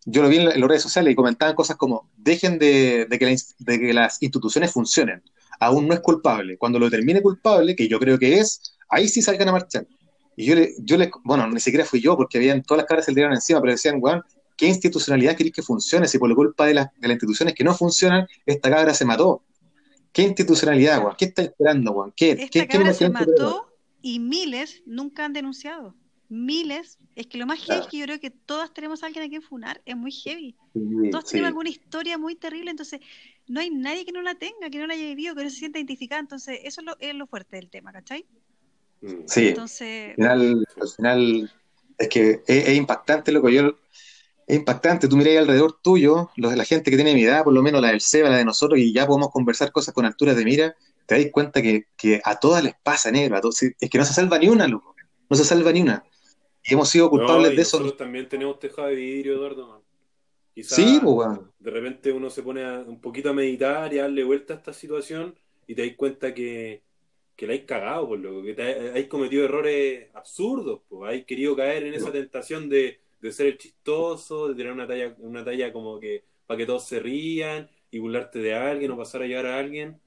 [0.05, 3.37] yo lo vi en, las redes sociales y comentaban cosas como, dejen de, de, que
[3.59, 5.23] de que las instituciones funcionen,
[5.61, 6.57] aún no es culpable.
[6.57, 9.87] Cuando lo termine culpable, que yo creo que es, ahí sí salgan a marchar.
[10.37, 13.05] Y yo le, yo le, bueno, ni siquiera fui yo, porque habían todas las caras
[13.05, 14.23] se le dieron encima, pero decían, weón,
[14.57, 16.07] ¿qué institucionalidad queréis que funcione?
[16.07, 19.43] Si por la culpa de, de las instituciones que no funcionan, esta cabra se mató.
[20.13, 21.15] ¿Qué institucionalidad, weón?
[21.19, 22.13] ¿Qué está esperando, weón?
[22.17, 23.69] ¿Qué, esta ¿qué, cabra se mató
[24.01, 25.95] y miles nunca han denunciado.
[26.29, 26.99] Miles.
[27.17, 29.29] Es que lo más heavy es que yo creo que todas tenemos a alguien a
[29.29, 29.83] quien funar.
[29.85, 30.55] Es muy heavy.
[31.11, 33.01] todos tenemos alguna historia muy terrible, entonces
[33.49, 35.57] no hay nadie que no la tenga, que no la haya vivido, que no se
[35.57, 36.21] sienta identificada.
[36.21, 38.27] Entonces, eso es lo, es lo fuerte del tema, ¿cachai?
[39.27, 40.19] Sí, Entonces...
[40.19, 40.67] al,
[40.97, 41.53] final,
[41.99, 43.77] es que es, impactante lo que yo...
[44.47, 47.53] Es impactante, tú miras alrededor tuyo, los de la gente que tiene mi edad, por
[47.53, 50.37] lo menos la del SEBA, la de nosotros, y ya podemos conversar cosas con alturas
[50.37, 51.85] de mira, te das cuenta que,
[52.25, 54.97] a todas les pasa, negro, a todos, es que no se salva ni una, loco,
[55.29, 56.03] no se salva ni una.
[56.65, 57.79] Y hemos sido culpables de eso.
[57.79, 59.85] Nosotros también tenemos tejado de vidrio, Eduardo,
[60.63, 64.55] sí, pues, De repente uno se pone un poquito a meditar y a darle vuelta
[64.55, 65.35] a esta situación
[65.67, 66.83] y te das cuenta que,
[67.39, 71.55] que la hay cagado, por lo que te, hay cometido errores absurdos, pues hay querido
[71.55, 72.99] caer en esa tentación de,
[73.31, 76.99] ser el chistoso, de tener una talla, una talla como que para que todos se
[76.99, 80.01] rían y burlarte de alguien o pasar a llevar a alguien,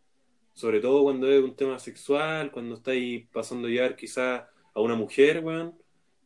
[0.54, 4.44] sobre todo cuando es un tema sexual, cuando estáis pasando a llevar quizás
[4.74, 5.74] a una mujer, weón,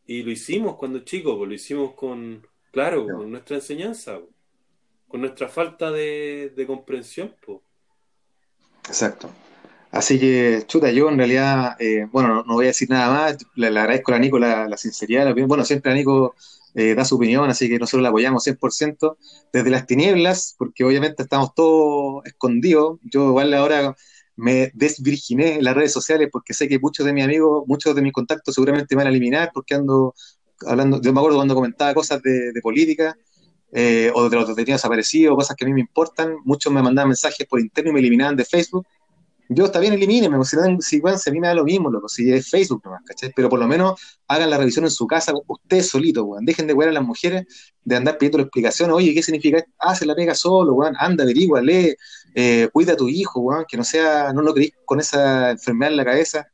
[0.08, 4.22] y lo hicimos cuando chicos, pues lo hicimos con, claro, con nuestra enseñanza,
[5.08, 7.60] con nuestra falta de, de comprensión, pues.
[8.88, 9.30] Exacto.
[9.96, 13.68] Así que, chuta, yo en realidad, eh, bueno, no, voy a decir nada más, le,
[13.68, 15.48] agradezco a Nico la, sinceridad, la opinión.
[15.48, 16.36] Bueno, siempre a Nico
[16.74, 19.16] eh, da su opinión, así que nosotros la apoyamos 100%
[19.54, 23.00] desde las tinieblas, porque obviamente estamos todos escondidos.
[23.04, 23.96] Yo igual ahora
[24.36, 28.02] me desvirginé en las redes sociales porque sé que muchos de mis amigos, muchos de
[28.02, 30.14] mis contactos seguramente me van a eliminar porque ando
[30.68, 33.16] hablando, yo me acuerdo cuando comentaba cosas de, de política
[33.72, 37.10] eh, o de los detenidos desaparecidos, cosas que a mí me importan, muchos me mandaban
[37.10, 38.86] mensajes por interno y me eliminaban de Facebook.
[39.50, 42.50] Yo está bien, elimínenme, si, si bueno, se viene a lo mismo, loco, si es
[42.50, 43.32] Facebook nomás, ¿cachai?
[43.36, 46.46] Pero por lo menos hagan la revisión en su casa, ustedes solitos, weón.
[46.46, 47.46] Dejen de wear a las mujeres,
[47.84, 49.64] de andar pidiendo explicaciones, oye, ¿qué significa?
[49.80, 51.96] Ah, se la pega solo, weón, anda, averigua, lee,
[52.34, 55.92] eh, cuida a tu hijo, weón, que no sea, no lo creís con esa enfermedad
[55.92, 56.48] en la cabeza.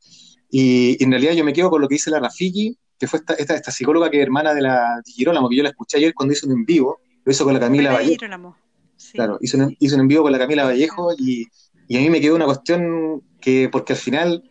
[0.50, 3.20] Y, y, en realidad yo me quedo con lo que dice la Rafiki, que fue
[3.20, 5.96] esta, esta, esta psicóloga que es hermana de la Di Girolamo, que yo la escuché
[5.96, 8.56] ayer cuando hizo un en vivo, lo hizo con la Camila Vallejo.
[8.96, 9.14] Sí.
[9.14, 11.48] Claro, hizo un, hizo un en vivo con la Camila Vallejo y,
[11.92, 14.42] y, a mí me quedó una cuestión que, porque al final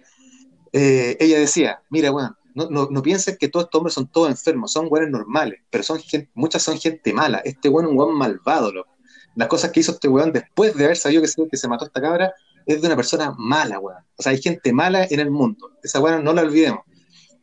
[0.73, 4.71] eh, ella decía, mira, weón, no, no, pienses que todos estos hombres son todos enfermos,
[4.71, 7.39] son weones normales, pero son gente, muchas son gente mala.
[7.43, 8.91] Este weón es un weón malvado, loco.
[9.35, 11.85] Las cosas que hizo este weón después de haber sabido que se, que se mató
[11.85, 12.33] esta cabra
[12.65, 14.03] es de una persona mala, weón.
[14.17, 15.71] O sea, hay gente mala en el mundo.
[15.81, 16.81] Esa weón no la olvidemos.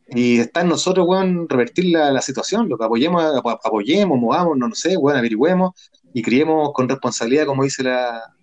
[0.07, 4.69] Y está en nosotros, weón, revertir la, la situación, lo que apoyemos, apoyemos, movamos, no,
[4.69, 5.71] no sé, weón, averigüemos
[6.13, 8.33] y criemos con responsabilidad, como dice la,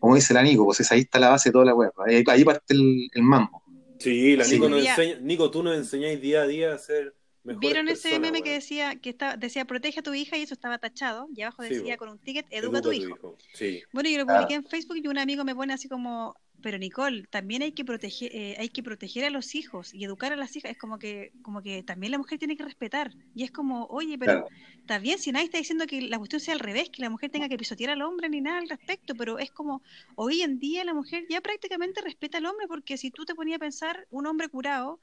[0.00, 2.44] como dice la Nico, pues ahí está la base de toda la web, ahí, ahí
[2.44, 3.62] parte el, el, mambo.
[3.98, 7.14] Sí, la Nico, nos enseña, Nico, tú nos enseñáis día a día a ser
[7.44, 7.60] mejor.
[7.60, 10.78] ¿Vieron ese meme que decía que está, decía protege a tu hija y eso estaba
[10.78, 11.28] tachado?
[11.36, 13.16] Y abajo decía sí, con un ticket educa, educa a tu, hijo.
[13.16, 13.36] hijo.
[13.52, 13.82] Sí.
[13.92, 14.56] Bueno, yo lo publiqué ah.
[14.56, 18.30] en Facebook y un amigo me pone así como pero Nicole, también hay que proteger,
[18.34, 20.72] eh, hay que proteger a los hijos y educar a las hijas.
[20.72, 23.12] Es como que, como que también la mujer tiene que respetar.
[23.34, 24.48] Y es como, oye, pero claro.
[24.78, 27.30] está bien si nadie está diciendo que la cuestión sea al revés, que la mujer
[27.30, 29.82] tenga que pisotear al hombre ni nada al respecto, pero es como,
[30.14, 33.56] hoy en día la mujer ya prácticamente respeta al hombre, porque si tú te ponías
[33.56, 35.00] a pensar, un hombre curado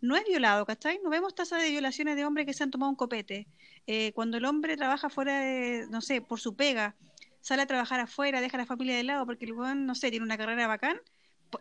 [0.00, 0.98] no es violado, ¿cachai?
[1.02, 3.46] No vemos tasas de violaciones de hombres que se han tomado un copete.
[3.86, 6.96] Eh, cuando el hombre trabaja fuera de, no sé, por su pega,
[7.40, 10.10] sale a trabajar afuera, deja a la familia de lado porque el weón, no sé,
[10.10, 11.00] tiene una carrera bacán,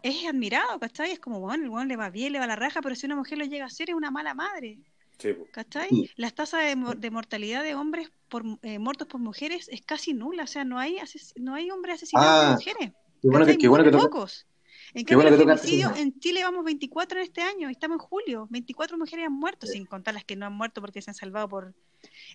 [0.04, 1.12] es admirado, ¿cachai?
[1.12, 3.16] Es como, bueno, el weón le va bien, le va la raja, pero si una
[3.16, 4.80] mujer lo llega a hacer es una mala madre.
[5.18, 5.36] Sí.
[5.52, 5.90] ¿Cachai?
[6.16, 10.44] Las tasas de, de, mortalidad de hombres por, eh, muertos por mujeres es casi nula,
[10.44, 10.98] o sea, no hay,
[11.36, 12.94] no hay hombres asesinados ah, por mujeres.
[13.22, 14.46] Qué bueno que, qué bueno que pocos.
[14.94, 18.48] En cambio, bueno el femicidio en Chile vamos 24 en este año, estamos en julio,
[18.50, 19.74] 24 mujeres han muerto, sí.
[19.74, 21.76] sin contar las que no han muerto porque se han salvado por...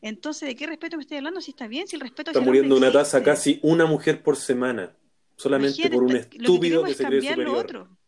[0.03, 1.41] Entonces, ¿de qué respeto me estoy hablando?
[1.41, 2.31] Si está bien, si el respeto...
[2.31, 4.97] Está muriendo una tasa casi una mujer por semana
[5.37, 7.57] solamente Imagínate, por un estúpido que, que se cree superior.
[7.57, 7.99] Otro.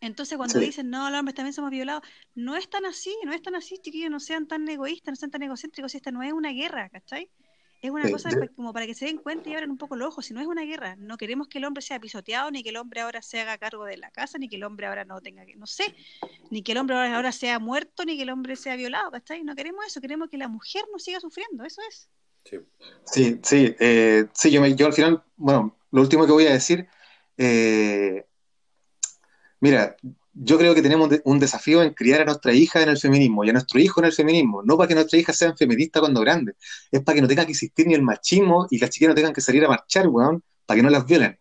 [0.00, 0.66] Entonces cuando sí.
[0.66, 2.02] dicen, no, los hombres también somos violados,
[2.34, 5.30] no es tan así, no es tan así, chiquillos, no sean tan egoístas, no sean
[5.30, 7.30] tan egocéntricos, esta no es una guerra, ¿cachai?
[7.82, 10.24] Es una cosa como para que se den cuenta y abran un poco los ojos,
[10.24, 12.76] si no es una guerra, no queremos que el hombre sea pisoteado, ni que el
[12.76, 15.44] hombre ahora se haga cargo de la casa, ni que el hombre ahora no tenga
[15.44, 15.92] que, no sé,
[16.52, 19.42] ni que el hombre ahora sea muerto, ni que el hombre sea violado, ¿cachai?
[19.42, 22.08] No queremos eso, queremos que la mujer no siga sufriendo, eso es.
[22.44, 22.58] Sí,
[23.04, 26.52] sí, sí, eh, sí yo, me, yo al final, bueno, lo último que voy a
[26.52, 26.86] decir,
[27.36, 28.24] eh,
[29.58, 29.96] mira,
[30.34, 33.50] yo creo que tenemos un desafío en criar a nuestra hija en el feminismo y
[33.50, 36.56] a nuestro hijo en el feminismo, no para que nuestra hija sean feministas cuando grandes,
[36.90, 39.32] es para que no tenga que existir ni el machismo y las chiquillas no tengan
[39.32, 41.38] que salir a marchar, weón, para que no las violen.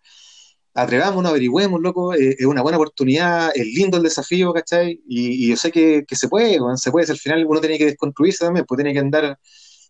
[0.74, 5.02] Atrevámonos, averigüemos, loco, eh, es una buena oportunidad, es lindo el desafío, ¿cachai?
[5.08, 7.60] Y, y yo sé que, que, se puede, weón, se puede, si al final uno
[7.60, 9.38] tiene que desconstruirse también, pues tiene que andar,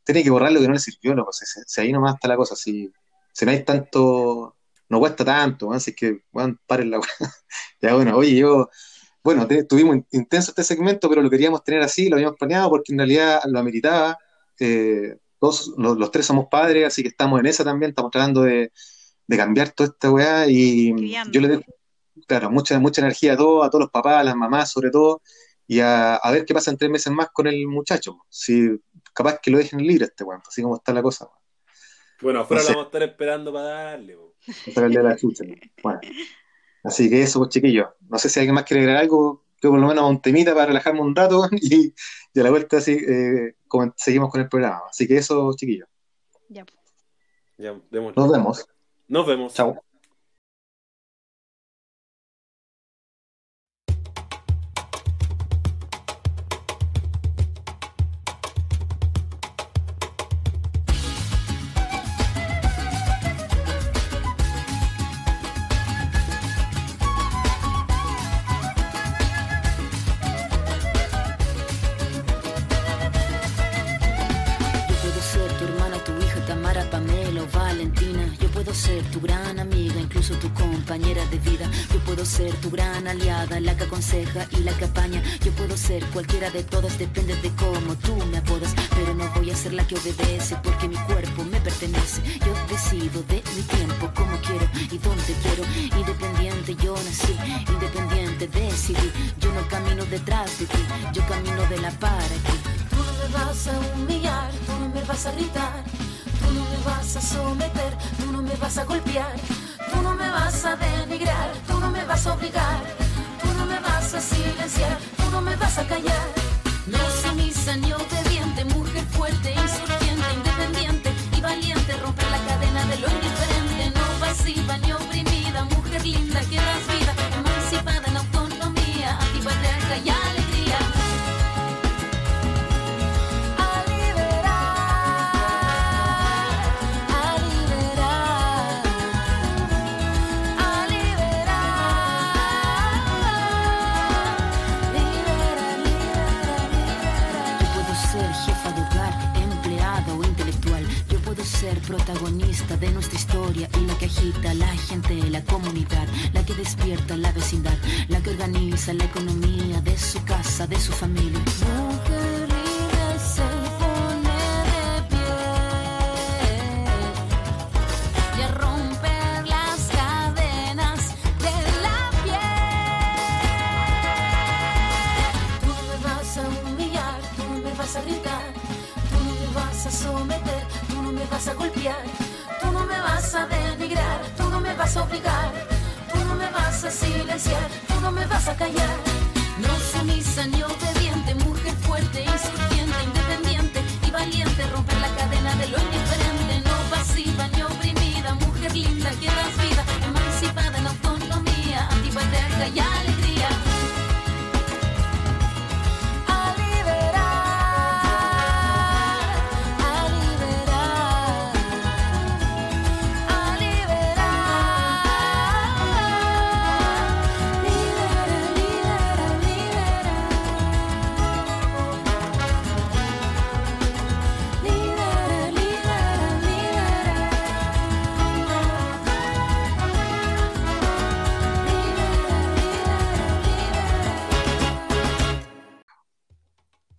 [0.03, 2.37] tiene que borrar lo que no le sirvió, loco, si, si ahí nomás está la
[2.37, 2.91] cosa, si,
[3.33, 4.55] si no hay tanto,
[4.91, 6.99] no cuesta tanto, así que, bueno, paren la
[7.81, 8.69] Ya bueno, oye, yo,
[9.23, 12.91] bueno, te, tuvimos intenso este segmento, pero lo queríamos tener así, lo habíamos planeado porque
[12.91, 14.17] en realidad lo ameritaba.
[14.59, 18.43] Eh, todos, los, los, tres somos padres, así que estamos en esa también, estamos tratando
[18.43, 18.73] de,
[19.27, 21.31] de cambiar toda esta weá y Criando.
[21.31, 21.63] yo le dejo,
[22.27, 25.21] claro, mucha, mucha energía a todos, a todos los papás, a las mamás sobre todo,
[25.67, 28.17] y a, a, ver qué pasa en tres meses más con el muchacho.
[28.27, 28.77] Si
[29.13, 31.25] capaz que lo dejen libre este weón, así como está la cosa.
[31.25, 31.41] Weón.
[32.21, 32.71] Bueno, afuera no sé.
[32.73, 34.15] la vamos a estar esperando para darle.
[34.15, 34.30] Para
[34.75, 35.43] darle la chucha.
[35.83, 35.99] Bueno.
[36.83, 37.87] Así que eso, pues, chiquillos.
[38.09, 39.43] No sé si alguien más quiere agregar algo.
[39.61, 41.93] Yo por lo menos un temita para relajarme un rato y,
[42.33, 43.55] y a la vuelta así, eh,
[43.95, 44.81] seguimos con el programa.
[44.89, 45.87] Así que eso, chiquillos.
[46.49, 46.65] Ya.
[47.57, 48.21] ya démosle.
[48.21, 48.65] Nos vemos.
[49.07, 49.53] Nos vemos.
[49.53, 49.83] Chao.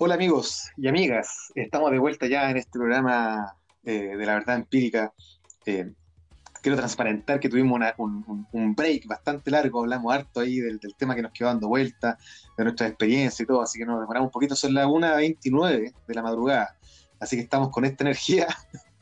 [0.05, 4.57] Hola amigos y amigas, estamos de vuelta ya en este programa eh, de la verdad
[4.57, 5.13] empírica.
[5.65, 5.93] Eh,
[6.61, 11.31] quiero transparentar que tuvimos un, break bastante largo, hablamos harto ahí del, tema que nos
[11.31, 12.19] quedó dando vuelta,
[12.59, 16.15] de nuestra experiencia y todo, así que nos demoramos un poquito, son las 1.29 de
[16.17, 16.77] la madrugada,
[17.21, 18.49] así que estamos con esta energía,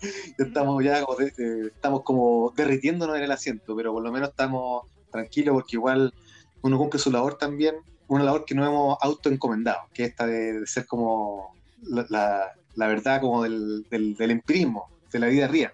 [0.39, 4.83] estamos ya como, de- estamos como derritiéndonos en el asiento, pero por lo menos estamos
[5.11, 6.13] tranquilos porque igual
[6.61, 7.77] uno cumple su labor también,
[8.17, 12.53] una labor que nos hemos autoencomendado, que es esta de, de ser como la, la-
[12.77, 15.73] la verdad como del, del- del empirismo, de la vida real.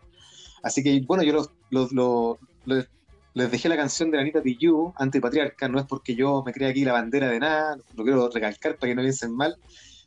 [0.63, 2.87] Así que bueno, yo los, los- los- los-
[3.35, 6.71] les dejé la canción de la Anita Tijoux, antipatriarca, no es porque yo me crea
[6.71, 9.57] aquí la bandera de nada, lo quiero recalcar para que no piensen mal,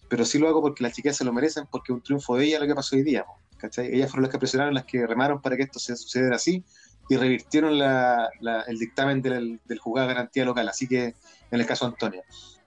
[0.10, 2.60] pero sí lo hago porque las chicas se lo merecen, porque un triunfo de ellas
[2.62, 3.26] lo que pasó hoy día.
[3.58, 3.94] ¿cachai?
[3.94, 6.64] Ellas fueron las que presionaron, las que remaron para que esto se sucediera así
[7.10, 11.14] y revirtieron la- la- el dictamen del, del juzgado de garantía local, así que
[11.52, 12.24] en el caso de Antonia.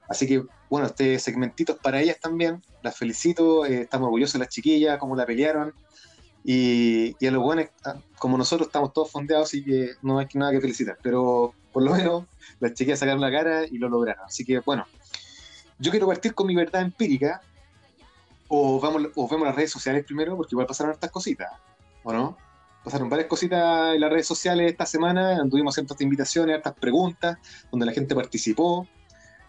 [0.09, 4.39] Así que, bueno, este segmentito es para ellas también, las felicito, eh, estamos orgullosos de
[4.41, 5.73] las chiquillas, cómo la pelearon,
[6.45, 10.27] y, y a los buenos, ah, como nosotros estamos todos fondeados, así que no hay
[10.35, 12.25] nada que felicitar, pero por lo menos
[12.61, 14.25] las chiquillas sacaron la cara y lo lograron.
[14.27, 14.85] Así que, bueno,
[15.79, 17.41] yo quiero partir con mi verdad empírica,
[18.49, 21.51] o vamos, o vemos las redes sociales primero, porque igual pasaron estas cositas,
[22.03, 22.37] ¿o no?
[22.85, 27.39] Pasaron varias cositas en las redes sociales esta semana, anduvimos haciendo estas invitaciones, estas preguntas,
[27.71, 28.89] donde la gente participó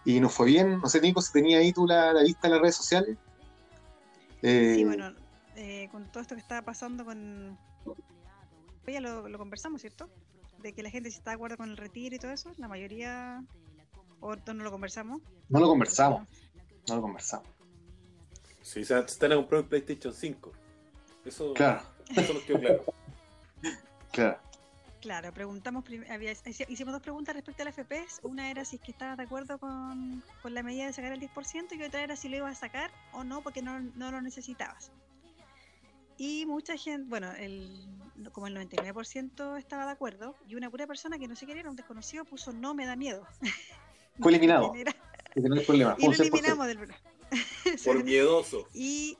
[0.04, 0.78] y nos fue bien.
[0.80, 3.16] No sé, Nico, si tenía ahí tú la, la lista en las redes sociales.
[4.42, 5.12] Eh, Sí, bueno,
[5.56, 7.58] eh, con todo esto que estaba pasando con...
[8.86, 10.08] Ya lo, lo conversamos, ¿cierto?
[10.60, 12.68] De que la gente si está de acuerdo con el retiro y todo eso, la
[12.68, 13.42] mayoría...
[14.20, 15.20] ¿O no lo conversamos?
[15.50, 16.26] No lo conversamos,
[16.88, 17.46] no lo conversamos.
[18.62, 20.52] Sí, se están a comprar un PlayStation 5.
[21.26, 21.82] Eso, Claro.
[22.08, 22.84] eso nos quedó claro.
[24.14, 24.38] Claro.
[25.00, 28.20] Claro, preguntamos, había- hici- hicimos dos preguntas respecto al FPS.
[28.22, 31.20] Una era si es que estabas de acuerdo con, con la medida de sacar el
[31.20, 34.22] 10% y otra era si lo ibas a sacar o no porque no, no lo
[34.22, 34.90] necesitabas.
[36.16, 37.86] Y mucha gente, bueno, el,
[38.32, 41.68] como el 99% estaba de acuerdo y una pura persona que no sé quién era,
[41.68, 43.26] un desconocido, puso no me da miedo.
[44.20, 44.72] Fue eliminado.
[44.76, 45.58] Y lo un
[46.14, 46.20] 100%.
[46.20, 47.00] eliminamos del programa.
[47.84, 48.68] Por miedoso.
[48.72, 49.18] Y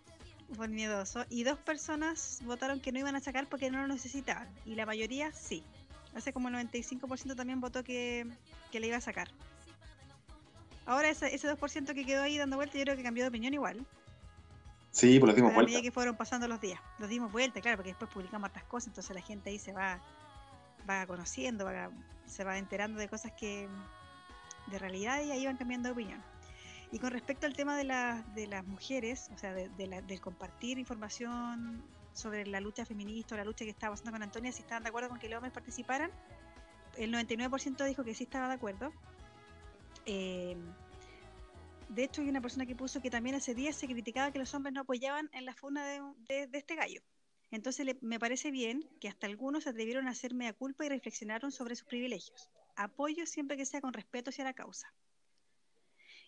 [0.54, 1.24] por miedoso.
[1.28, 4.48] Y dos personas votaron que no iban a sacar porque no lo necesitaban.
[4.64, 5.62] Y la mayoría sí.
[6.14, 8.26] Hace como el 95% también votó que,
[8.70, 9.28] que le iba a sacar.
[10.86, 13.54] Ahora ese, ese 2% que quedó ahí dando vuelta, yo creo que cambió de opinión
[13.54, 13.84] igual.
[14.90, 15.70] Sí, pues lo dimos a vuelta.
[15.70, 16.80] medida que fueron pasando los días.
[17.00, 19.98] Los dimos vuelta, claro, porque después publicamos otras cosas, entonces la gente ahí se va,
[20.88, 21.90] va conociendo, va,
[22.26, 23.68] se va enterando de cosas que
[24.68, 26.22] de realidad y ahí van cambiando de opinión.
[26.94, 30.20] Y con respecto al tema de, la- de las mujeres, o sea, de, de del
[30.20, 34.62] compartir información sobre la lucha feminista o la lucha que estaba pasando con Antonia, si
[34.62, 36.08] estaban de acuerdo con que los hombres participaran,
[36.96, 38.92] el 99% dijo que sí estaba de acuerdo.
[40.06, 40.56] Eh,
[41.88, 44.54] de hecho, hay una persona que puso que también ese día se criticaba que los
[44.54, 47.02] hombres no apoyaban en la funa de, de- de este gallo.
[47.50, 50.90] Entonces le- me parece bien que hasta algunos se atrevieron a hacer mea culpa y
[50.90, 52.48] reflexionaron sobre sus privilegios.
[52.76, 54.92] Apoyo siempre que sea con respeto hacia la causa.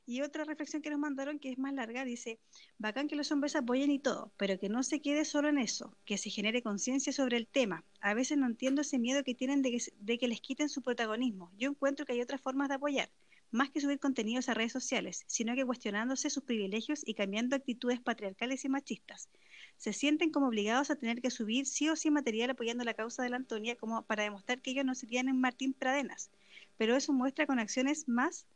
[0.09, 2.39] Y otra reflexión que nos mandaron, que es más larga, dice,
[2.79, 5.97] bacán que los hombres apoyen y todo, pero que no se quede solo en eso,
[6.05, 7.85] que se genere conciencia sobre el tema.
[8.01, 10.81] A veces no entiendo ese miedo que tienen de que, de que les quiten su
[10.81, 11.51] protagonismo.
[11.59, 13.11] Yo encuentro que hay otras formas de apoyar,
[13.51, 17.99] más que subir contenidos a redes sociales, sino que cuestionándose sus privilegios y cambiando actitudes
[17.99, 19.29] patriarcales y machistas.
[19.77, 23.25] Se sienten como obligados a tener que subir sí o sí material apoyando la causa
[23.25, 26.31] de la Antonia como para demostrar que ellos no serían en Martín Pradenas.
[26.77, 28.47] Pero eso muestra con acciones más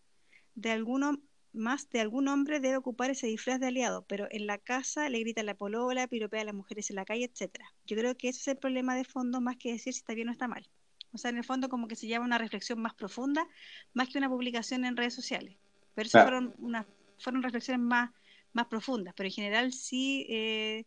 [0.54, 1.18] de alguno
[1.52, 5.20] más de algún hombre debe ocupar ese disfraz de aliado, pero en la casa le
[5.20, 7.72] grita a la polola, piropea a las mujeres en la calle, etcétera.
[7.86, 10.28] Yo creo que ese es el problema de fondo, más que decir si está bien
[10.28, 10.68] o está mal.
[11.12, 13.46] O sea, en el fondo como que se llama una reflexión más profunda,
[13.94, 15.56] más que una publicación en redes sociales.
[15.94, 16.86] Pero eso fueron, una,
[17.18, 18.10] fueron reflexiones más,
[18.52, 20.84] más profundas, pero en general sí eh,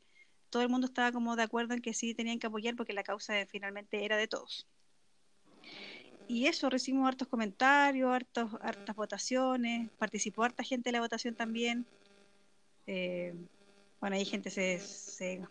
[0.49, 3.03] todo el mundo estaba como de acuerdo en que sí tenían que apoyar porque la
[3.03, 4.68] causa finalmente era de todos.
[6.27, 11.85] Y eso, recibimos hartos comentarios, hartos, hartas votaciones, participó harta gente de la votación también.
[12.87, 13.33] Eh,
[13.99, 15.41] bueno, ahí gente se, se,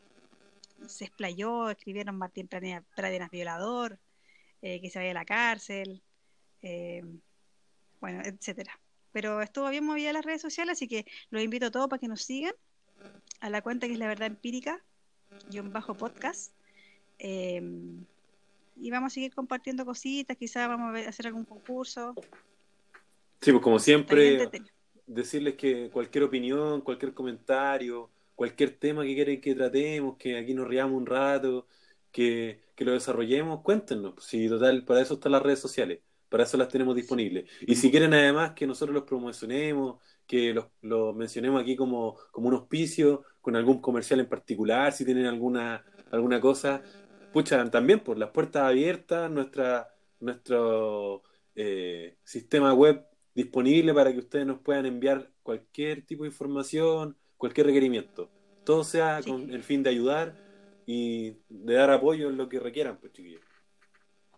[0.86, 3.98] se explayó, escribieron Martín Pradena- Pradenas violador,
[4.62, 6.02] eh, que se vaya a la cárcel,
[6.62, 7.04] eh,
[8.00, 8.78] bueno, etcétera.
[9.12, 12.08] Pero estuvo bien movida las redes sociales, así que los invito a todos para que
[12.08, 12.54] nos sigan
[13.40, 14.82] a la cuenta que es la verdad empírica,
[15.50, 16.52] guion bajo podcast.
[17.18, 17.60] Eh,
[18.76, 22.14] y vamos a seguir compartiendo cositas, quizás vamos a ver- hacer algún concurso.
[23.40, 24.48] Sí, pues como siempre,
[25.06, 30.68] decirles que cualquier opinión, cualquier comentario, cualquier tema que quieren que tratemos, que aquí nos
[30.68, 31.66] riamos un rato,
[32.10, 34.14] que, que lo desarrollemos, cuéntenos.
[34.24, 37.50] Si total, para eso están las redes sociales, para eso las tenemos disponibles.
[37.62, 42.48] Y si quieren además que nosotros los promocionemos, que los, los mencionemos aquí como, como
[42.48, 46.82] un auspicio, con algún comercial en particular, si tienen alguna, alguna cosa,
[47.32, 49.88] pucha, también por las puertas abiertas, nuestra,
[50.20, 51.22] nuestro
[51.54, 53.04] eh, sistema web
[53.34, 58.30] disponible para que ustedes nos puedan enviar cualquier tipo de información, cualquier requerimiento.
[58.64, 59.30] Todo sea Sí.
[59.30, 60.36] con el fin de ayudar
[60.86, 63.40] y de dar apoyo en lo que requieran, pues chiquillos.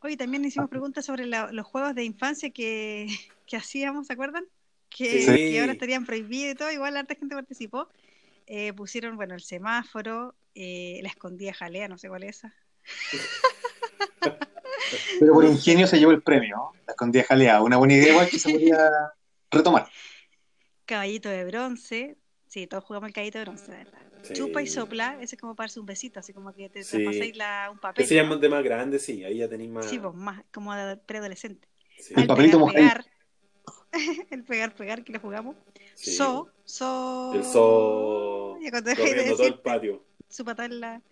[0.00, 3.06] Hoy también hicimos preguntas sobre la- los juegos de infancia que,
[3.46, 4.44] que hacíamos, ¿se acuerdan?
[4.90, 5.32] Que, Sí.
[5.52, 7.88] que ahora estarían prohibidos y todo, igual harta gente participó.
[8.46, 12.54] Eh, pusieron, bueno, el semáforo, eh, la escondida jalea, no sé cuál es esa.
[15.20, 16.72] Pero por ingenio se llevó el premio.
[16.86, 17.62] La escondida jaleada.
[17.62, 18.90] Una buena idea igual que se podría
[19.50, 19.88] retomar.
[20.86, 22.16] Caballito de bronce,
[22.46, 23.98] sí, todos jugamos el caballito de bronce, la verdad.
[24.22, 24.34] Sí.
[24.34, 26.84] Chupa y sopla, ese es como para darse un besito, así como que te, te
[26.84, 27.04] Sí.
[27.04, 28.04] pasáis la, un papel.
[28.04, 29.86] Ese ya es de más grande, sí, ahí ya tenéis más.
[29.86, 31.68] Sí, pues más como de preadolescente.
[31.98, 33.04] sí, El papelito pegar, pegar.
[34.30, 35.56] el pegar, pegar, que lo jugamos.
[35.94, 36.12] sí.
[36.12, 37.32] So, so.
[37.34, 40.04] El so Ya cuando dejé de corriendo todo el patio.
[40.28, 41.02] su patada en la,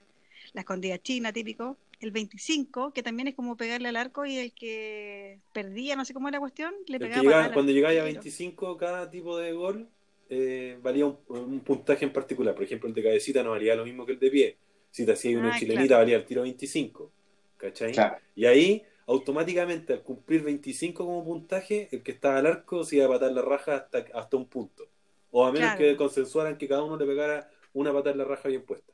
[0.53, 1.77] la escondida china, típico.
[2.01, 6.13] El 25, que también es como pegarle al arco y el que perdía, no sé
[6.13, 8.21] cómo era la cuestión, le El pegaba llegaba- patada al cuando llegáis a arquero.
[8.23, 9.89] 25, cada tipo de gol
[10.29, 12.55] eh, valía un, un puntaje en particular.
[12.55, 14.57] Por ejemplo, el de cabecita no valía lo mismo que el de pie.
[14.91, 16.03] Si te hacías una Ah, chilenita, claro.
[16.03, 17.13] valía el tiro 25.
[17.57, 17.93] ¿Cachai?
[17.93, 18.17] Claro.
[18.35, 23.07] Y ahí, automáticamente, al cumplir 25 como puntaje, el que estaba al arco se iba
[23.07, 24.89] a patar la raja hasta, hasta un punto.
[25.31, 25.79] O a menos Claro.
[25.79, 28.93] que consensuaran que cada uno le pegara una patada en la raja bien puesta.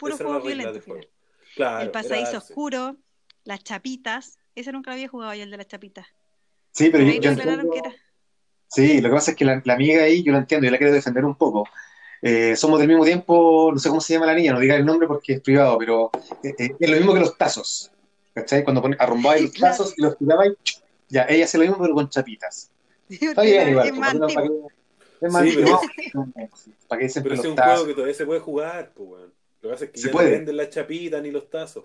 [0.00, 1.08] Puro Esa juego violento, final.
[1.54, 2.96] Claro, el pasadizo oscuro,
[3.44, 4.38] las chapitas.
[4.54, 6.06] Ese nunca lo había jugado yo, el de las chapitas.
[6.72, 7.94] Sí, pero Pero yo, yo entiendo- que era.
[8.68, 10.78] Sí, lo que pasa es que la, la amiga ahí, yo la entiendo, yo la
[10.78, 11.68] quiero defender un poco.
[12.22, 14.84] Eh, somos del mismo tiempo, no sé cómo se llama la niña, no diga el
[14.86, 16.10] nombre porque es privado, pero
[16.42, 17.90] eh, eh, es lo mismo que los tazos.
[18.32, 18.62] ¿Cachai?
[18.62, 19.76] Cuando arrumbabais los Claro.
[19.76, 20.52] tazos y los tirabais,
[21.08, 22.70] ya, ella hace lo mismo pero con chapitas.
[23.08, 23.88] Está bien, igual.
[23.88, 24.70] Es más porque no- antiguo.
[25.28, 26.32] para que- Sí, pero- antiguo.
[26.88, 29.32] ¿Para qué siempre Pero es un juego que todavía se puede jugar, pues, weón.
[29.62, 30.30] Lo que pasa es que Se ya puede.
[30.30, 31.84] no venden las chapitas ni los tazos.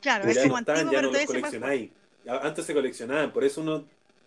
[0.00, 1.90] Claro, Ya es no antiguo, ya pero no los coleccionáis.
[2.26, 3.84] Antes se coleccionaban, por eso uno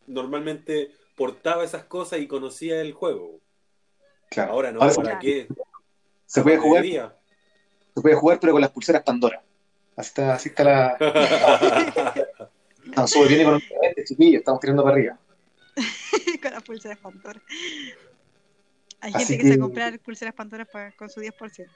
[0.07, 3.39] normalmente portaba esas cosas y conocía el juego.
[4.29, 4.53] Claro.
[4.53, 5.19] Ahora no, Ahora ¿para Claro.
[5.21, 5.47] qué?
[6.25, 6.83] se puede jugar,
[7.95, 9.41] se puede jugar, pero con las pulseras Pandora.
[9.95, 10.97] Así está, así está la.
[12.85, 15.17] Estamos súper bien económicamente, chiquillos, estamos tirando para arriba.
[16.41, 17.41] con las pulseras Pandora.
[19.03, 21.67] Hay Así gente que, se va a comprar pulseras Pandora pa- con su 10%.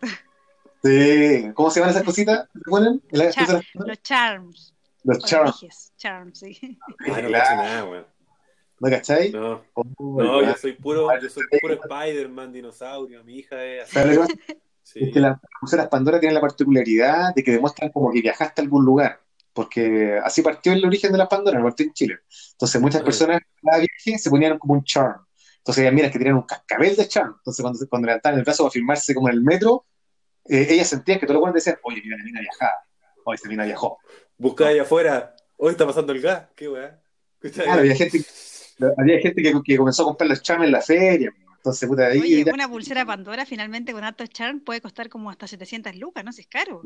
[0.84, 1.52] Sí.
[1.54, 3.02] ¿Cómo se llaman esas cositas ponen?
[3.12, 4.74] Char- los charms.
[5.04, 5.91] Los charms.
[5.98, 6.58] Charms, sí.
[6.99, 8.06] Ay, no cacho nada, weón.
[8.80, 9.32] ¿No cachai?
[9.32, 14.20] No, Oh, no, yo soy puro, yo soy puro Spider-Man, dinosaurio, mi hija es así.
[14.95, 18.64] Es que las pulseras Pandora tienen la particularidad de que demuestran como que viajaste a
[18.64, 19.20] algún lugar.
[19.52, 22.20] Porque así partió el origen de las Pandora, partió en Chile.
[22.52, 25.26] Entonces muchas personas cada viaje se ponían como un charm.
[25.68, 27.35] Entonces mira que tenían un cascabel de charm.
[27.39, 29.85] Entonces cuando, cuando levantaban el brazo para firmarse como en el metro,
[30.45, 32.72] eh, ellas sentían que todos los buenos decían, oye, mira, la mina viajaba.
[33.26, 33.99] Oye, esta mina viajó.
[34.38, 37.02] Buscaba allá afuera, hoy está pasando el gas, qué weá.
[37.39, 38.23] Claro, había gente,
[38.98, 41.34] había gente que, que comenzó a comprar los charms en la feria.
[41.57, 45.48] Entonces, puta, ahí Oye, una pulsera Pandora finalmente con altos charm puede costar como hasta
[45.48, 46.31] 700 lucas, ¿no?
[46.31, 46.81] Si es caro.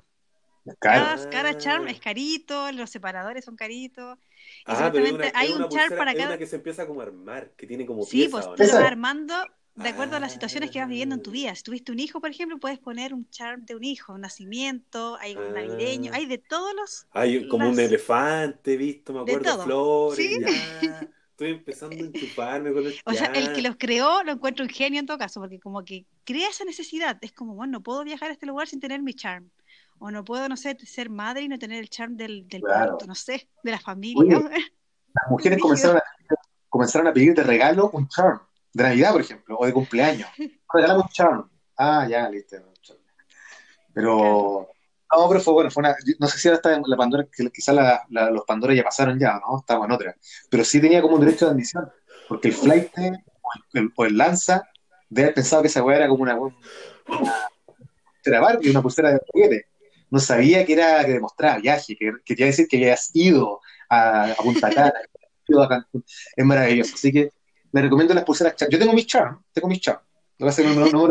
[0.79, 1.05] Claro.
[1.21, 4.17] Cada, cada charm es carito, los separadores son caritos.
[4.65, 6.29] Ah, pero es una, hay es una un charm pulsera- para es cada.
[6.29, 8.63] una que se empieza como a armar, que tiene como Sí, pieza, pues ¿o tú
[8.63, 8.67] no?
[8.69, 9.33] lo vas armando
[9.75, 11.33] de acuerdo a las situaciones que vas viviendo en tu Ah.
[11.33, 11.55] vida.
[11.55, 15.17] Si tuviste un hijo, por ejemplo, puedes poner un charm de un hijo, un nacimiento,
[15.19, 15.61] hay un Ah.
[15.61, 17.07] navideño, hay de todos los.
[17.11, 19.63] Hay como un las- elefante, visto, me De acuerdo, todo.
[19.65, 20.39] flores, Sí.
[20.81, 21.09] ya.
[21.31, 24.69] Estoy empezando a enchufarme con el O sea, el que los creó lo encuentro un
[24.69, 27.17] genio en todo caso, porque como que crea esa necesidad.
[27.21, 29.49] Es como, bueno, no puedo viajar a este lugar sin tener mi charm.
[30.03, 32.91] O no puedo, no sé, ser madre y no tener el charm del, del Claro.
[32.93, 34.37] parto, no sé, de la familia.
[34.37, 34.49] Oye,
[35.13, 36.03] Las mujeres comenzaron a,
[36.69, 38.39] comenzaron a pedir de regalo un charm.
[38.73, 40.29] De Navidad, por ejemplo, o de cumpleaños.
[40.73, 41.49] Regalamos un charm.
[41.77, 42.57] Ah, ya, listo.
[43.93, 44.67] Pero.
[45.13, 47.75] No, pero fue bueno, fue una, no sé si ahora está en la Pandora, quizás
[47.75, 49.59] la- la- los Pandora ya pasaron ya, ¿no?
[49.59, 50.15] Estamos en otra.
[50.49, 51.91] Pero sí tenía como un derecho de admisión,
[52.29, 54.63] porque el flight o el, o el lanza
[55.09, 56.55] debe haber pensado que esa weá era como una, una
[58.23, 59.65] pulsera Barbie, una pulsera de juguete.
[60.11, 64.31] No sabía que era que demostraba viaje, que, que quería decir que habías ido a,
[64.31, 66.03] a Punta Cana, que habías ido a Cancún.
[66.35, 66.93] Es maravilloso.
[66.95, 67.31] Así que
[67.71, 68.69] le recomiendo las pulseras Charm.
[68.71, 69.99] Yo tengo mis Charm, tengo mis Charm.
[70.37, 70.63] Lo que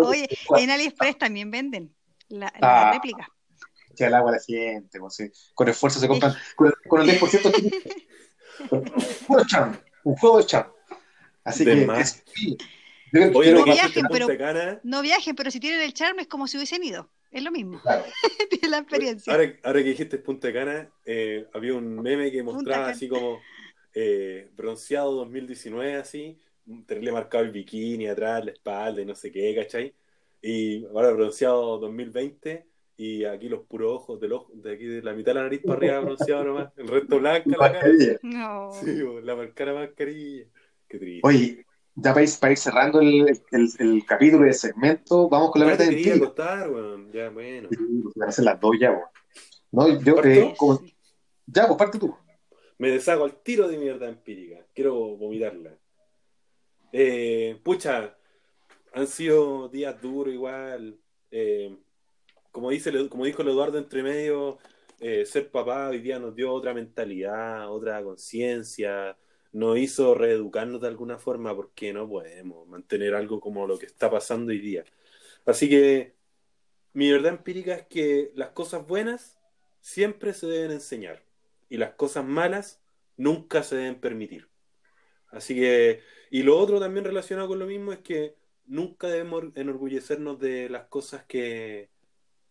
[0.05, 0.29] Oye,
[0.59, 1.95] en AliExpress también venden
[2.29, 2.93] la, la Ah.
[2.93, 3.27] réplica.
[3.93, 5.31] echa el agua a la gente, pues, sí.
[5.55, 7.91] con esfuerzo se compran, con el, con el 10%
[9.27, 10.71] puro charm, un juego de charm.
[11.45, 12.57] Así De que, es- sí.
[13.35, 14.29] Oye, no viajen, pero-
[14.85, 17.11] No viajen, pero si tienen el charm es como si hubiesen ido.
[17.31, 17.81] Es lo mismo.
[17.81, 18.05] Claro.
[18.51, 19.33] Tienen la experiencia.
[19.33, 23.41] Ahora, ahora que dijiste Punta Cana, eh, había un meme que mostraba así como
[23.95, 26.39] eh, bronceado 2019, así,
[26.87, 29.95] tenerle marcado el bikini atrás, la espalda y no sé qué, ¿cachai?
[30.43, 32.67] Y ahora bronceado 2020
[32.97, 35.61] y aquí los puros ojos del ojo, de aquí de la mitad de la nariz
[35.65, 37.89] para arriba bronceado nomás, el resto blanca la cara.
[38.23, 38.73] No.
[38.73, 40.45] Sí, la marcara mascarilla.
[40.89, 41.21] Qué triste.
[41.27, 45.61] Oye, ya para ir, para ir cerrando el, el, el capítulo del segmento, vamos con
[45.61, 47.11] la verdad acostar, weón.
[47.13, 47.69] Ya, bueno.
[47.69, 49.05] Pues, van a ser las dos ya, weón.
[49.73, 50.83] No, yo, eh, como-
[51.47, 52.15] ya, pues parte tú.
[52.79, 54.65] Me deshago al tiro de mi verdad empírica.
[54.75, 55.77] Quiero vomitarla.
[56.93, 58.17] Eh, pucha,
[58.93, 60.99] han sido días duros igual.
[61.31, 61.77] Eh,
[62.51, 64.59] como, dice, el- como dijo el Eduardo entre medio,
[64.99, 69.17] eh, ser papá hoy día nos dio otra mentalidad, otra conciencia,
[69.53, 74.11] nos hizo reeducarnos de alguna forma porque no podemos mantener algo como lo que está
[74.11, 74.85] pasando hoy día.
[75.47, 76.15] Así que
[76.93, 79.39] mi verdad empírica es que las cosas buenas
[79.81, 81.25] siempre se deben enseñar
[81.69, 82.81] y las cosas malas
[83.17, 84.49] nunca se deben permitir.
[85.29, 86.01] Así que,
[86.31, 88.37] y lo otro también relacionado con lo mismo es que
[88.67, 91.89] nunca debemos enorgullecernos de las cosas que,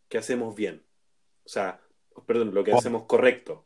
[0.08, 0.84] que hacemos bien.
[1.44, 1.82] O sea,
[2.26, 2.78] perdón, lo que Oh.
[2.78, 3.66] hacemos correcto.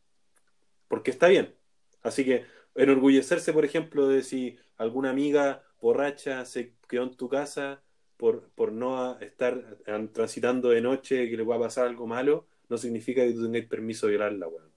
[0.88, 1.56] Porque está bien.
[2.02, 7.82] Así que enorgullecerse, por ejemplo, de si alguna amiga borracha se quedó en tu casa
[8.18, 9.78] por, por no estar
[10.14, 13.68] transitando de noche que le va a pasar algo malo, no significa que tú tengas
[13.70, 14.72] permiso de violarla, weón.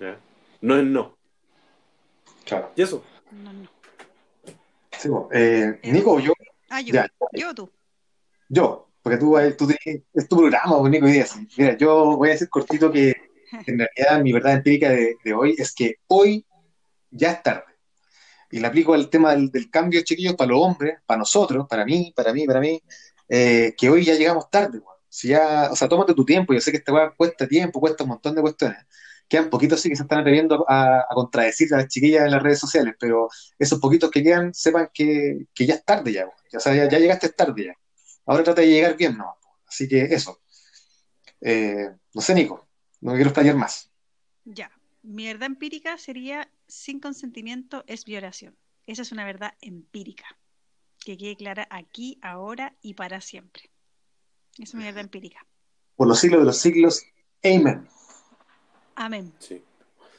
[0.00, 0.20] ¿Ya?
[0.60, 1.16] No es no.
[2.44, 2.72] Claro.
[2.76, 3.04] Y eso.
[3.30, 3.68] No, no.
[4.98, 6.32] Sí, eh, Nico, yo,
[6.68, 6.92] Ah, yo.
[6.94, 7.08] Ya.
[7.32, 7.70] Yo tú.
[8.48, 11.38] yo, porque tú, eh, tú tenés- es tu programa, pues, Nico Díaz.
[11.56, 13.14] Mira, yo voy a decir cortito que
[13.66, 16.44] en realidad mi verdad empírica de, de hoy es que hoy
[17.10, 17.64] ya es tarde.
[18.50, 21.84] Y le aplico el tema del, del cambio, chiquillos, para los hombres, para nosotros, para
[21.84, 22.80] mí, para mí, para mí,
[23.28, 24.96] eh, que hoy ya llegamos tarde, weón.
[25.08, 28.04] Si ya, o sea, tómate tu tiempo, yo sé que esta weá cuesta tiempo, cuesta
[28.04, 28.78] un montón de cuestiones.
[29.28, 32.60] Quedan poquitos sí que se están atreviendo a, contradecir a las chiquillas en las redes
[32.60, 33.28] sociales, pero
[33.58, 36.36] esos poquitos que quedan, sepan que, que ya es tarde ya, weón.
[36.54, 37.74] O sea, ya, llegaste tarde ya.
[38.26, 39.36] Ahora trata de llegar bien, ¿no?
[39.66, 40.40] Así que eso.
[41.40, 42.68] Eh, no sé, Nico,
[43.00, 43.90] no me quiero explayar más.
[44.44, 44.70] Ya.
[45.06, 48.56] Mi verdad empírica sería sin consentimiento es violación.
[48.86, 50.24] Esa es una verdad empírica.
[51.04, 53.70] Que quede clara aquí, ahora y para siempre.
[54.54, 55.46] Esa es mi verdad empírica.
[55.94, 57.04] Por los siglos de los siglos,
[57.44, 57.86] Amen.
[58.96, 59.32] Amén.
[59.38, 59.62] Sí.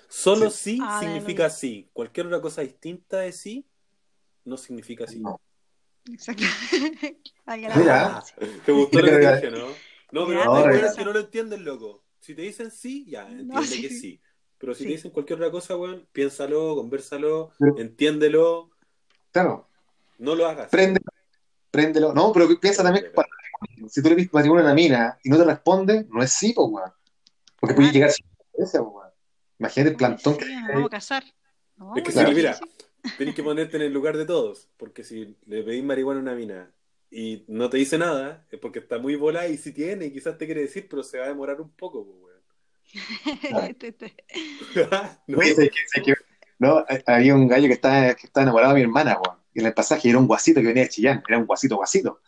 [0.08, 0.80] Solo Sí.
[1.02, 1.90] significa sí.
[1.92, 3.66] Cualquier otra cosa distinta de sí
[4.46, 5.20] no significa sí.
[5.20, 5.42] No.
[6.10, 6.44] Exacto.
[7.76, 8.24] Mira.
[8.66, 9.68] ¿Te gustó lo que dije, no?
[10.14, 10.96] No, pero weones eso.
[10.96, 12.06] que no lo entienden, loco.
[12.22, 13.82] Si te dicen sí, ya, entiende sí.
[13.82, 14.22] que sí.
[14.58, 14.86] Pero si Sí.
[14.86, 18.70] te dicen cualquier otra cosa, weón, piénsalo, conversalo, Pero- entiéndelo,
[19.32, 19.68] Claro,
[20.18, 20.70] no lo hagas.
[20.70, 21.00] prende,
[21.72, 22.14] préndelo.
[22.14, 23.28] No, pero piensa también que para
[23.88, 26.54] si tú le pides matrimonio a una mina y no te responde, no es sí,
[26.54, 26.92] pues, weón.
[27.60, 29.10] Porque puede llegar sin ese, pues, weón.
[29.60, 31.24] Imagínate el plantón Sí, que vamos a casar.
[31.78, 32.58] No, Es que si, mira.
[33.18, 36.36] Tenés que ponerte en el lugar de todos, porque si le pedís marihuana a una
[36.36, 36.72] mina
[37.10, 40.38] y no te dice nada, es porque está muy volada y si tiene, y quizás
[40.38, 42.27] te quiere decir, pero se va a demorar un poco, weón.
[45.28, 45.38] ¿No?
[45.38, 45.80] Oye, ¿sabes qué?
[45.94, 46.14] ¿sabes qué?
[46.60, 49.38] No, eh, había un gallo que estaba, que estaba enamorado de mi hermana, weón.
[49.54, 52.22] Y en el pasaje era un guasito que venía de Chillán, era un guasito guasito.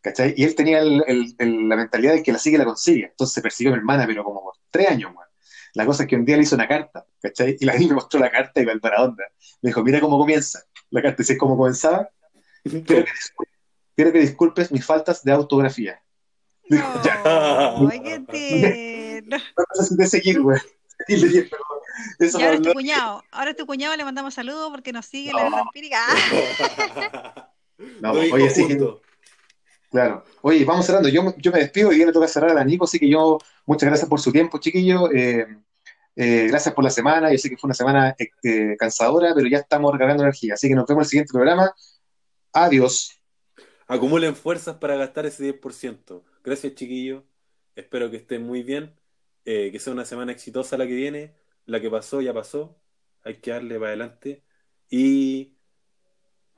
[0.00, 0.34] ¿Cachai?
[0.36, 3.06] Y él tenía el- el- el- la mentalidad de que la sigue y la consigue.
[3.06, 5.26] Entonces persiguió a mi hermana, pero como por tres años, weón.
[5.74, 7.56] La cosa es que un día le hizo una carta, ¿cachai?
[7.60, 9.24] Y la niña me mostró la carta y va para onda.
[9.62, 10.62] Me dijo, mira cómo comienza.
[10.90, 12.08] La carta dice cómo comenzaba.
[12.62, 13.04] Quiero que,
[13.94, 16.02] quiero que disculpes mis faltas de autografía.
[16.68, 17.22] No, Ya.
[17.90, 19.05] ay, qué.
[19.26, 20.60] No necesité seguir, weón.
[21.08, 21.62] Y le dije, pero
[22.18, 23.24] eso Y ahora es tu cuñado.
[23.30, 25.50] Ahora es tu cuñado, le mandamos saludos porque nos sigue la No.
[25.50, 26.00] verdad empírica.
[28.00, 28.66] No, Lo oye, sí.
[29.90, 30.24] Claro.
[30.40, 31.10] Oye, vamos cerrando.
[31.10, 33.38] Yo, yo me despido y ya le toca cerrar a la Nico, así que yo,
[33.66, 35.10] muchas gracias por su tiempo, chiquillo.
[35.12, 35.46] Eh,
[36.16, 37.30] eh, gracias por la semana.
[37.30, 40.54] Yo sé que fue una semana eh, cansadora, pero ya estamos recargando energía.
[40.54, 41.70] Así que nos vemos en el siguiente programa.
[42.52, 43.20] Adiós.
[43.86, 46.22] Acumulen fuerzas para gastar ese 10%.
[46.42, 47.22] Gracias, chiquillos.
[47.74, 48.94] Espero que estén muy bien.
[49.48, 51.36] Eh, que sea una semana exitosa la que viene.
[51.66, 52.76] La que pasó, ya pasó.
[53.22, 54.42] Hay que darle para adelante.
[54.90, 55.56] Y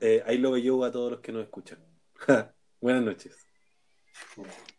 [0.01, 1.79] eh, ahí lo veo a todos los que nos escuchan.
[2.81, 3.47] Buenas noches.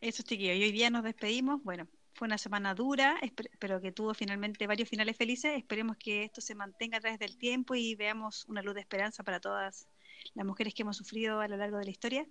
[0.02, 0.58] Eso, chiquillos.
[0.58, 1.64] Y hoy día nos despedimos.
[1.64, 3.20] Bueno, fue una semana dura,
[3.60, 5.56] pero que tuvo finalmente varios finales felices.
[5.56, 9.24] Esperemos que esto se mantenga a través del tiempo y veamos una luz de esperanza
[9.24, 9.88] para todas
[10.34, 12.28] las mujeres que hemos sufrido a lo largo de la historia.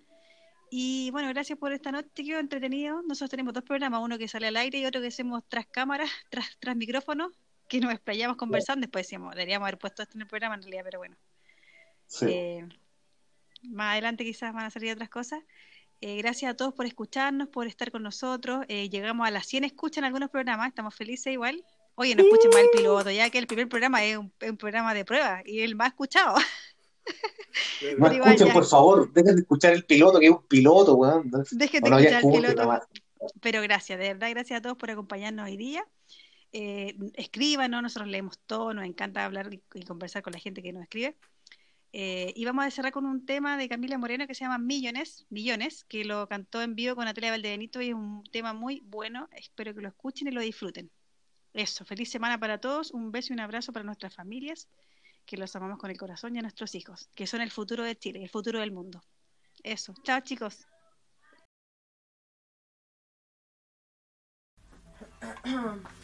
[0.69, 3.01] Y bueno, gracias por esta noche, quedó entretenido.
[3.01, 6.09] Nosotros tenemos dos programas, uno que sale al aire y otro que hacemos tras cámaras,
[6.29, 7.31] tras, tras micrófonos,
[7.67, 8.81] que nos explayamos conversando.
[8.81, 11.15] Después decíamos, deberíamos haber puesto esto en el programa en realidad, pero bueno.
[12.07, 12.25] Sí.
[12.29, 12.69] Eh,
[13.63, 15.43] más adelante quizás van a salir otras cosas.
[16.01, 18.65] Eh, gracias a todos por escucharnos, por estar con nosotros.
[18.69, 21.63] Eh, llegamos a las 100 escuchas en algunos programas, estamos felices igual.
[21.95, 24.93] Oye, no escuchen más el piloto, ya que el primer programa es un, un programa
[24.93, 26.35] de prueba y el más escuchado.
[27.97, 29.11] No escuchen, por favor.
[29.11, 31.29] Dejen de escuchar el piloto, que es un piloto, weón.
[31.51, 32.61] Dejen de no, escuchar el piloto.
[32.61, 32.87] nomás.
[33.41, 35.85] Pero gracias, de verdad, gracias a todos por acompañarnos hoy día.
[36.51, 40.71] Eh, escríbanos, nosotros leemos todo, nos encanta hablar y, y conversar con la gente que
[40.71, 41.15] nos escribe.
[41.91, 45.25] Eh, y vamos a cerrar con un tema de Camila Moreno que se llama Millones,
[45.29, 49.27] Millones, que lo cantó en vivo con Natalia Valdebenito y es un tema muy bueno.
[49.31, 50.91] Espero que lo escuchen y lo disfruten.
[51.53, 54.67] Eso, feliz semana para todos, un beso y un abrazo para nuestras familias,
[55.29, 57.95] que los amamos con el corazón y a nuestros hijos, que son el futuro de
[57.95, 59.03] Chile, el futuro del mundo.
[59.61, 59.93] Eso.
[60.03, 60.65] Chao, chicos.